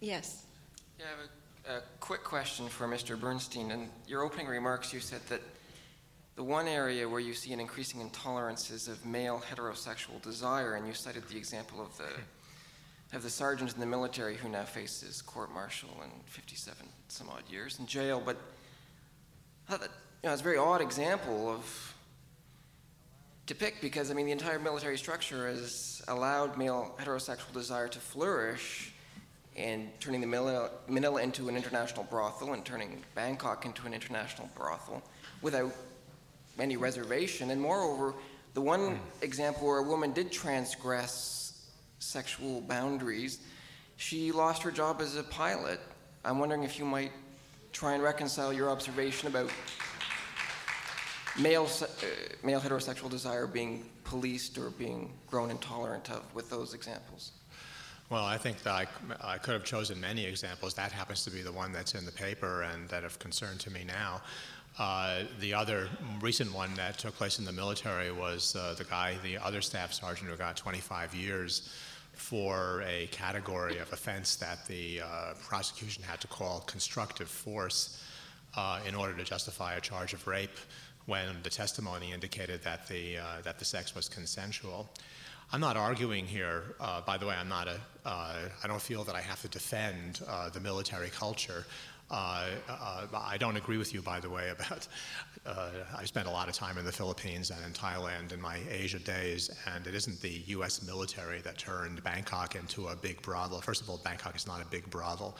[0.00, 0.46] Yes.
[0.98, 3.18] Yeah, I have a, a quick question for Mr.
[3.18, 3.70] Bernstein.
[3.70, 5.42] In your opening remarks, you said that
[6.34, 10.88] the one area where you see an increasing intolerance is of male heterosexual desire, and
[10.88, 15.22] you cited the example of the of the sergeant in the military who now faces
[15.22, 16.76] court-martial and 57
[17.06, 18.20] some odd years in jail.
[18.24, 18.38] But
[19.68, 19.90] I thought that
[20.24, 21.93] you know, it's a very odd example of
[23.46, 27.98] to pick because I mean the entire military structure has allowed male heterosexual desire to
[27.98, 28.92] flourish
[29.56, 34.48] and turning the Manila, Manila into an international brothel and turning Bangkok into an international
[34.54, 35.02] brothel
[35.42, 35.72] without
[36.58, 37.50] any reservation.
[37.50, 38.14] And moreover,
[38.54, 38.98] the one mm.
[39.22, 41.68] example where a woman did transgress
[41.98, 43.38] sexual boundaries,
[43.96, 45.80] she lost her job as a pilot.
[46.24, 47.12] I'm wondering if you might
[47.72, 49.50] try and reconcile your observation about
[51.38, 51.86] male, uh,
[52.42, 57.32] male heterosexual desire being policed or being grown intolerant of with those examples?
[58.10, 58.86] Well, I think that I,
[59.22, 60.74] I could have chosen many examples.
[60.74, 63.70] That happens to be the one that's in the paper and that of concern to
[63.70, 64.20] me now.
[64.78, 65.88] Uh, the other
[66.20, 69.92] recent one that took place in the military was uh, the guy, the other staff
[69.92, 71.72] sergeant who got 25 years
[72.12, 78.02] for a category of offense that the uh, prosecution had to call constructive force
[78.56, 80.56] uh, in order to justify a charge of rape
[81.06, 84.88] when the testimony indicated that the, uh, that the sex was consensual.
[85.52, 89.04] I'm not arguing here, uh, by the way, I'm not a, uh, I don't feel
[89.04, 91.64] that I have to defend uh, the military culture.
[92.10, 94.88] Uh, uh, I don't agree with you, by the way, about.
[95.46, 98.98] I spent a lot of time in the Philippines and in Thailand in my Asia
[98.98, 100.82] days, and it isn't the U.S.
[100.82, 103.60] military that turned Bangkok into a big brothel.
[103.60, 105.36] First of all, Bangkok is not a big brothel.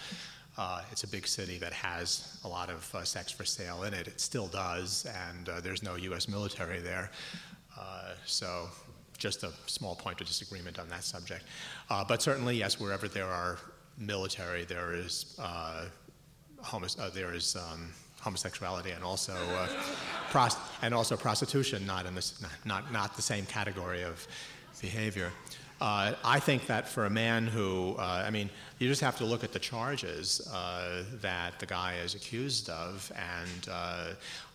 [0.56, 3.92] Uh, it's a big city that has a lot of uh, sex for sale in
[3.92, 4.06] it.
[4.06, 6.28] It still does, and uh, there's no U.S.
[6.28, 7.10] military there.
[7.78, 8.68] Uh, so,
[9.18, 11.44] just a small point of disagreement on that subject.
[11.90, 13.58] Uh, but certainly, yes, wherever there are
[13.98, 15.86] military, there is uh,
[17.12, 19.34] there is um, homosexuality and also
[20.30, 24.26] pros- and also prostitution, not in this, not not the same category of
[24.80, 25.32] behavior.
[25.80, 28.48] Uh, I think that for a man who, uh, I mean,
[28.78, 33.10] you just have to look at the charges uh, that the guy is accused of,
[33.16, 34.06] and uh,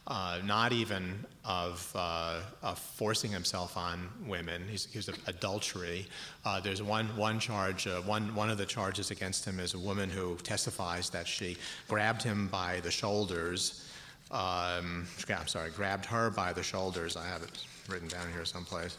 [0.07, 1.13] uh, not even
[1.43, 4.63] of, uh, of, forcing himself on women.
[4.69, 6.07] He's accused of adultery.
[6.63, 10.35] there's one, one charge, one, one of the charges against him is a woman who
[10.37, 13.85] testifies that she grabbed him by the shoulders.
[14.31, 17.17] Um, I'm sorry, grabbed her by the shoulders.
[17.17, 18.97] I have it written down here someplace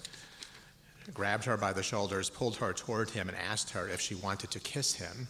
[1.15, 4.51] grabbed her by the shoulders, pulled her toward him, and asked her if she wanted
[4.51, 5.29] to kiss him.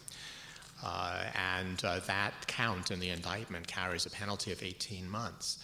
[0.83, 1.25] Uh,
[1.57, 5.59] and uh, that count in the indictment carries a penalty of 18 months.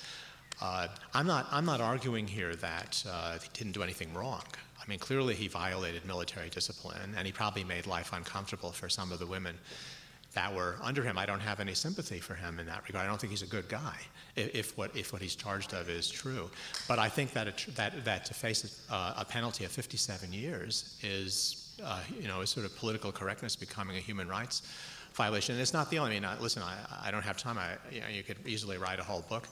[0.61, 4.43] Uh, I'm, not, I'm not arguing here that uh, he didn't do anything wrong.
[4.81, 9.13] I mean, clearly he violated military discipline, and he probably made life uncomfortable for some
[9.13, 9.57] of the women
[10.37, 11.17] that were under him.
[11.17, 13.07] I don't have any sympathy for him in that regard.
[13.07, 13.97] I don't think he's a good guy
[14.37, 16.51] if, if what, if what he's charged of is true.
[16.87, 20.99] But I think that, that, that to face a, uh, a penalty of 57 years
[21.03, 24.61] is, uh, you know, is sort of political correctness becoming a human rights
[25.15, 25.55] violation.
[25.55, 27.57] And it's not the only, I mean, listen, I, I don't have time.
[27.57, 29.49] I, you, know, you could easily write a whole book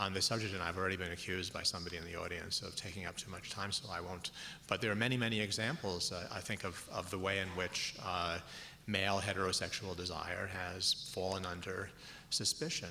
[0.00, 3.04] on this subject, and I've already been accused by somebody in the audience of taking
[3.04, 4.30] up too much time, so I won't.
[4.66, 7.94] But there are many, many examples, uh, I think, of, of the way in which
[8.02, 8.38] uh,
[8.86, 11.88] male heterosexual desire has fallen under
[12.30, 12.88] suspicion.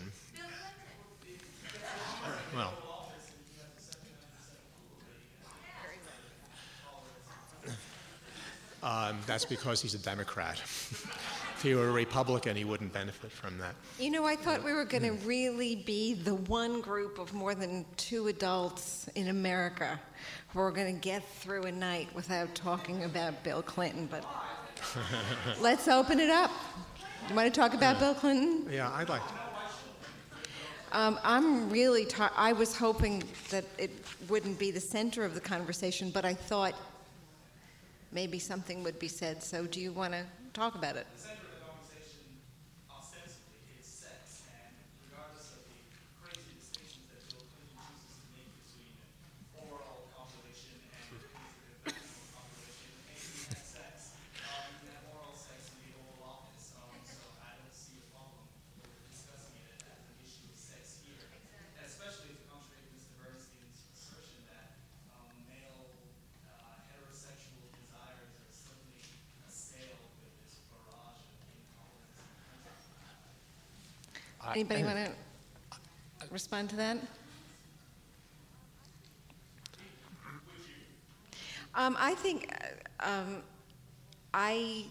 [2.56, 2.74] Well,
[8.84, 10.60] um, that's because he's a Democrat.
[10.60, 13.76] if he were a Republican, he wouldn't benefit from that.
[14.00, 17.56] You know, I thought we were going to really be the one group of more
[17.56, 20.00] than two adults in America
[20.50, 24.26] who are going to get through a night without talking about Bill Clinton, but
[25.62, 26.52] let's open it up.
[27.30, 28.68] You want to talk about Bill Clinton?
[28.72, 29.34] Yeah, I'd like to.
[30.94, 33.92] Um, I'm really, ta- I was hoping that it
[34.28, 36.74] wouldn't be the center of the conversation, but I thought
[38.12, 39.42] maybe something would be said.
[39.42, 41.08] So, do you want to talk about it?
[74.52, 75.12] Anybody want to
[76.30, 76.98] respond to that?
[81.74, 82.54] Um, I think
[83.00, 83.44] uh, um,
[84.34, 84.86] I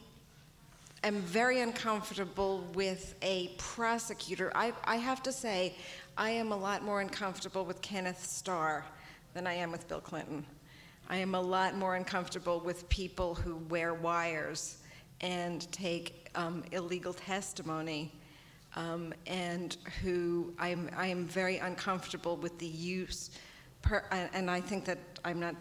[1.04, 4.50] am very uncomfortable with a prosecutor.
[4.54, 5.74] I, I have to say,
[6.16, 8.84] I am a lot more uncomfortable with Kenneth Starr
[9.34, 10.44] than I am with Bill Clinton.
[11.10, 14.78] I am a lot more uncomfortable with people who wear wires
[15.20, 18.10] and take um, illegal testimony
[18.76, 23.30] um, and who I'm, I am very uncomfortable with the use,
[23.82, 25.54] per, and I think that I'm not,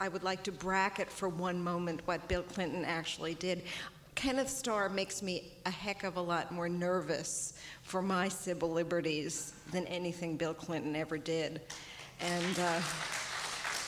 [0.00, 3.62] I would like to bracket for one moment what Bill Clinton actually did.
[4.14, 9.52] Kenneth Starr makes me a heck of a lot more nervous for my civil liberties
[9.72, 11.60] than anything Bill Clinton ever did.
[12.20, 12.80] And uh,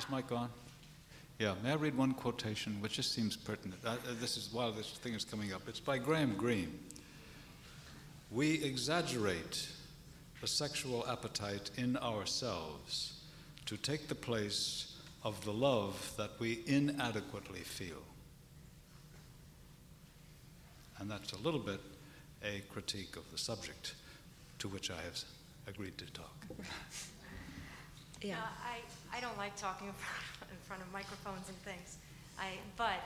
[0.00, 0.48] this mic on?
[1.38, 3.80] Yeah, may I read one quotation which just seems pertinent?
[3.84, 5.62] Uh, uh, this is while this thing is coming up.
[5.68, 6.78] It's by Graham Greene.
[8.30, 9.68] We exaggerate
[10.40, 13.20] the sexual appetite in ourselves
[13.66, 18.02] to take the place of the love that we inadequately feel.
[20.98, 21.80] And that's a little bit
[22.42, 23.96] a critique of the subject
[24.60, 25.20] to which I have
[25.66, 26.46] agreed to talk.
[28.22, 28.36] Yeah.
[28.36, 28.38] Uh,
[29.12, 31.96] I, I don't like talking in front, in front of microphones and things.
[32.38, 33.00] I, but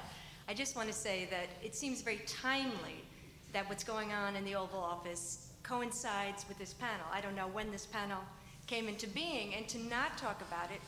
[0.49, 3.05] I just want to say that it seems very timely
[3.53, 7.07] that what's going on in the Oval Office coincides with this panel.
[7.13, 8.19] I don't know when this panel
[8.67, 10.81] came into being, and to not talk about it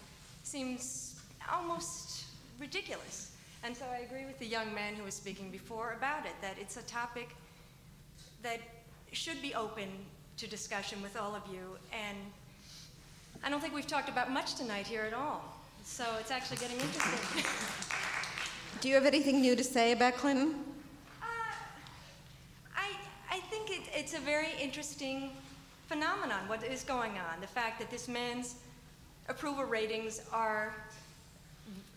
[0.43, 1.21] seems
[1.53, 2.25] almost
[2.59, 3.33] ridiculous.
[3.63, 6.57] And so I agree with the young man who was speaking before about it, that
[6.61, 7.35] it's a topic
[8.43, 8.61] that
[9.13, 9.89] should be open
[10.37, 11.77] to discussion with all of you.
[11.93, 12.19] And
[13.47, 15.41] I don't think we've talked about much tonight here at all.
[15.85, 17.45] So it's actually getting interesting.
[18.81, 20.65] Do you have anything new to say about Clinton?
[21.23, 21.27] Uh,
[22.77, 22.91] I,
[23.31, 25.31] I think it, it's a very interesting
[25.87, 27.41] phenomenon, what is going on.
[27.41, 28.57] The fact that this man's
[29.29, 30.75] approval ratings are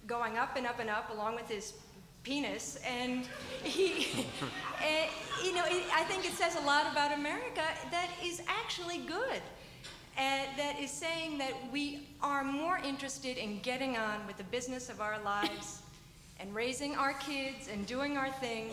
[0.05, 1.73] going up and up and up along with his
[2.21, 2.79] penis.
[2.87, 3.25] And
[3.63, 4.25] he, and,
[4.83, 5.07] eh,
[5.43, 9.41] you know, it, I think it says a lot about America that is actually good.
[10.19, 14.89] And that is saying that we are more interested in getting on with the business
[14.89, 15.81] of our lives
[16.41, 18.71] and raising our kids and doing our thing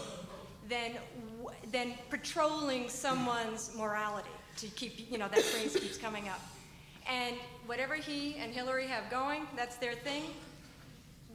[0.68, 0.96] than,
[1.70, 6.40] than patrolling someone's morality to keep, you know, that phrase keeps coming up.
[7.08, 7.36] And
[7.66, 10.24] whatever he and Hillary have going, that's their thing.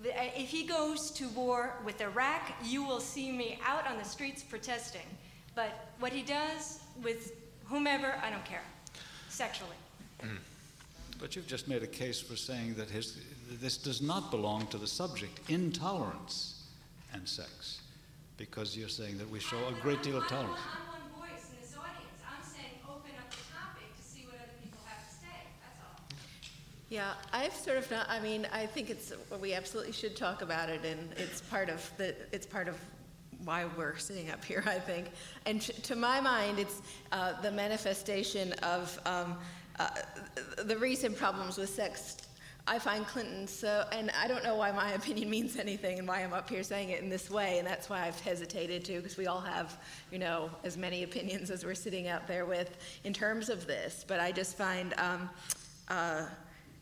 [0.04, 4.04] Uh, if he goes to war with Iraq, you will see me out on the
[4.04, 5.08] streets protesting.
[5.56, 7.32] But what he does with
[7.64, 8.64] whomever, I don't care,
[9.30, 9.78] sexually.
[11.19, 13.22] But you've just made a case for saying that his,
[13.61, 16.64] this does not belong to the subject, intolerance
[17.14, 17.81] and sex,
[18.38, 20.60] because you're saying that we show a great deal of tolerance.
[20.60, 22.18] I'm one voice in this audience.
[22.26, 25.45] I'm saying open up the topic to see what other people have to say.
[25.61, 26.02] That's all.
[26.89, 30.69] Yeah, I've sort of not, I mean, I think it's, we absolutely should talk about
[30.69, 32.76] it, and it's part of the, it's part of
[33.43, 35.07] why we're sitting up here, I think.
[35.45, 36.81] And t- to my mind, it's
[37.11, 39.38] uh, the manifestation of um,
[39.82, 42.18] uh, the recent problems with sex.
[42.68, 46.22] I find Clinton so, and I don't know why my opinion means anything and why
[46.22, 49.18] I'm up here saying it in this way, and that's why I've hesitated to, because
[49.18, 49.78] we all have,
[50.12, 54.06] you know, as many opinions as we're sitting out there with in terms of this.
[54.08, 55.30] But I just find um,
[55.88, 56.26] uh,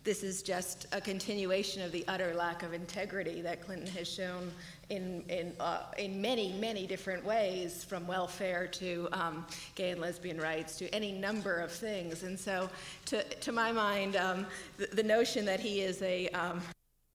[0.03, 4.51] this is just a continuation of the utter lack of integrity that Clinton has shown
[4.89, 9.45] in, in, uh, in many, many different ways, from welfare to um,
[9.75, 12.23] gay and lesbian rights to any number of things.
[12.23, 12.69] And so,
[13.05, 14.45] to, to my mind, um,
[14.77, 16.61] the, the, notion that he is a um,